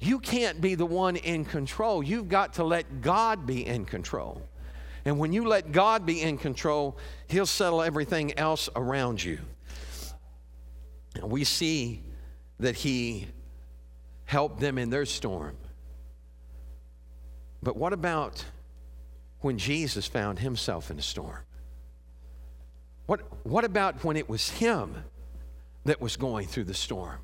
You 0.00 0.20
can't 0.20 0.60
be 0.60 0.74
the 0.74 0.86
one 0.86 1.16
in 1.16 1.44
control. 1.44 2.02
You've 2.02 2.28
got 2.28 2.54
to 2.54 2.64
let 2.64 3.00
God 3.00 3.46
be 3.46 3.66
in 3.66 3.84
control. 3.84 4.42
And 5.04 5.18
when 5.18 5.32
you 5.32 5.46
let 5.46 5.72
God 5.72 6.06
be 6.06 6.22
in 6.22 6.38
control, 6.38 6.98
He'll 7.28 7.46
settle 7.46 7.82
everything 7.82 8.38
else 8.38 8.68
around 8.76 9.22
you. 9.22 9.38
And 11.14 11.30
we 11.30 11.44
see 11.44 12.02
that 12.60 12.76
He 12.76 13.26
helped 14.24 14.60
them 14.60 14.78
in 14.78 14.90
their 14.90 15.06
storm. 15.06 15.56
But 17.62 17.76
what 17.76 17.92
about 17.92 18.44
when 19.40 19.58
Jesus 19.58 20.06
found 20.06 20.38
Himself 20.38 20.90
in 20.90 20.98
a 20.98 21.02
storm? 21.02 21.40
What, 23.06 23.20
what 23.44 23.64
about 23.64 24.04
when 24.04 24.16
it 24.16 24.28
was 24.28 24.50
Him 24.50 25.04
that 25.86 26.00
was 26.00 26.16
going 26.16 26.46
through 26.46 26.64
the 26.64 26.74
storm? 26.74 27.18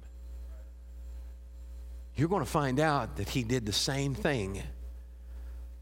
You're 2.16 2.28
going 2.28 2.44
to 2.44 2.50
find 2.50 2.78
out 2.78 3.16
that 3.16 3.28
he 3.28 3.42
did 3.42 3.66
the 3.66 3.72
same 3.72 4.14
thing 4.14 4.62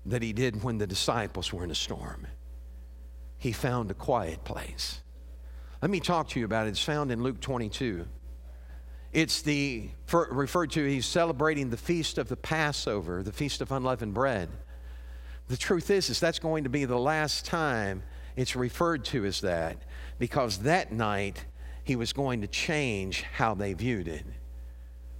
that 0.06 0.22
he 0.22 0.32
did 0.32 0.62
when 0.62 0.78
the 0.78 0.86
disciples 0.86 1.52
were 1.52 1.62
in 1.64 1.70
a 1.70 1.74
storm. 1.74 2.26
He 3.38 3.52
found 3.52 3.90
a 3.90 3.94
quiet 3.94 4.44
place. 4.44 5.00
Let 5.80 5.90
me 5.90 6.00
talk 6.00 6.28
to 6.30 6.40
you 6.40 6.46
about 6.46 6.66
it. 6.66 6.70
It's 6.70 6.82
found 6.82 7.10
in 7.10 7.22
Luke 7.22 7.40
22. 7.40 8.06
It's 9.12 9.42
the 9.42 9.90
for, 10.06 10.28
referred 10.30 10.70
to, 10.72 10.84
he's 10.84 11.06
celebrating 11.06 11.68
the 11.68 11.76
feast 11.76 12.18
of 12.18 12.28
the 12.28 12.36
Passover, 12.36 13.22
the 13.22 13.32
feast 13.32 13.60
of 13.60 13.70
unleavened 13.70 14.14
bread. 14.14 14.48
The 15.48 15.56
truth 15.56 15.90
is, 15.90 16.08
is 16.08 16.18
that's 16.18 16.38
going 16.38 16.64
to 16.64 16.70
be 16.70 16.84
the 16.84 16.98
last 16.98 17.44
time 17.44 18.02
it's 18.36 18.56
referred 18.56 19.04
to 19.06 19.24
as 19.26 19.42
that 19.42 19.76
because 20.18 20.58
that 20.58 20.92
night 20.92 21.44
he 21.84 21.96
was 21.96 22.12
going 22.12 22.40
to 22.40 22.46
change 22.46 23.22
how 23.22 23.54
they 23.54 23.74
viewed 23.74 24.08
it. 24.08 24.24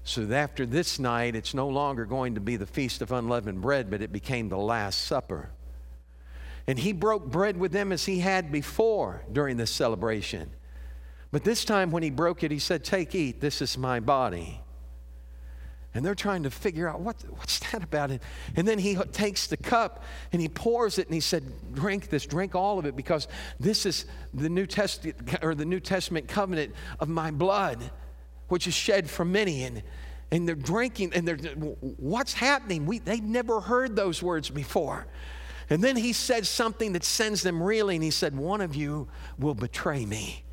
So 0.05 0.30
after 0.32 0.66
this 0.66 0.98
night, 0.98 1.36
it's 1.36 1.55
no 1.55 1.68
longer 1.68 2.05
going 2.05 2.34
to 2.34 2.40
be 2.40 2.57
the 2.57 2.66
feast 2.66 3.03
of 3.03 3.12
unleavened 3.12 3.61
bread, 3.61 3.90
but 3.90 4.03
it 4.03 4.12
became 4.12 4.48
the 4.48 4.59
Last 4.59 5.03
Supper. 5.03 5.50
And 6.66 6.78
he 6.78 6.92
broke 6.92 7.26
bread 7.26 7.57
with 7.57 7.72
them 7.72 7.92
as 7.92 8.05
he 8.05 8.20
had 8.20 8.50
before 8.50 9.24
during 9.30 9.57
this 9.57 9.70
celebration. 9.70 10.50
But 11.30 11.44
this 11.44 11.64
time, 11.64 11.90
when 11.90 12.03
he 12.03 12.11
broke 12.11 12.42
it, 12.42 12.50
he 12.50 12.59
said, 12.59 12.84
Take, 12.84 13.14
eat, 13.14 13.40
this 13.40 13.62
is 13.62 13.78
my 13.78 14.00
body. 14.00 14.61
And 15.94 16.05
they're 16.05 16.14
trying 16.14 16.44
to 16.44 16.50
figure 16.50 16.88
out 16.88 17.00
what, 17.00 17.16
what's 17.36 17.59
that 17.70 17.82
about 17.82 18.11
it. 18.11 18.22
And 18.57 18.66
then 18.66 18.78
he 18.78 18.96
takes 18.96 19.46
the 19.46 19.57
cup 19.57 20.05
and 20.32 20.40
he 20.40 20.48
pours 20.48 20.98
it 20.98 21.07
and 21.07 21.14
he 21.14 21.20
said, 21.20 21.44
Drink 21.74 22.09
this, 22.09 22.26
drink 22.26 22.55
all 22.55 22.78
of 22.78 22.86
it, 22.86 22.96
because 22.96 23.28
this 23.61 23.86
is 23.86 24.07
the 24.34 24.48
New 24.48 24.66
Testament 24.66 25.16
or 25.42 25.55
the 25.55 25.64
New 25.64 25.80
Testament 25.80 26.28
covenant 26.28 26.74
of 26.98 27.09
my 27.09 27.30
blood 27.30 27.90
which 28.53 28.66
is 28.66 28.74
shed 28.74 29.09
for 29.09 29.24
many. 29.24 29.62
And, 29.62 29.82
and 30.30 30.46
they're 30.46 30.55
drinking, 30.55 31.14
and 31.14 31.26
they're, 31.26 31.38
what's 31.38 32.34
happening? 32.34 32.84
We, 32.84 32.98
they've 32.98 33.22
never 33.22 33.62
heard 33.62 33.96
those 33.96 34.22
words 34.22 34.50
before. 34.50 35.07
And 35.70 35.82
then 35.82 35.96
he 35.96 36.12
said 36.12 36.46
something 36.46 36.92
that 36.92 37.03
sends 37.03 37.42
them 37.42 37.62
reeling. 37.62 38.03
He 38.03 38.11
said, 38.11 38.36
One 38.36 38.61
of 38.61 38.76
you 38.76 39.09
will 39.38 39.55
betray 39.55 40.05
me. 40.05 40.44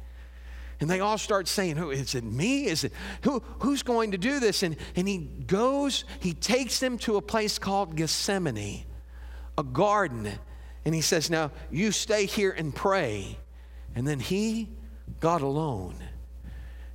And 0.80 0.89
they 0.89 1.02
all 1.02 1.18
start 1.18 1.50
saying, 1.50 1.76
Who 1.76 1.91
is 1.91 2.16
it 2.16 2.24
me? 2.24 2.68
Is 2.68 2.86
it 2.86 2.93
who 3.24 3.43
who's 3.60 3.84
going 3.84 4.12
to 4.12 4.18
do 4.18 4.39
this? 4.39 4.64
And 4.64 4.78
and 4.95 5.06
he 5.06 5.18
goes, 5.18 6.06
he 6.22 6.34
takes 6.34 6.80
them 6.80 6.97
to 7.00 7.18
a 7.18 7.22
place 7.22 7.60
called 7.60 7.97
Gethsemane, 7.97 8.86
a 9.58 9.64
garden. 9.64 10.32
And 10.86 10.95
he 10.95 11.02
says, 11.02 11.30
Now 11.30 11.52
you 11.70 11.91
stay 11.91 12.28
here 12.28 12.52
and 12.52 12.74
pray. 12.74 13.38
And 13.93 14.08
then 14.08 14.22
he 14.22 14.70
got 15.20 15.41
alone 15.41 15.95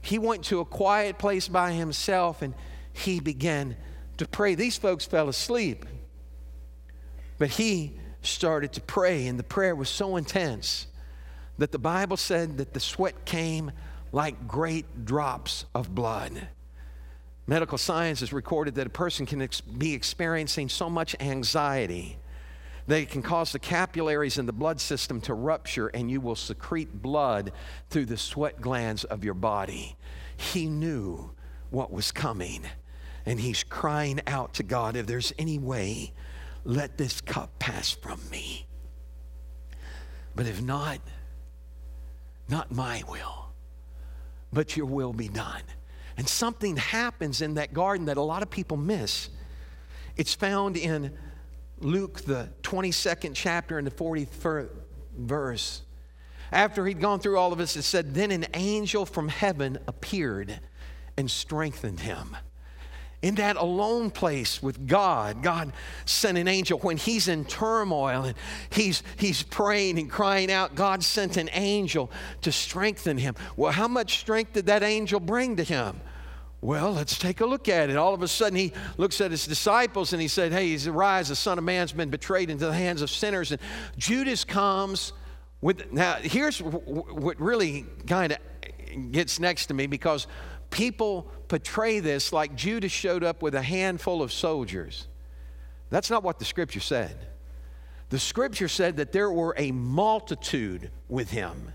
he 0.05 0.19
went 0.19 0.45
to 0.45 0.61
a 0.61 0.65
quiet 0.65 1.19
place 1.19 1.49
by 1.49 1.73
himself 1.73 2.43
and 2.43 2.55
he 2.93 3.21
began 3.21 3.77
to 4.19 4.29
pray. 4.29 4.55
These 4.55 4.77
folks 4.77 5.05
fell 5.07 5.29
asleep, 5.29 5.87
but 7.39 7.49
he 7.51 7.99
started 8.23 8.73
to 8.75 8.81
pray, 8.81 9.27
and 9.27 9.39
the 9.39 9.45
prayer 9.45 9.75
was 9.75 9.89
so 9.89 10.17
intense 10.17 10.87
that 11.59 11.73
the 11.73 11.79
Bible 11.79 12.17
said 12.17 12.59
that 12.59 12.75
the 12.75 12.81
sweat 12.81 13.25
came 13.25 13.73
like 14.13 14.47
great 14.47 15.05
drops 15.05 15.65
of 15.75 15.95
blood. 15.95 16.49
Medical 17.47 17.79
science 17.79 18.21
has 18.21 18.33
recorded 18.33 18.75
that 18.77 18.87
a 18.87 18.91
person 18.91 19.27
can 19.27 19.43
ex- 19.43 19.61
be 19.61 19.95
experiencing 19.95 20.69
so 20.69 20.89
much 20.89 21.17
anxiety 21.21 22.19
They 22.87 23.07
can 23.07 23.23
cause 23.23 23.53
the 23.53 23.59
capillaries 23.59 24.37
in 24.37 24.47
the 24.47 24.53
blood 24.53 24.81
system 24.81 25.21
to 25.23 25.35
rupture, 25.35 25.89
and 25.89 26.11
you 26.11 26.21
will 26.21 26.37
secrete 26.37 27.03
blood 27.03 27.53
through 27.89 28.07
the 28.07 28.19
sweat 28.19 28.61
glands 28.61 29.05
of 29.05 29.25
your 29.25 29.35
body. 29.35 29.97
He 30.37 30.67
knew 30.67 31.31
what 31.71 31.91
was 31.91 32.13
coming, 32.13 32.63
and 33.25 33.41
he's 33.41 33.65
crying 33.65 34.21
out 34.27 34.55
to 34.55 34.63
God 34.63 34.97
if 34.97 35.07
there's 35.07 35.33
any 35.39 35.59
way, 35.59 36.13
let 36.65 36.99
this 36.99 37.21
cup 37.21 37.59
pass 37.59 37.91
from 37.91 38.21
me. 38.31 38.67
But 40.35 40.47
if 40.47 40.61
not, 40.61 40.99
not 42.49 42.71
my 42.71 43.03
will, 43.09 43.49
but 44.53 44.77
your 44.77 44.87
will 44.87 45.13
be 45.13 45.29
done. 45.29 45.63
And 46.17 46.29
something 46.29 46.77
happens 46.77 47.41
in 47.41 47.55
that 47.55 47.73
garden 47.73 48.07
that 48.07 48.19
a 48.19 48.23
lot 48.23 48.43
of 48.43 48.51
people 48.51 48.77
miss. 48.77 49.31
It's 50.17 50.35
found 50.35 50.77
in 50.77 51.17
Luke, 51.85 52.23
the 52.23 52.49
22nd 52.63 53.33
chapter, 53.35 53.79
and 53.79 53.87
the 53.87 53.91
43rd 53.91 54.71
verse. 55.17 55.83
After 56.51 56.87
he'd 56.87 57.01
gone 57.01 57.21
through 57.21 57.39
all 57.39 57.53
of 57.53 57.59
this, 57.59 57.77
it 57.77 57.83
said, 57.83 58.15
Then 58.15 58.31
an 58.31 58.47
angel 58.55 59.07
from 59.07 59.29
heaven 59.29 59.79
appeared 59.87 60.61
and 61.17 61.31
strengthened 61.31 62.01
him 62.01 62.37
in 63.25 63.37
that 63.37 63.57
alone 63.57 64.11
place 64.11 64.63
with 64.63 64.87
God, 64.87 65.43
God 65.43 65.73
sent 66.05 66.37
an 66.37 66.47
angel 66.47 66.79
when 66.81 66.99
he's 66.99 67.27
in 67.27 67.47
turmoil 67.47 68.25
and 68.25 68.35
he's, 68.69 69.03
he's 69.17 69.43
praying 69.43 69.99
and 69.99 70.11
crying 70.11 70.53
out. 70.53 70.75
God 70.75 71.03
sent 71.03 71.39
an 71.39 71.49
angel 71.55 72.11
to 72.43 72.53
strengthen 72.53 73.17
him. 73.17 73.35
Well, 73.57 73.73
how 73.73 73.89
much 73.89 74.19
strength 74.19 74.53
did 74.53 74.67
that 74.67 74.83
angel 74.83 75.21
bring 75.21 75.57
to 75.57 75.65
him? 75.65 76.03
Well, 76.65 76.93
let's 76.93 77.19
take 77.19 77.43
a 77.43 77.47
look 77.47 77.69
at 77.69 77.91
it. 77.91 77.97
All 77.97 78.15
of 78.15 78.23
a 78.23 78.29
sudden, 78.29 78.57
he 78.57 78.73
looks 78.97 79.21
at 79.21 79.31
his 79.31 79.47
disciples 79.47 80.15
and 80.15 80.23
he 80.23 80.29
said, 80.29 80.51
Hey, 80.51 80.69
he's 80.69 80.89
arise, 80.89 81.29
the 81.29 81.37
Son 81.37 81.59
of 81.59 81.65
Man's 81.65 81.93
been 81.93 82.09
betrayed 82.09 82.49
into 82.49 82.65
the 82.65 82.73
hands 82.73 83.03
of 83.03 83.11
sinners. 83.11 83.53
And 83.53 83.61
Judas 83.99 84.47
comes 84.47 85.13
with. 85.61 85.93
Now, 85.93 86.15
here's 86.15 86.61
what 86.61 87.39
really 87.39 87.85
kind 88.07 88.33
of 88.33 88.39
gets 89.13 89.39
next 89.39 89.67
to 89.67 89.75
me 89.75 89.87
because 89.87 90.27
people 90.71 91.31
portray 91.49 92.01
this 92.01 92.33
like 92.33 92.55
Judas 92.55 92.93
showed 92.93 93.25
up 93.25 93.43
with 93.43 93.55
a 93.55 93.63
handful 93.63 94.23
of 94.23 94.33
soldiers. 94.33 95.07
That's 95.91 96.09
not 96.09 96.23
what 96.23 96.39
the 96.39 96.47
scripture 96.47 96.81
said. 96.81 97.27
The 98.09 98.19
scripture 98.19 98.69
said 98.69 98.97
that 98.97 99.13
there 99.13 99.31
were 99.31 99.55
a 99.59 99.71
multitude 99.71 100.91
with 101.11 101.31
him. 101.31 101.75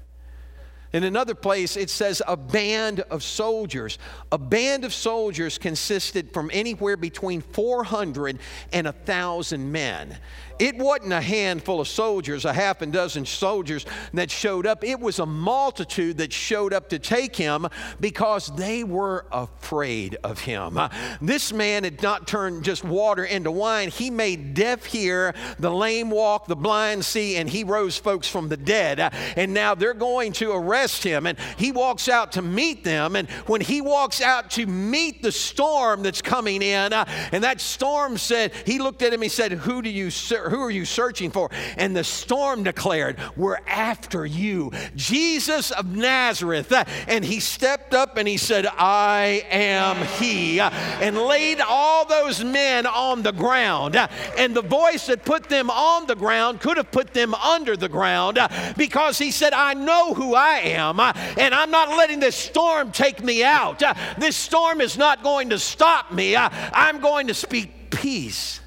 In 0.91 1.03
another 1.03 1.35
place, 1.35 1.77
it 1.77 1.89
says 1.89 2.21
a 2.27 2.35
band 2.35 3.01
of 3.11 3.23
soldiers. 3.23 3.99
A 4.31 4.39
band 4.39 4.83
of 4.83 4.93
soldiers 4.93 5.57
consisted 5.59 6.33
from 6.33 6.49
anywhere 6.51 6.97
between 6.97 7.41
400 7.41 8.39
and 8.73 8.85
1,000 8.85 9.71
men. 9.71 10.17
It 10.59 10.77
wasn't 10.77 11.13
a 11.13 11.21
handful 11.21 11.79
of 11.79 11.87
soldiers, 11.87 12.43
a 12.43 12.51
half 12.51 12.81
a 12.81 12.85
dozen 12.85 13.25
soldiers 13.25 13.85
that 14.13 14.29
showed 14.29 14.67
up. 14.67 14.83
It 14.83 14.99
was 14.99 15.19
a 15.19 15.25
multitude 15.25 16.17
that 16.17 16.33
showed 16.33 16.73
up 16.73 16.89
to 16.89 16.99
take 16.99 17.35
him 17.35 17.67
because 18.01 18.53
they 18.55 18.83
were 18.83 19.25
afraid 19.31 20.17
of 20.23 20.39
him. 20.39 20.77
This 21.21 21.53
man 21.53 21.85
had 21.85 22.03
not 22.03 22.27
turned 22.27 22.65
just 22.65 22.83
water 22.83 23.23
into 23.23 23.51
wine. 23.51 23.89
He 23.89 24.09
made 24.09 24.53
deaf 24.53 24.83
hear, 24.85 25.33
the 25.59 25.71
lame 25.71 26.09
walk, 26.09 26.47
the 26.47 26.55
blind 26.57 27.05
see, 27.05 27.37
and 27.37 27.49
he 27.49 27.63
rose 27.63 27.97
folks 27.97 28.27
from 28.27 28.49
the 28.49 28.57
dead. 28.57 28.99
And 29.37 29.53
now 29.53 29.75
they're 29.75 29.93
going 29.93 30.33
to 30.33 30.51
arrest 30.51 31.03
him. 31.03 31.25
And 31.25 31.37
he 31.57 31.71
walks 31.71 32.09
out 32.09 32.33
to 32.33 32.41
meet 32.41 32.83
them. 32.83 33.15
And 33.15 33.29
when 33.47 33.61
he 33.61 33.79
walks 33.79 34.21
out 34.21 34.51
to 34.51 34.65
meet 34.65 35.21
the 35.21 35.31
storm 35.31 36.03
that's 36.03 36.21
coming 36.21 36.61
in, 36.61 36.91
and 36.91 37.43
that 37.43 37.61
storm 37.61 38.17
said, 38.17 38.51
he 38.65 38.79
looked 38.79 39.01
at 39.01 39.13
him, 39.13 39.21
he 39.21 39.29
said, 39.29 39.53
Who 39.53 39.81
do 39.81 39.89
you 39.89 40.09
serve? 40.09 40.48
Who 40.49 40.61
are 40.61 40.71
you 40.71 40.85
searching 40.85 41.31
for? 41.31 41.49
And 41.77 41.95
the 41.95 42.03
storm 42.03 42.63
declared, 42.63 43.17
We're 43.35 43.59
after 43.67 44.25
you, 44.25 44.71
Jesus 44.95 45.71
of 45.71 45.95
Nazareth. 45.95 46.71
And 47.07 47.23
he 47.23 47.39
stepped 47.39 47.93
up 47.93 48.17
and 48.17 48.27
he 48.27 48.37
said, 48.37 48.67
I 48.67 49.45
am 49.49 50.05
he, 50.19 50.59
and 50.59 51.17
laid 51.17 51.61
all 51.61 52.05
those 52.05 52.43
men 52.43 52.85
on 52.85 53.21
the 53.21 53.31
ground. 53.31 53.95
And 54.37 54.55
the 54.55 54.61
voice 54.61 55.07
that 55.07 55.25
put 55.25 55.49
them 55.49 55.69
on 55.69 56.07
the 56.07 56.15
ground 56.15 56.59
could 56.59 56.77
have 56.77 56.91
put 56.91 57.13
them 57.13 57.33
under 57.35 57.75
the 57.77 57.89
ground 57.89 58.39
because 58.77 59.17
he 59.17 59.31
said, 59.31 59.53
I 59.53 59.73
know 59.73 60.13
who 60.13 60.35
I 60.35 60.57
am, 60.59 60.99
and 60.99 61.53
I'm 61.53 61.71
not 61.71 61.89
letting 61.89 62.19
this 62.19 62.35
storm 62.35 62.91
take 62.91 63.23
me 63.23 63.43
out. 63.43 63.81
This 64.17 64.35
storm 64.35 64.81
is 64.81 64.97
not 64.97 65.23
going 65.23 65.49
to 65.49 65.59
stop 65.59 66.11
me. 66.11 66.35
I'm 66.35 66.99
going 66.99 67.27
to 67.27 67.33
speak 67.33 67.89
peace 67.89 68.59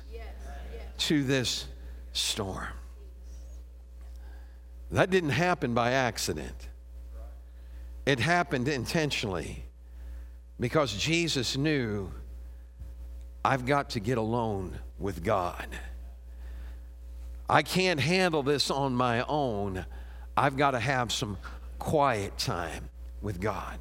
to 0.99 1.25
this 1.25 1.67
storm. 2.13 2.69
That 4.91 5.11
didn't 5.11 5.31
happen 5.31 5.75
by 5.75 5.93
accident, 5.93 6.69
it 8.05 8.21
happened 8.21 8.69
intentionally 8.69 9.65
because 10.61 10.93
Jesus 10.95 11.57
knew 11.57 12.13
I've 13.45 13.67
got 13.67 13.91
to 13.91 14.01
get 14.01 14.19
alone 14.19 14.79
with 14.99 15.25
God. 15.25 15.67
I 17.49 17.63
can't 17.63 18.01
handle 18.01 18.43
this 18.43 18.71
on 18.71 18.95
my 18.95 19.25
own. 19.27 19.85
I've 20.37 20.57
got 20.57 20.71
to 20.73 20.79
have 20.79 21.13
some 21.13 21.37
quiet 21.79 22.39
time 22.39 22.89
with 23.21 23.41
God. 23.41 23.79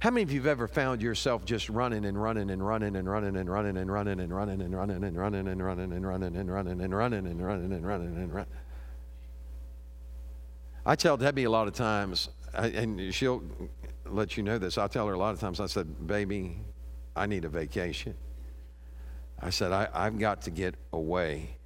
How 0.00 0.10
many 0.10 0.22
of 0.22 0.32
you 0.32 0.40
have 0.40 0.46
ever 0.46 0.66
found 0.66 1.02
yourself 1.02 1.44
just 1.44 1.68
running 1.68 2.06
and 2.06 2.20
running 2.20 2.48
and 2.48 2.66
running 2.66 2.96
and 2.96 3.06
running 3.06 3.36
and 3.36 3.50
running 3.50 3.76
and 3.76 3.92
running 3.92 4.18
and 4.18 4.34
running 4.34 4.62
and 4.62 4.74
running 4.74 5.02
and 5.02 5.14
running 5.14 5.14
and 5.14 5.20
running 5.20 5.46
and 5.46 5.62
running 5.62 5.92
and 5.92 6.06
running 6.06 6.36
and 6.36 6.94
running 6.94 7.26
and 7.26 7.44
running 7.44 7.72
and 7.72 7.86
running 7.86 8.16
and 8.16 8.32
running? 8.32 8.52
I 10.86 10.96
tell 10.96 11.18
Debbie 11.18 11.44
a 11.44 11.50
lot 11.50 11.68
of 11.68 11.74
times, 11.74 12.30
and 12.54 13.12
she'll 13.12 13.42
let 14.06 14.38
you 14.38 14.42
know 14.42 14.56
this. 14.56 14.78
I 14.78 14.88
tell 14.88 15.06
her 15.06 15.12
a 15.12 15.18
lot 15.18 15.34
of 15.34 15.40
times, 15.40 15.60
I 15.60 15.66
said, 15.66 16.06
Baby, 16.06 16.56
I 17.14 17.26
need 17.26 17.44
a 17.44 17.50
vacation. 17.50 18.14
I 19.38 19.50
said, 19.50 19.70
I, 19.70 19.86
I've 19.92 20.18
got 20.18 20.40
to 20.42 20.50
get 20.50 20.76
away. 20.94 21.58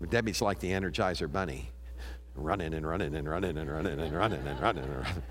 But 0.00 0.10
Debbie's 0.10 0.42
like 0.42 0.58
the 0.58 0.72
Energizer 0.72 1.30
Bunny 1.30 1.70
running 2.34 2.74
and 2.74 2.84
running 2.84 3.14
and 3.14 3.28
running 3.28 3.56
and 3.56 3.70
running 3.70 4.00
and 4.00 4.12
running 4.12 4.40
and 4.40 4.60
running 4.60 4.84
and 4.84 5.00
running. 5.00 5.22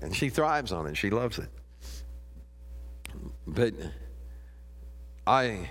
And 0.00 0.14
she 0.14 0.28
thrives 0.28 0.72
on 0.72 0.86
it, 0.86 0.96
she 0.96 1.10
loves 1.10 1.38
it. 1.38 1.48
But 3.46 3.74
I 5.26 5.70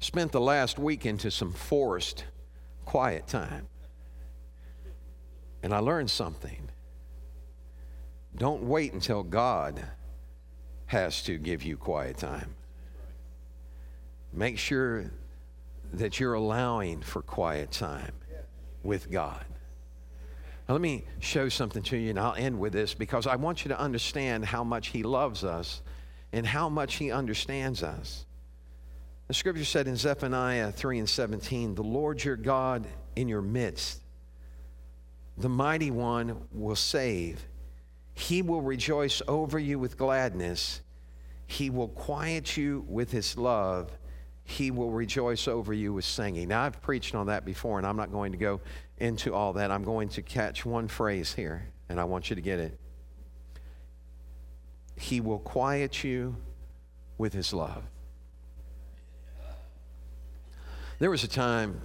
spent 0.00 0.32
the 0.32 0.40
last 0.40 0.78
week 0.78 1.06
into 1.06 1.30
some 1.30 1.52
forced 1.52 2.24
quiet 2.84 3.26
time. 3.26 3.66
And 5.62 5.72
I 5.72 5.78
learned 5.78 6.10
something. 6.10 6.68
Don't 8.36 8.62
wait 8.62 8.92
until 8.92 9.22
God 9.22 9.84
has 10.86 11.22
to 11.24 11.38
give 11.38 11.62
you 11.62 11.76
quiet 11.76 12.16
time. 12.16 12.54
Make 14.32 14.58
sure 14.58 15.10
that 15.92 16.18
you're 16.18 16.34
allowing 16.34 17.02
for 17.02 17.22
quiet 17.22 17.70
time 17.70 18.14
with 18.82 19.10
God. 19.10 19.44
Now, 20.72 20.76
let 20.76 20.82
me 20.84 21.04
show 21.20 21.50
something 21.50 21.82
to 21.82 21.98
you, 21.98 22.08
and 22.08 22.18
I'll 22.18 22.32
end 22.32 22.58
with 22.58 22.72
this 22.72 22.94
because 22.94 23.26
I 23.26 23.36
want 23.36 23.62
you 23.62 23.68
to 23.68 23.78
understand 23.78 24.46
how 24.46 24.64
much 24.64 24.88
He 24.88 25.02
loves 25.02 25.44
us 25.44 25.82
and 26.32 26.46
how 26.46 26.70
much 26.70 26.94
He 26.94 27.10
understands 27.10 27.82
us. 27.82 28.24
The 29.28 29.34
scripture 29.34 29.66
said 29.66 29.86
in 29.86 29.96
Zephaniah 29.96 30.72
3 30.72 31.00
and 31.00 31.08
17, 31.10 31.74
The 31.74 31.82
Lord 31.82 32.24
your 32.24 32.36
God 32.36 32.86
in 33.16 33.28
your 33.28 33.42
midst, 33.42 34.00
the 35.36 35.50
mighty 35.50 35.90
one 35.90 36.48
will 36.52 36.74
save. 36.74 37.44
He 38.14 38.40
will 38.40 38.62
rejoice 38.62 39.20
over 39.28 39.58
you 39.58 39.78
with 39.78 39.98
gladness. 39.98 40.80
He 41.46 41.68
will 41.68 41.88
quiet 41.88 42.56
you 42.56 42.86
with 42.88 43.12
his 43.12 43.36
love. 43.36 43.90
He 44.44 44.70
will 44.70 44.90
rejoice 44.90 45.46
over 45.46 45.72
you 45.72 45.92
with 45.92 46.04
singing. 46.04 46.48
Now, 46.48 46.62
I've 46.62 46.80
preached 46.82 47.14
on 47.14 47.26
that 47.26 47.44
before, 47.44 47.78
and 47.78 47.86
I'm 47.86 47.96
not 47.96 48.10
going 48.10 48.32
to 48.32 48.38
go 48.38 48.60
into 48.98 49.34
all 49.34 49.52
that, 49.54 49.70
I'm 49.70 49.84
going 49.84 50.08
to 50.10 50.22
catch 50.22 50.64
one 50.64 50.88
phrase 50.88 51.32
here, 51.34 51.68
and 51.88 51.98
I 51.98 52.04
want 52.04 52.30
you 52.30 52.36
to 52.36 52.42
get 52.42 52.58
it. 52.58 52.78
He 54.96 55.20
will 55.20 55.38
quiet 55.38 56.04
you 56.04 56.36
with 57.18 57.32
his 57.32 57.52
love. 57.52 57.82
There 60.98 61.10
was 61.10 61.24
a 61.24 61.28
time 61.28 61.80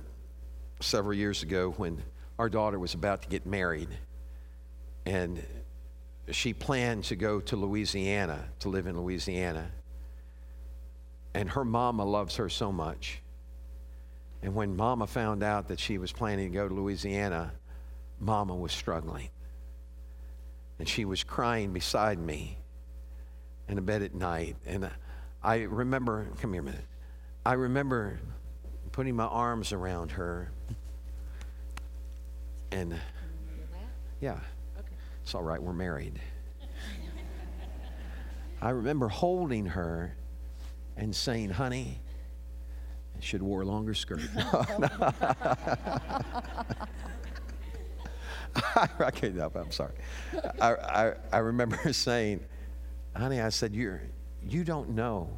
several 0.80 1.16
years 1.16 1.41
ago 1.41 1.74
when 1.78 2.03
our 2.38 2.49
daughter 2.49 2.78
was 2.78 2.93
about 2.93 3.24
to 3.24 3.30
get 3.30 3.47
married, 3.47 3.89
and 5.05 5.43
she 6.30 6.53
planned 6.53 7.05
to 7.05 7.16
go 7.16 7.39
to 7.39 7.55
Louisiana, 7.55 8.49
to 8.60 8.70
live 8.70 8.86
in 8.86 8.99
Louisiana. 8.99 9.72
And 11.34 11.49
her 11.49 11.63
mama 11.63 12.05
loves 12.05 12.36
her 12.38 12.49
so 12.49 12.71
much 12.71 13.21
and 14.41 14.53
when 14.53 14.75
Mama 14.75 15.07
found 15.07 15.43
out 15.43 15.67
that 15.69 15.80
she 15.80 15.97
was 15.97 16.11
planning 16.11 16.51
to 16.51 16.53
go 16.53 16.67
to 16.67 16.73
Louisiana, 16.73 17.53
Mama 18.19 18.55
was 18.55 18.71
struggling. 18.71 19.30
And 20.80 20.88
she 20.88 21.05
was 21.05 21.23
crying 21.23 21.73
beside 21.73 22.19
me 22.19 22.57
in 23.67 23.78
a 23.78 23.82
bed 23.82 24.03
at 24.03 24.13
night. 24.13 24.55
And 24.65 24.89
I 25.43 25.63
remember, 25.63 26.28
come 26.39 26.53
here 26.53 26.61
a 26.61 26.65
minute. 26.65 26.86
I 27.45 27.53
remember 27.53 28.19
putting 28.91 29.15
my 29.15 29.25
arms 29.25 29.73
around 29.73 30.11
her. 30.11 30.51
And 32.71 32.95
yeah, 34.21 34.39
it's 35.23 35.34
all 35.34 35.43
right, 35.43 35.61
we're 35.61 35.73
married. 35.73 36.19
I 38.61 38.69
remember 38.69 39.07
holding 39.07 39.65
her 39.67 40.15
and 40.97 41.15
saying, 41.15 41.51
honey, 41.51 42.01
I 43.15 43.21
should 43.21 43.41
wear 43.41 43.61
a 43.61 43.65
longer 43.65 43.93
skirt. 43.93 44.21
I 48.75 49.11
can't 49.11 49.35
help 49.35 49.55
it. 49.55 49.59
I'm 49.59 49.71
sorry. 49.71 49.93
I, 50.59 50.73
I, 50.73 51.13
I 51.31 51.37
remember 51.39 51.77
saying, 51.93 52.43
honey, 53.15 53.41
I 53.41 53.49
said, 53.49 53.75
you're, 53.75 54.01
you 54.43 54.63
don't 54.63 54.89
know 54.89 55.29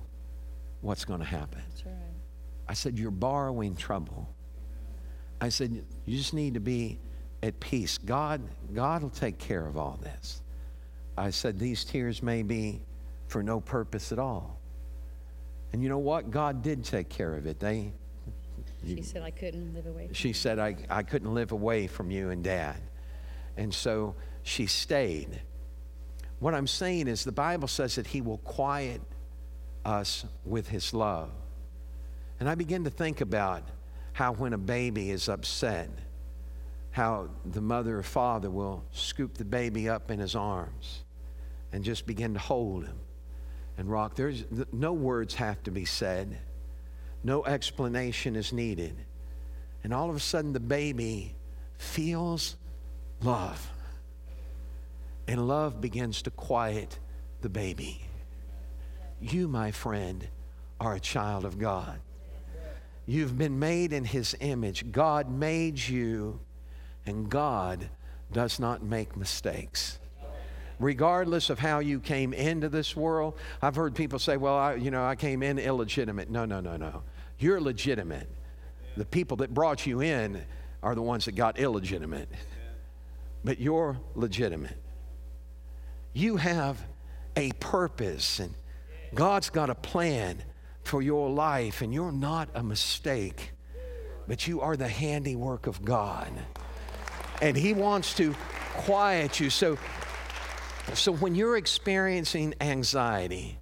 what's 0.82 1.06
going 1.06 1.20
to 1.20 1.26
happen. 1.26 1.62
Right. 1.86 1.94
I 2.68 2.74
said, 2.74 2.98
you're 2.98 3.12
borrowing 3.12 3.76
trouble. 3.76 4.30
I 5.42 5.50
said, 5.50 5.86
you 6.06 6.18
just 6.18 6.34
need 6.34 6.54
to 6.54 6.60
be 6.60 7.00
at 7.42 7.60
peace. 7.60 7.98
God, 7.98 8.42
God 8.74 9.02
will 9.02 9.10
take 9.10 9.38
care 9.38 9.66
of 9.66 9.78
all 9.78 10.00
this. 10.02 10.42
I 11.18 11.30
said, 11.32 11.60
these 11.60 11.84
tears 11.84 12.22
may 12.22 12.44
be 12.44 12.82
for 13.28 13.44
no 13.44 13.60
purpose 13.60 14.12
at 14.12 14.20
all. 14.20 14.59
And 15.72 15.84
you 15.84 15.90
know 15.90 16.00
what? 16.00 16.32
God 16.32 16.62
did 16.62 16.84
take 16.84 17.10
care 17.10 17.36
of 17.36 17.46
it. 17.46 17.60
They, 17.60 17.94
she 18.86 19.02
said, 19.02 19.22
I 19.22 19.32
couldn't 19.32 19.74
live 19.74 19.86
away. 19.86 20.10
she 20.14 20.34
said, 20.34 20.60
I, 20.60 20.76
I 20.90 21.04
couldn't 21.04 21.34
live 21.34 21.52
away 21.52 21.88
from 21.88 22.12
you 22.12 22.30
and 22.30 22.44
dad. 22.44 22.78
And 23.58 23.74
so 23.74 24.16
she 24.44 24.66
stayed. 24.66 25.42
What 26.40 26.54
I'm 26.54 26.68
saying 26.68 27.08
is, 27.08 27.24
the 27.24 27.32
Bible 27.32 27.68
says 27.68 27.96
that 27.96 28.08
He 28.08 28.22
will 28.22 28.38
quiet 28.40 29.02
us 29.84 30.26
with 30.46 30.70
His 30.70 30.94
love. 30.94 31.30
And 32.40 32.50
I 32.50 32.56
begin 32.56 32.86
to 32.86 32.90
think 32.90 33.20
about 33.22 33.64
how 34.14 34.32
when 34.34 34.54
a 34.54 34.58
baby 34.58 35.12
is 35.12 35.28
upset, 35.28 35.90
how 36.92 37.30
the 37.46 37.62
mother 37.62 38.00
or 38.00 38.04
father 38.04 38.50
will 38.50 38.84
scoop 38.92 39.38
the 39.38 39.46
baby 39.46 39.88
up 39.88 40.10
in 40.10 40.20
his 40.20 40.36
arms 40.36 41.04
and 41.72 41.84
just 41.84 42.06
begin 42.06 42.34
to 42.34 42.40
hold 42.40 42.86
him 42.86 43.00
and 43.80 43.90
rock. 43.90 44.14
There's 44.14 44.44
no 44.74 44.92
words 44.92 45.34
have 45.36 45.64
to 45.64 45.72
be 45.72 45.86
said. 45.86 46.38
No 47.24 47.46
explanation 47.46 48.36
is 48.36 48.52
needed. 48.52 48.94
And 49.84 49.94
all 49.94 50.10
of 50.10 50.18
a 50.18 50.20
sudden 50.20 50.52
the 50.52 50.60
baby 50.60 51.34
feels 51.78 52.58
love. 53.24 53.72
And 55.30 55.48
love 55.48 55.80
begins 55.80 56.22
to 56.24 56.32
quiet 56.32 57.00
the 57.40 57.48
baby. 57.48 58.02
You, 59.22 59.48
my 59.48 59.72
friend, 59.72 60.28
are 60.82 60.96
a 60.96 61.00
child 61.00 61.46
of 61.46 61.58
God. 61.58 62.02
You've 63.06 63.38
been 63.38 63.60
made 63.60 63.94
in 63.94 64.04
His 64.04 64.36
image. 64.42 64.92
God 64.92 65.32
made 65.32 65.80
you, 65.80 66.42
and 67.06 67.30
God 67.30 67.90
does 68.34 68.60
not 68.60 68.84
make 68.84 69.16
mistakes 69.16 70.00
regardless 70.80 71.50
of 71.50 71.60
how 71.60 71.80
you 71.80 72.00
came 72.00 72.34
into 72.34 72.70
this 72.70 72.96
world. 72.96 73.38
I've 73.62 73.76
heard 73.76 73.94
people 73.94 74.18
say, 74.18 74.38
well, 74.38 74.56
I, 74.56 74.76
you 74.76 74.92
know, 74.92 75.06
I 75.06 75.16
came 75.16 75.44
in 75.44 75.60
illegitimate. 75.60 76.30
No, 76.30 76.46
no, 76.46 76.62
no, 76.62 76.78
no. 76.78 77.04
You're 77.38 77.62
legitimate. 77.62 78.30
The 78.98 79.06
people 79.06 79.38
that 79.38 79.54
brought 79.54 79.86
you 79.86 80.02
in 80.02 80.42
are 80.82 80.96
the 80.96 81.02
ones 81.02 81.26
that 81.26 81.34
got 81.34 81.60
illegitimate. 81.60 82.30
But 83.44 83.60
you're 83.60 83.98
legitimate. 84.16 84.78
You 86.14 86.38
have 86.38 86.82
a 87.36 87.52
purpose, 87.54 88.40
and 88.40 88.54
God's 89.14 89.50
got 89.50 89.70
a 89.70 89.76
plan 89.76 90.44
for 90.84 91.02
your 91.02 91.30
life, 91.30 91.82
and 91.82 91.94
you're 91.94 92.12
not 92.12 92.50
a 92.56 92.64
mistake, 92.64 93.52
but 94.28 94.48
you 94.48 94.62
are 94.62 94.76
the 94.76 94.88
handiwork 94.88 95.68
of 95.68 95.84
God. 95.86 96.32
And 97.42 97.56
He 97.56 97.74
wants 97.74 98.14
to 98.16 98.36
quiet 98.74 99.40
you. 99.40 99.50
So 99.50 99.78
so 100.94 101.12
when 101.14 101.36
you're 101.36 101.58
experiencing 101.58 102.56
anxiety, 102.62 103.60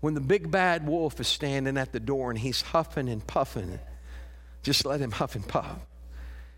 when 0.00 0.14
the 0.14 0.20
big 0.20 0.50
bad 0.50 0.86
wolf 0.86 1.20
is 1.20 1.28
standing 1.28 1.76
at 1.76 1.92
the 1.92 2.00
door 2.00 2.30
and 2.30 2.38
he's 2.38 2.62
huffing 2.62 3.08
and 3.08 3.26
puffing, 3.26 3.78
just 4.62 4.84
let 4.84 5.00
him 5.00 5.10
huff 5.10 5.34
and 5.34 5.46
puff 5.46 5.78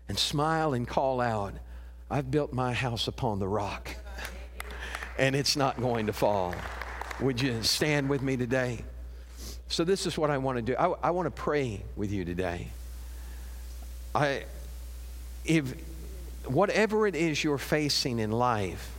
and 0.07 0.17
smile 0.17 0.73
and 0.73 0.87
call 0.87 1.21
out, 1.21 1.53
I've 2.09 2.31
built 2.31 2.53
my 2.53 2.73
house 2.73 3.07
upon 3.07 3.39
the 3.39 3.47
rock 3.47 3.95
and 5.17 5.35
it's 5.35 5.55
not 5.55 5.79
going 5.79 6.07
to 6.07 6.13
fall. 6.13 6.55
Would 7.21 7.41
you 7.41 7.63
stand 7.63 8.09
with 8.09 8.21
me 8.21 8.37
today? 8.37 8.83
So, 9.67 9.83
this 9.83 10.07
is 10.07 10.17
what 10.17 10.31
I 10.31 10.39
want 10.39 10.57
to 10.57 10.61
do. 10.63 10.75
I, 10.75 10.87
I 11.03 11.11
want 11.11 11.27
to 11.27 11.31
pray 11.31 11.83
with 11.95 12.11
you 12.11 12.25
today. 12.25 12.69
I, 14.15 14.45
if 15.45 15.75
whatever 16.45 17.05
it 17.05 17.15
is 17.15 17.43
you're 17.43 17.59
facing 17.59 18.17
in 18.17 18.31
life, 18.31 18.91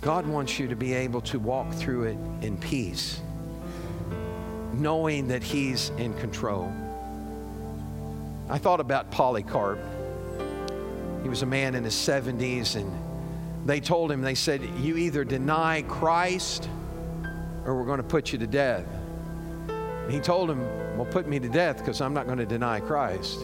God 0.00 0.26
wants 0.26 0.58
you 0.58 0.68
to 0.68 0.76
be 0.76 0.92
able 0.92 1.20
to 1.22 1.38
walk 1.38 1.72
through 1.72 2.04
it 2.04 2.18
in 2.44 2.56
peace, 2.58 3.20
knowing 4.74 5.28
that 5.28 5.42
He's 5.42 5.90
in 5.98 6.14
control. 6.14 6.72
I 8.48 8.58
thought 8.58 8.80
about 8.80 9.10
Polycarp. 9.10 9.80
He 11.22 11.28
was 11.28 11.42
a 11.42 11.46
man 11.46 11.74
in 11.74 11.82
his 11.82 11.94
70s, 11.94 12.76
and 12.76 12.92
they 13.66 13.80
told 13.80 14.12
him, 14.12 14.22
they 14.22 14.36
said, 14.36 14.62
You 14.78 14.96
either 14.96 15.24
deny 15.24 15.82
Christ 15.82 16.68
or 17.64 17.74
we're 17.74 17.86
going 17.86 17.96
to 17.96 18.04
put 18.04 18.32
you 18.32 18.38
to 18.38 18.46
death. 18.46 18.86
And 19.68 20.12
he 20.12 20.20
told 20.20 20.48
him, 20.48 20.60
Well, 20.96 21.06
put 21.06 21.26
me 21.26 21.40
to 21.40 21.48
death 21.48 21.78
because 21.78 22.00
I'm 22.00 22.14
not 22.14 22.26
going 22.26 22.38
to 22.38 22.46
deny 22.46 22.78
Christ. 22.78 23.40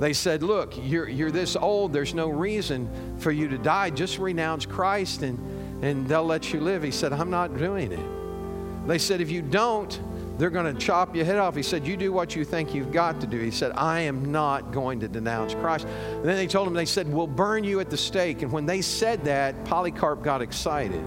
They 0.00 0.14
said, 0.14 0.42
Look, 0.42 0.72
you're, 0.82 1.08
you're 1.08 1.30
this 1.30 1.54
old, 1.54 1.92
there's 1.92 2.14
no 2.14 2.30
reason 2.30 2.88
for 3.18 3.30
you 3.30 3.48
to 3.48 3.58
die. 3.58 3.90
Just 3.90 4.18
renounce 4.18 4.64
Christ 4.66 5.22
and, 5.22 5.38
and 5.84 6.08
they'll 6.08 6.24
let 6.24 6.52
you 6.52 6.60
live. 6.60 6.82
He 6.82 6.90
said, 6.90 7.12
I'm 7.12 7.30
not 7.30 7.56
doing 7.56 7.92
it. 7.92 8.86
They 8.88 8.98
said, 8.98 9.20
If 9.20 9.30
you 9.30 9.42
don't, 9.42 10.00
they're 10.38 10.48
going 10.48 10.74
to 10.74 10.80
chop 10.80 11.14
your 11.14 11.26
head 11.26 11.36
off. 11.36 11.54
He 11.54 11.62
said, 11.62 11.86
You 11.86 11.98
do 11.98 12.14
what 12.14 12.34
you 12.34 12.46
think 12.46 12.74
you've 12.74 12.92
got 12.92 13.20
to 13.20 13.26
do. 13.26 13.38
He 13.38 13.50
said, 13.50 13.72
I 13.72 14.00
am 14.00 14.32
not 14.32 14.72
going 14.72 15.00
to 15.00 15.08
denounce 15.08 15.54
Christ. 15.54 15.86
And 15.86 16.24
then 16.24 16.36
they 16.36 16.46
told 16.46 16.66
him, 16.66 16.72
They 16.72 16.86
said, 16.86 17.06
We'll 17.06 17.26
burn 17.26 17.62
you 17.62 17.78
at 17.80 17.90
the 17.90 17.98
stake. 17.98 18.40
And 18.40 18.50
when 18.50 18.64
they 18.64 18.80
said 18.80 19.22
that, 19.26 19.66
Polycarp 19.66 20.22
got 20.22 20.40
excited 20.40 21.04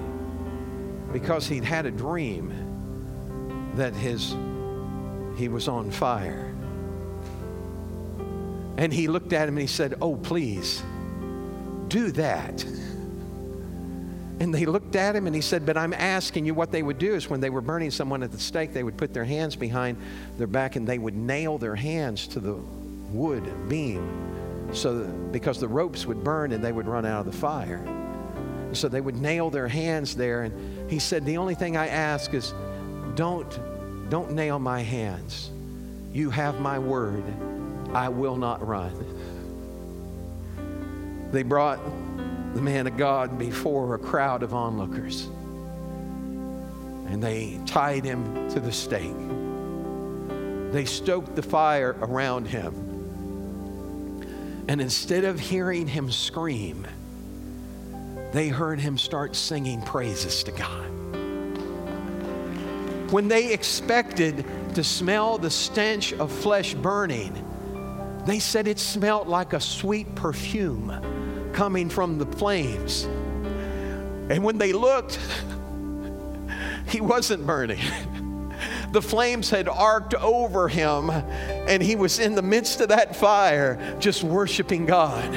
because 1.11 1.47
he'd 1.47 1.63
had 1.63 1.87
a 1.87 1.91
dream 1.91 3.71
that 3.75 3.95
his 3.95 4.35
he 5.35 5.47
was 5.47 5.67
on 5.67 5.89
fire. 5.89 6.52
And 8.77 8.93
he 8.93 9.07
looked 9.07 9.33
at 9.33 9.47
him 9.47 9.55
and 9.55 9.61
he 9.61 9.67
said, 9.67 9.95
Oh, 10.01 10.15
please, 10.15 10.81
do 11.87 12.11
that. 12.11 12.63
And 14.39 14.53
they 14.53 14.65
looked 14.65 14.95
at 14.95 15.15
him 15.15 15.27
and 15.27 15.35
he 15.35 15.41
said, 15.41 15.65
But 15.65 15.77
I'm 15.77 15.93
asking 15.93 16.45
you 16.45 16.53
what 16.53 16.71
they 16.71 16.83
would 16.83 16.97
do 16.97 17.13
is 17.13 17.29
when 17.29 17.39
they 17.39 17.49
were 17.49 17.61
burning 17.61 17.91
someone 17.91 18.23
at 18.23 18.31
the 18.31 18.39
stake, 18.39 18.73
they 18.73 18.83
would 18.83 18.97
put 18.97 19.13
their 19.13 19.23
hands 19.23 19.55
behind 19.55 19.97
their 20.37 20.47
back 20.47 20.75
and 20.75 20.87
they 20.87 20.97
would 20.97 21.15
nail 21.15 21.57
their 21.57 21.75
hands 21.75 22.27
to 22.29 22.39
the 22.39 22.55
wood 23.11 23.43
beam 23.69 24.33
so 24.73 25.03
because 25.31 25.59
the 25.59 25.67
ropes 25.67 26.05
would 26.05 26.23
burn 26.23 26.51
and 26.51 26.63
they 26.63 26.71
would 26.71 26.87
run 26.87 27.05
out 27.05 27.25
of 27.25 27.31
the 27.31 27.37
fire. 27.37 27.85
So 28.73 28.89
they 28.89 29.01
would 29.01 29.17
nail 29.17 29.51
their 29.51 29.67
hands 29.67 30.15
there. 30.15 30.43
And 30.43 30.89
he 30.89 30.97
said, 30.97 31.25
The 31.25 31.37
only 31.37 31.55
thing 31.55 31.77
I 31.77 31.87
ask 31.87 32.33
is 32.33 32.53
don't, 33.15 33.59
don't 34.09 34.31
nail 34.31 34.57
my 34.57 34.81
hands. 34.81 35.51
You 36.11 36.31
have 36.31 36.59
my 36.59 36.79
word 36.79 37.23
I 37.93 38.09
will 38.09 38.35
not 38.35 38.65
run. 38.65 38.93
They 41.31 41.43
brought 41.43 41.79
the 42.53 42.61
man 42.61 42.87
of 42.87 42.97
God 42.97 43.37
before 43.39 43.95
a 43.95 43.99
crowd 43.99 44.43
of 44.43 44.53
onlookers 44.53 45.27
and 47.13 47.21
they 47.21 47.59
tied 47.67 48.03
him 48.03 48.49
to 48.49 48.59
the 48.59 48.71
stake. 48.71 49.13
They 50.71 50.85
stoked 50.85 51.35
the 51.35 51.43
fire 51.43 51.95
around 52.01 52.47
him. 52.47 52.73
And 54.67 54.81
instead 54.81 55.23
of 55.23 55.39
hearing 55.39 55.87
him 55.87 56.11
scream, 56.11 56.87
they 58.31 58.47
heard 58.47 58.79
him 58.79 58.97
start 58.97 59.35
singing 59.35 59.83
praises 59.83 60.43
to 60.45 60.51
God. 60.53 60.89
When 63.11 63.27
they 63.27 63.53
expected 63.53 64.43
to 64.73 64.83
smell 64.83 65.37
the 65.37 65.51
stench 65.51 66.13
of 66.13 66.31
flesh 66.31 66.73
burning, 66.73 67.31
they 68.25 68.39
said 68.39 68.67
it 68.67 68.79
smelled 68.79 69.27
like 69.27 69.53
a 69.53 69.59
sweet 69.59 70.13
perfume 70.15 71.51
coming 71.53 71.89
from 71.89 72.17
the 72.17 72.25
flames. 72.25 73.03
And 74.29 74.43
when 74.43 74.57
they 74.57 74.73
looked, 74.73 75.19
he 76.87 77.01
wasn't 77.01 77.45
burning. 77.45 77.81
The 78.91 79.01
flames 79.01 79.49
had 79.49 79.67
arced 79.67 80.13
over 80.13 80.67
him, 80.67 81.09
and 81.09 81.81
he 81.81 81.95
was 81.95 82.19
in 82.19 82.35
the 82.35 82.43
midst 82.43 82.79
of 82.79 82.89
that 82.89 83.15
fire 83.15 83.97
just 83.99 84.23
worshiping 84.23 84.85
God. 84.85 85.33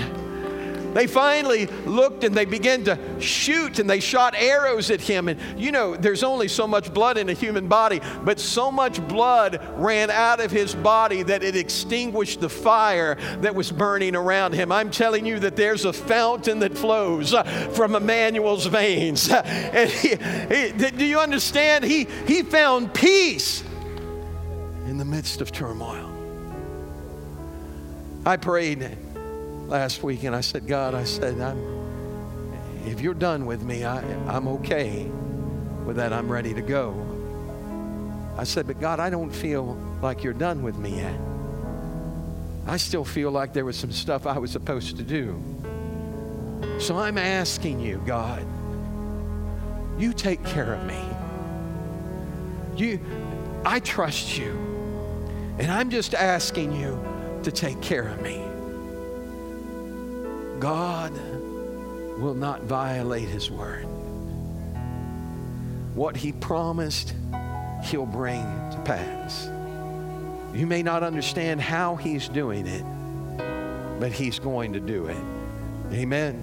They 0.96 1.06
finally 1.06 1.66
looked 1.84 2.24
and 2.24 2.34
they 2.34 2.46
began 2.46 2.82
to 2.84 2.98
shoot 3.20 3.78
and 3.78 3.90
they 3.90 4.00
shot 4.00 4.34
arrows 4.34 4.90
at 4.90 5.02
him. 5.02 5.28
And 5.28 5.38
you 5.60 5.70
know, 5.70 5.94
there's 5.94 6.22
only 6.22 6.48
so 6.48 6.66
much 6.66 6.94
blood 6.94 7.18
in 7.18 7.28
a 7.28 7.34
human 7.34 7.68
body, 7.68 8.00
but 8.24 8.40
so 8.40 8.72
much 8.72 9.06
blood 9.06 9.60
ran 9.76 10.10
out 10.10 10.40
of 10.40 10.50
his 10.50 10.74
body 10.74 11.22
that 11.24 11.42
it 11.42 11.54
extinguished 11.54 12.40
the 12.40 12.48
fire 12.48 13.16
that 13.42 13.54
was 13.54 13.70
burning 13.70 14.16
around 14.16 14.54
him. 14.54 14.72
I'm 14.72 14.90
telling 14.90 15.26
you 15.26 15.38
that 15.40 15.54
there's 15.54 15.84
a 15.84 15.92
fountain 15.92 16.60
that 16.60 16.78
flows 16.78 17.34
from 17.74 17.94
Emmanuel's 17.94 18.64
veins. 18.64 19.30
And 19.76 19.90
he, 19.90 20.08
he, 20.08 20.72
do 20.90 21.04
you 21.04 21.18
understand? 21.18 21.84
He, 21.84 22.06
he 22.26 22.42
found 22.42 22.94
peace 22.94 23.62
in 24.86 24.96
the 24.96 25.04
midst 25.04 25.40
of 25.40 25.52
turmoil. 25.52 26.10
I 28.24 28.36
prayed 28.36 28.96
last 29.66 30.02
week 30.02 30.24
and 30.24 30.34
I 30.34 30.40
said, 30.40 30.66
God, 30.66 30.94
I 30.94 31.04
said, 31.04 31.40
I'm, 31.40 31.58
if 32.86 33.00
you're 33.00 33.14
done 33.14 33.46
with 33.46 33.62
me, 33.62 33.84
I, 33.84 34.00
I'm 34.28 34.48
okay 34.48 35.04
with 35.84 35.96
that. 35.96 36.12
I'm 36.12 36.30
ready 36.30 36.54
to 36.54 36.62
go. 36.62 36.94
I 38.36 38.44
said, 38.44 38.66
but 38.66 38.80
God, 38.80 39.00
I 39.00 39.10
don't 39.10 39.30
feel 39.30 39.74
like 40.02 40.22
you're 40.22 40.32
done 40.32 40.62
with 40.62 40.76
me 40.76 40.96
yet. 40.96 41.18
I 42.66 42.76
still 42.76 43.04
feel 43.04 43.30
like 43.30 43.52
there 43.52 43.64
was 43.64 43.76
some 43.76 43.92
stuff 43.92 44.26
I 44.26 44.38
was 44.38 44.50
supposed 44.50 44.96
to 44.98 45.02
do. 45.02 45.42
So 46.78 46.98
I'm 46.98 47.18
asking 47.18 47.80
you, 47.80 48.02
God, 48.04 48.44
you 49.98 50.12
take 50.12 50.44
care 50.44 50.74
of 50.74 50.84
me. 50.84 51.02
You, 52.76 53.00
I 53.64 53.80
trust 53.80 54.36
you. 54.36 54.50
And 55.58 55.70
I'm 55.70 55.88
just 55.90 56.14
asking 56.14 56.72
you 56.72 57.02
to 57.42 57.50
take 57.50 57.80
care 57.80 58.08
of 58.08 58.20
me. 58.20 58.42
God 60.58 61.12
will 62.18 62.34
not 62.34 62.62
violate 62.62 63.28
his 63.28 63.50
word. 63.50 63.84
What 65.94 66.16
he 66.16 66.32
promised, 66.32 67.14
he'll 67.84 68.06
bring 68.06 68.42
to 68.70 68.82
pass. 68.84 69.46
You 70.54 70.66
may 70.66 70.82
not 70.82 71.02
understand 71.02 71.60
how 71.60 71.96
he's 71.96 72.28
doing 72.28 72.66
it, 72.66 72.84
but 74.00 74.12
he's 74.12 74.38
going 74.38 74.72
to 74.72 74.80
do 74.80 75.06
it. 75.06 75.16
Amen. 75.92 76.42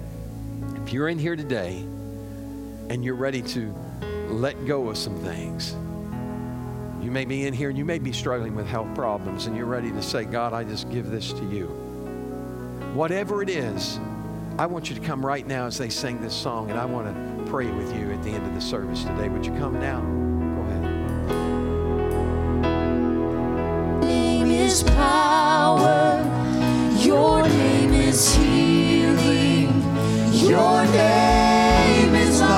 If 0.84 0.92
you're 0.92 1.08
in 1.08 1.18
here 1.18 1.36
today 1.36 1.78
and 2.88 3.04
you're 3.04 3.14
ready 3.16 3.42
to 3.42 3.74
let 4.28 4.66
go 4.66 4.88
of 4.88 4.96
some 4.96 5.16
things, 5.18 5.74
you 7.04 7.10
may 7.10 7.24
be 7.24 7.46
in 7.46 7.52
here 7.52 7.68
and 7.68 7.76
you 7.76 7.84
may 7.84 7.98
be 7.98 8.12
struggling 8.12 8.54
with 8.54 8.66
health 8.66 8.94
problems 8.94 9.46
and 9.46 9.56
you're 9.56 9.66
ready 9.66 9.90
to 9.90 10.02
say, 10.02 10.24
God, 10.24 10.52
I 10.52 10.64
just 10.64 10.90
give 10.90 11.10
this 11.10 11.32
to 11.32 11.44
you. 11.50 11.83
Whatever 12.94 13.42
it 13.42 13.50
is, 13.50 13.98
I 14.56 14.66
want 14.66 14.88
you 14.88 14.94
to 14.94 15.00
come 15.00 15.26
right 15.26 15.44
now 15.44 15.66
as 15.66 15.76
they 15.78 15.88
sing 15.88 16.20
this 16.20 16.32
song, 16.32 16.70
and 16.70 16.78
I 16.78 16.84
want 16.84 17.08
to 17.08 17.50
pray 17.50 17.66
with 17.66 17.92
you 17.92 18.12
at 18.12 18.22
the 18.22 18.30
end 18.30 18.46
of 18.46 18.54
the 18.54 18.60
service 18.60 19.02
today. 19.02 19.28
Would 19.28 19.44
you 19.44 19.50
come 19.54 19.80
now? 19.80 20.00
Go 20.00 20.62
ahead. 20.62 20.84
Name 24.02 24.46
is 24.52 24.84
power. 24.84 26.22
Your 27.00 27.42
name 27.42 27.94
is 27.94 28.32
healing. 28.36 29.82
Your 30.32 30.86
name 30.86 32.14
is 32.14 32.40
life. 32.40 32.54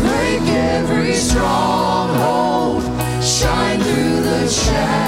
Break 0.00 0.48
every 0.48 1.12
stronghold. 1.12 2.84
Shine 3.22 3.80
through 3.80 4.22
the 4.22 4.48
shadows. 4.48 5.03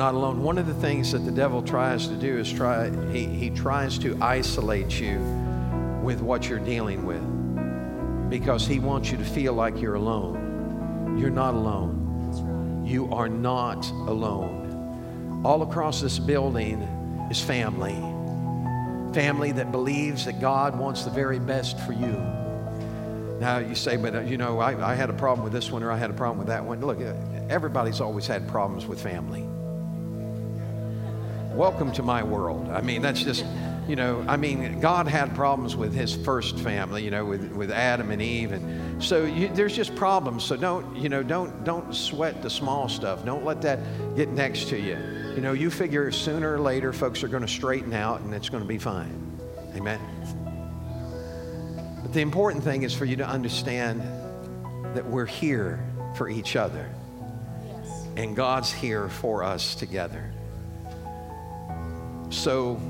Not 0.00 0.14
alone. 0.14 0.42
One 0.42 0.56
of 0.56 0.66
the 0.66 0.72
things 0.72 1.12
that 1.12 1.26
the 1.26 1.30
devil 1.30 1.60
tries 1.60 2.08
to 2.08 2.14
do 2.14 2.38
is 2.38 2.50
try, 2.50 2.88
he, 3.12 3.26
he 3.26 3.50
tries 3.50 3.98
to 3.98 4.16
isolate 4.22 4.98
you 4.98 5.18
with 6.02 6.22
what 6.22 6.48
you're 6.48 6.58
dealing 6.58 7.04
with 7.04 7.20
because 8.30 8.66
he 8.66 8.78
wants 8.78 9.10
you 9.10 9.18
to 9.18 9.24
feel 9.26 9.52
like 9.52 9.78
you're 9.78 9.96
alone. 9.96 11.18
You're 11.18 11.28
not 11.28 11.52
alone. 11.52 12.82
You 12.86 13.12
are 13.12 13.28
not 13.28 13.90
alone. 13.90 15.42
All 15.44 15.60
across 15.60 16.00
this 16.00 16.18
building 16.18 16.80
is 17.30 17.38
family. 17.38 17.92
Family 19.12 19.52
that 19.52 19.70
believes 19.70 20.24
that 20.24 20.40
God 20.40 20.78
wants 20.78 21.04
the 21.04 21.10
very 21.10 21.38
best 21.38 21.78
for 21.80 21.92
you. 21.92 22.16
Now 23.38 23.58
you 23.58 23.74
say, 23.74 23.98
but 23.98 24.14
uh, 24.14 24.20
you 24.20 24.38
know, 24.38 24.60
I, 24.60 24.92
I 24.92 24.94
had 24.94 25.10
a 25.10 25.14
problem 25.14 25.44
with 25.44 25.52
this 25.52 25.70
one 25.70 25.82
or 25.82 25.92
I 25.92 25.98
had 25.98 26.08
a 26.08 26.14
problem 26.14 26.38
with 26.38 26.46
that 26.46 26.64
one. 26.64 26.80
Look, 26.80 27.02
uh, 27.02 27.12
everybody's 27.50 28.00
always 28.00 28.26
had 28.26 28.48
problems 28.48 28.86
with 28.86 28.98
family. 28.98 29.49
Welcome 31.60 31.92
to 31.92 32.02
my 32.02 32.22
world. 32.22 32.70
I 32.70 32.80
mean, 32.80 33.02
that's 33.02 33.22
just, 33.22 33.44
you 33.86 33.94
know, 33.94 34.24
I 34.26 34.38
mean, 34.38 34.80
God 34.80 35.06
had 35.06 35.34
problems 35.34 35.76
with 35.76 35.92
his 35.92 36.16
first 36.16 36.58
family, 36.60 37.04
you 37.04 37.10
know, 37.10 37.26
with, 37.26 37.52
with 37.52 37.70
Adam 37.70 38.10
and 38.12 38.22
Eve. 38.22 38.52
And 38.52 39.04
so 39.04 39.26
you, 39.26 39.48
there's 39.48 39.76
just 39.76 39.94
problems. 39.94 40.42
So 40.42 40.56
don't, 40.56 40.96
you 40.96 41.10
know, 41.10 41.22
don't, 41.22 41.62
don't 41.62 41.94
sweat 41.94 42.40
the 42.40 42.48
small 42.48 42.88
stuff. 42.88 43.26
Don't 43.26 43.44
let 43.44 43.60
that 43.60 43.78
get 44.16 44.30
next 44.30 44.70
to 44.70 44.78
you. 44.78 44.96
You 45.34 45.42
know, 45.42 45.52
you 45.52 45.70
figure 45.70 46.10
sooner 46.10 46.54
or 46.54 46.60
later 46.60 46.94
folks 46.94 47.22
are 47.22 47.28
going 47.28 47.42
to 47.42 47.52
straighten 47.52 47.92
out 47.92 48.22
and 48.22 48.32
it's 48.32 48.48
going 48.48 48.62
to 48.62 48.66
be 48.66 48.78
fine. 48.78 49.38
Amen. 49.76 50.00
But 52.00 52.14
the 52.14 52.22
important 52.22 52.64
thing 52.64 52.84
is 52.84 52.94
for 52.94 53.04
you 53.04 53.16
to 53.16 53.28
understand 53.28 54.00
that 54.94 55.04
we're 55.04 55.26
here 55.26 55.78
for 56.16 56.30
each 56.30 56.56
other. 56.56 56.88
And 58.16 58.34
God's 58.34 58.72
here 58.72 59.10
for 59.10 59.44
us 59.44 59.74
together. 59.74 60.32
So 62.30 62.80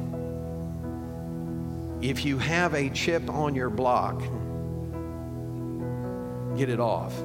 if 2.02 2.24
you 2.24 2.38
have 2.38 2.74
a 2.74 2.90
chip 2.90 3.28
on 3.28 3.54
your 3.54 3.70
block, 3.70 4.20
get 6.56 6.68
it 6.68 6.80
off. 6.80 7.18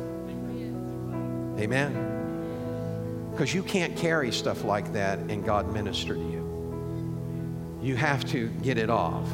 Amen? 1.60 3.30
Because 3.32 3.54
you 3.54 3.64
can't 3.64 3.96
carry 3.98 4.32
stuff 4.32 4.64
like 4.64 4.94
that 4.94 5.20
and 5.20 5.46
God 5.46 5.72
minister 5.74 6.16
to 6.16 6.22
you. 6.22 7.80
You 7.82 7.96
have 7.98 8.26
to 8.32 8.48
get 8.64 8.78
it 8.78 8.90
off. 8.90 9.30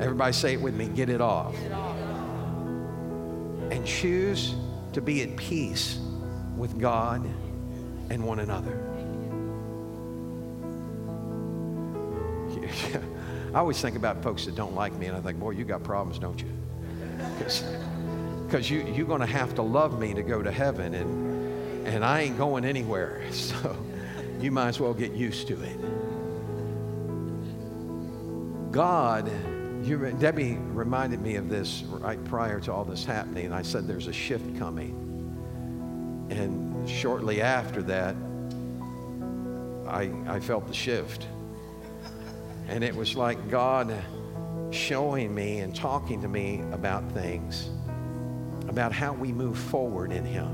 Everybody 0.00 0.32
say 0.32 0.52
it 0.54 0.60
with 0.60 0.74
me 0.74 0.86
get 0.88 1.08
it 1.08 1.20
off. 1.20 1.56
And 3.70 3.86
choose 3.86 4.54
to 4.92 5.00
be 5.00 5.22
at 5.22 5.36
peace 5.36 5.98
with 6.56 6.78
God 6.78 7.24
and 8.10 8.22
one 8.22 8.40
another. 8.40 8.91
I 13.54 13.58
always 13.58 13.80
think 13.80 13.96
about 13.96 14.22
folks 14.22 14.46
that 14.46 14.54
don't 14.54 14.74
like 14.74 14.94
me, 14.94 15.06
and 15.06 15.16
I 15.16 15.20
think, 15.20 15.38
boy, 15.38 15.50
you 15.50 15.64
got 15.64 15.82
problems, 15.82 16.18
don't 16.18 16.40
you? 16.40 16.48
Because 18.46 18.70
you, 18.70 18.82
you're 18.94 19.06
going 19.06 19.20
to 19.20 19.26
have 19.26 19.54
to 19.56 19.62
love 19.62 19.98
me 19.98 20.14
to 20.14 20.22
go 20.22 20.42
to 20.42 20.50
heaven, 20.50 20.94
and, 20.94 21.86
and 21.86 22.04
I 22.04 22.22
ain't 22.22 22.38
going 22.38 22.64
anywhere. 22.64 23.22
So 23.32 23.76
you 24.40 24.50
might 24.50 24.68
as 24.68 24.80
well 24.80 24.92
get 24.92 25.12
used 25.12 25.46
to 25.48 25.62
it. 25.62 25.78
God, 28.72 29.30
you, 29.84 30.10
Debbie 30.18 30.56
reminded 30.72 31.20
me 31.20 31.36
of 31.36 31.48
this 31.48 31.82
right 31.84 32.22
prior 32.24 32.58
to 32.60 32.72
all 32.72 32.84
this 32.84 33.04
happening, 33.04 33.46
and 33.46 33.54
I 33.54 33.62
said 33.62 33.86
there's 33.86 34.08
a 34.08 34.12
shift 34.12 34.58
coming. 34.58 34.98
And 36.30 36.88
shortly 36.88 37.42
after 37.42 37.82
that, 37.82 38.16
I, 39.86 40.10
I 40.26 40.40
felt 40.40 40.66
the 40.66 40.74
shift. 40.74 41.26
And 42.72 42.82
it 42.82 42.96
was 42.96 43.16
like 43.16 43.50
God 43.50 43.94
showing 44.70 45.34
me 45.34 45.58
and 45.58 45.76
talking 45.76 46.22
to 46.22 46.26
me 46.26 46.62
about 46.72 47.06
things, 47.12 47.68
about 48.66 48.92
how 48.92 49.12
we 49.12 49.30
move 49.30 49.58
forward 49.58 50.10
in 50.10 50.24
Him 50.24 50.48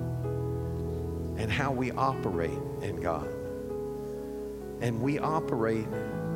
and 1.38 1.48
how 1.48 1.70
we 1.70 1.92
operate 1.92 2.58
in 2.82 3.00
God. 3.00 3.28
And 4.80 5.00
we 5.00 5.20
operate 5.20 5.86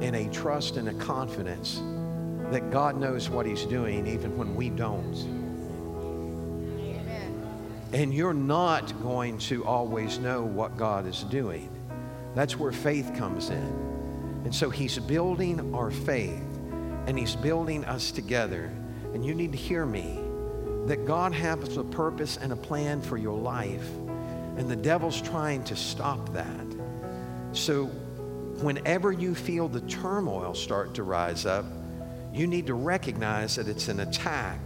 in 0.00 0.14
a 0.14 0.28
trust 0.30 0.76
and 0.76 0.88
a 0.88 0.94
confidence 1.04 1.82
that 2.52 2.70
God 2.70 2.96
knows 2.96 3.28
what 3.28 3.44
He's 3.44 3.64
doing 3.64 4.06
even 4.06 4.38
when 4.38 4.54
we 4.54 4.70
don't. 4.70 5.16
And 7.92 8.14
you're 8.14 8.32
not 8.32 9.02
going 9.02 9.36
to 9.38 9.64
always 9.64 10.20
know 10.20 10.42
what 10.42 10.76
God 10.76 11.08
is 11.08 11.24
doing. 11.24 11.68
That's 12.36 12.56
where 12.56 12.70
faith 12.70 13.12
comes 13.16 13.50
in. 13.50 13.91
And 14.44 14.54
so 14.54 14.70
he's 14.70 14.98
building 14.98 15.74
our 15.74 15.90
faith 15.90 16.42
and 17.06 17.18
he's 17.18 17.36
building 17.36 17.84
us 17.84 18.10
together. 18.10 18.70
And 19.14 19.24
you 19.24 19.34
need 19.34 19.52
to 19.52 19.58
hear 19.58 19.84
me 19.84 20.18
that 20.86 21.06
God 21.06 21.32
has 21.32 21.76
a 21.76 21.84
purpose 21.84 22.36
and 22.36 22.52
a 22.52 22.56
plan 22.56 23.00
for 23.00 23.16
your 23.16 23.38
life. 23.38 23.88
And 24.56 24.68
the 24.68 24.76
devil's 24.76 25.20
trying 25.20 25.64
to 25.64 25.76
stop 25.76 26.32
that. 26.32 26.66
So 27.52 27.86
whenever 28.60 29.12
you 29.12 29.34
feel 29.34 29.68
the 29.68 29.80
turmoil 29.82 30.54
start 30.54 30.94
to 30.94 31.02
rise 31.02 31.46
up, 31.46 31.64
you 32.32 32.46
need 32.46 32.66
to 32.66 32.74
recognize 32.74 33.56
that 33.56 33.68
it's 33.68 33.88
an 33.88 34.00
attack 34.00 34.60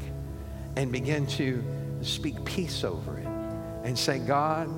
and 0.77 0.93
begin 0.93 1.27
to 1.27 1.63
speak 2.03 2.45
peace 2.45 2.85
over 2.85 3.19
it 3.19 3.27
and 3.85 3.99
say, 3.99 4.19
God, 4.19 4.69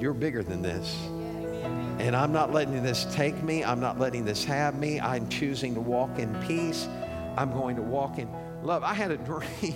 you're 0.00 0.14
bigger 0.14 0.42
than 0.42 0.62
this. 0.62 0.96
And 1.98 2.16
I'm 2.16 2.32
not 2.32 2.52
letting 2.52 2.82
this 2.82 3.06
take 3.14 3.42
me. 3.42 3.64
I'm 3.64 3.80
not 3.80 3.98
letting 3.98 4.24
this 4.24 4.44
have 4.44 4.78
me. 4.78 5.00
I'm 5.00 5.28
choosing 5.28 5.74
to 5.74 5.80
walk 5.80 6.18
in 6.18 6.34
peace. 6.42 6.88
I'm 7.36 7.52
going 7.52 7.76
to 7.76 7.82
walk 7.82 8.18
in 8.18 8.28
love. 8.62 8.82
I 8.82 8.94
had 8.94 9.10
a 9.10 9.16
dream 9.30 9.74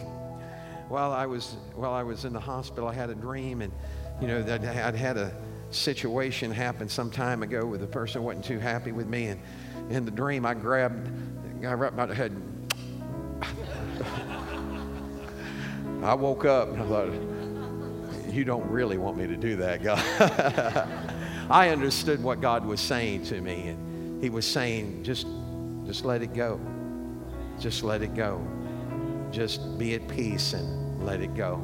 while 0.88 1.12
I 1.12 1.26
was 1.26 1.56
while 1.74 1.92
I 1.92 2.02
was 2.02 2.24
in 2.24 2.32
the 2.32 2.40
hospital. 2.40 2.88
I 2.88 2.94
had 2.94 3.10
a 3.10 3.14
dream, 3.14 3.62
and 3.62 3.72
you 4.20 4.26
know 4.26 4.42
that 4.42 4.64
I'd 4.64 4.96
had 4.96 5.16
a 5.16 5.32
situation 5.70 6.50
happen 6.50 6.88
some 6.88 7.10
time 7.10 7.42
ago 7.42 7.64
with 7.64 7.82
a 7.82 7.86
person 7.86 8.22
wasn't 8.24 8.44
too 8.44 8.58
happy 8.58 8.92
with 8.92 9.06
me, 9.06 9.26
and 9.28 9.40
in 9.90 10.04
the 10.04 10.10
dream 10.10 10.44
I 10.44 10.54
grabbed 10.54 11.08
right 11.60 11.94
by 11.94 12.06
the 12.06 12.14
head. 12.14 12.34
I 16.02 16.14
woke 16.14 16.44
up 16.44 16.68
and 16.68 16.80
I 16.82 16.86
thought, 16.86 17.12
you 18.32 18.44
don't 18.44 18.68
really 18.70 18.98
want 18.98 19.16
me 19.16 19.26
to 19.26 19.36
do 19.36 19.56
that, 19.56 19.82
God. 19.82 20.88
I 21.50 21.70
understood 21.70 22.22
what 22.22 22.40
God 22.40 22.66
was 22.66 22.80
saying 22.80 23.24
to 23.24 23.40
me. 23.40 23.68
And 23.68 24.22
He 24.22 24.28
was 24.28 24.46
saying, 24.46 25.02
just, 25.02 25.26
just 25.86 26.04
let 26.04 26.22
it 26.22 26.34
go. 26.34 26.60
Just 27.58 27.82
let 27.82 28.02
it 28.02 28.14
go. 28.14 28.46
Just 29.30 29.78
be 29.78 29.94
at 29.94 30.06
peace 30.08 30.52
and 30.52 31.04
let 31.04 31.20
it 31.20 31.34
go. 31.34 31.54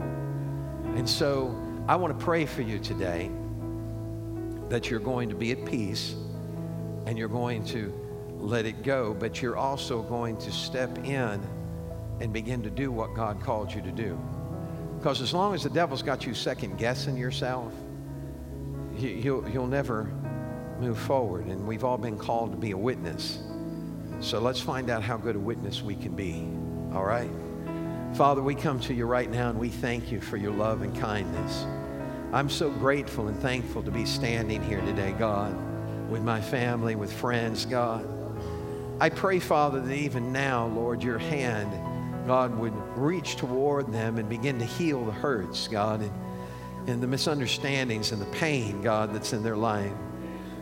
And 0.97 1.09
so 1.09 1.55
I 1.87 1.97
want 1.97 2.19
to 2.19 2.25
pray 2.25 2.47
for 2.47 2.63
you 2.63 2.79
today 2.79 3.31
that 4.69 4.91
you're 4.91 5.01
going 5.01 5.29
to 5.29 5.35
be 5.35 5.53
at 5.53 5.65
peace 5.67 6.15
and 7.07 7.19
you're 7.19 7.29
going 7.29 7.65
to 7.67 7.93
let 8.39 8.65
it 8.65 8.83
go, 8.83 9.15
but 9.15 9.43
you're 9.43 9.57
also 9.57 10.03
going 10.03 10.37
to 10.39 10.51
step 10.51 10.97
in 11.05 11.43
and 12.21 12.33
begin 12.33 12.63
to 12.63 12.71
do 12.71 12.91
what 12.91 13.15
God 13.15 13.41
called 13.41 13.73
you 13.73 13.83
to 13.83 13.93
do. 13.93 14.19
Because 14.99 15.21
as 15.21 15.35
long 15.35 15.55
as 15.55 15.63
the 15.63 15.71
devil's 15.71 16.03
got 16.03 16.27
you 16.27 16.33
second 16.33 16.79
guessing 16.79 17.17
yourself, 17.17 17.73
he'll, 18.97 19.43
he'll 19.43 19.67
never 19.67 20.11
move 20.81 20.99
forward. 20.99 21.47
And 21.47 21.67
we've 21.67 21.85
all 21.85 21.99
been 21.99 22.19
called 22.19 22.53
to 22.53 22.57
be 22.57 22.73
a 22.73 22.77
witness. 22.77 23.39
So 24.21 24.41
let's 24.41 24.61
find 24.61 24.91
out 24.91 25.03
how 25.03 25.17
good 25.17 25.37
a 25.37 25.41
witness 25.41 25.83
we 25.83 25.95
can 25.95 26.15
be. 26.15 26.49
All 26.95 27.05
right? 27.05 27.31
Father, 28.15 28.43
we 28.43 28.55
come 28.55 28.79
to 28.81 28.95
you 28.95 29.07
right 29.07 29.31
now 29.31 29.51
and 29.51 29.59
we 29.59 29.69
thank 29.69 30.13
you 30.13 30.21
for 30.21 30.37
your 30.37 30.53
love 30.53 30.83
and 30.83 30.97
kindness. 30.99 31.67
I'm 32.33 32.49
so 32.49 32.71
grateful 32.71 33.29
and 33.29 33.39
thankful 33.39 33.83
to 33.83 33.91
be 33.91 34.05
standing 34.05 34.63
here 34.63 34.81
today, 34.81 35.13
God, 35.13 35.57
with 36.11 36.23
my 36.23 36.41
family, 36.41 36.95
with 36.97 37.13
friends, 37.13 37.65
God. 37.65 38.09
I 39.01 39.09
pray, 39.09 39.41
Father, 39.41 39.81
that 39.81 39.95
even 39.95 40.33
now, 40.33 40.67
Lord, 40.67 41.03
your 41.03 41.19
hand, 41.19 41.73
God, 42.27 42.57
would 42.59 42.75
reach 42.97 43.37
toward 43.37 43.93
them 43.93 44.19
and 44.19 44.29
begin 44.29 44.59
to 44.61 44.65
heal 44.65 45.05
the 45.05 45.13
hurts, 45.13 45.69
God, 45.69 46.01
and 46.01 46.13
and 46.87 47.03
the 47.03 47.07
misunderstandings 47.07 48.13
and 48.13 48.21
the 48.21 48.27
pain, 48.27 48.83
God, 48.83 49.15
that's 49.15 49.33
in 49.33 49.43
their 49.43 49.57
life. 49.57 49.93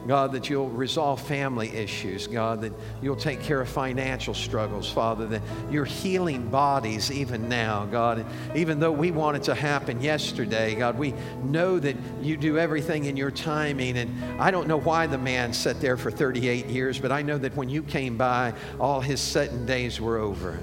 God, 0.07 0.33
that 0.33 0.51
you'll 0.51 0.69
resolve 0.69 1.21
family 1.21 1.69
issues. 1.69 2.27
God, 2.27 2.63
that 2.63 2.73
you'll 3.01 3.15
take 3.15 3.41
care 3.41 3.61
of 3.61 3.69
financial 3.69 4.35
struggles, 4.35 4.91
Father, 4.91 5.27
that 5.27 5.43
you're 5.71 5.85
healing 5.85 6.49
bodies 6.49 7.13
even 7.13 7.49
now, 7.49 7.85
God. 7.87 8.27
Even 8.55 8.81
though 8.81 8.91
we 8.91 9.13
want 9.13 9.37
it 9.37 9.45
to 9.45 9.55
happen 9.55 10.01
yesterday, 10.01 10.75
God, 10.75 10.99
we 10.99 11.15
know 11.45 11.79
that 11.79 11.97
you 12.21 12.37
do 12.37 12.59
everything 12.59 13.05
in 13.05 13.17
your 13.17 13.31
timing. 13.31 13.97
And 13.97 14.41
I 14.41 14.51
don't 14.51 14.67
know 14.67 14.79
why 14.81 15.07
the 15.07 15.19
man 15.19 15.53
sat 15.53 15.81
there 15.81 15.97
for 15.97 16.11
38 16.11 16.67
years, 16.67 16.99
but 16.99 17.13
I 17.13 17.23
know 17.23 17.39
that 17.39 17.55
when 17.55 17.69
you 17.69 17.85
came 17.85 18.17
by, 18.17 18.55
all 18.81 19.01
his 19.01 19.21
setting 19.21 19.67
days 19.67 20.01
were 20.01 20.19
over. 20.19 20.59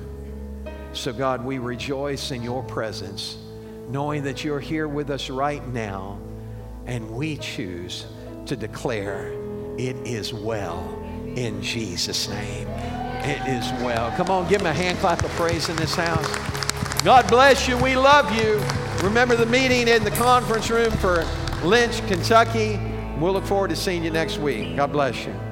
So, 0.92 1.14
God, 1.14 1.46
we 1.46 1.60
rejoice 1.60 2.32
in 2.32 2.44
your 2.44 2.64
presence, 2.64 3.38
knowing 3.90 4.24
that 4.24 4.44
you're 4.44 4.60
here 4.60 4.88
with 4.88 5.10
us 5.10 5.30
right 5.30 5.66
now, 5.70 6.20
and 6.86 7.10
we 7.12 7.38
choose 7.38 8.06
to 8.46 8.56
declare 8.56 9.32
it 9.78 9.96
is 10.06 10.34
well 10.34 10.98
in 11.36 11.62
Jesus' 11.62 12.30
name. 12.30 12.68
It 13.22 13.42
is 13.48 13.72
well. 13.84 14.12
Come 14.12 14.30
on, 14.30 14.48
give 14.48 14.62
him 14.62 14.68
a 14.68 14.74
hand 14.74 14.98
clap 15.00 15.24
of 15.24 15.32
praise 15.32 15.70
in 15.70 15.76
this 15.76 15.96
house. 15.96 16.28
God 17.04 17.28
bless 17.28 17.68
you. 17.68 17.78
We 17.78 17.96
love 17.96 18.32
you. 18.32 18.62
Remember 19.06 19.36
the 19.36 19.46
meeting 19.46 19.88
in 19.88 20.04
the 20.04 20.12
conference 20.12 20.70
room 20.70 20.92
for 20.92 21.26
Lynch, 21.64 22.06
Kentucky. 22.08 22.80
We'll 23.20 23.34
look 23.34 23.46
forward 23.46 23.70
to 23.70 23.76
seeing 23.76 24.04
you 24.04 24.12
next 24.12 24.38
week. 24.38 24.76
God 24.76 24.92
bless 24.92 25.26
you. 25.26 25.49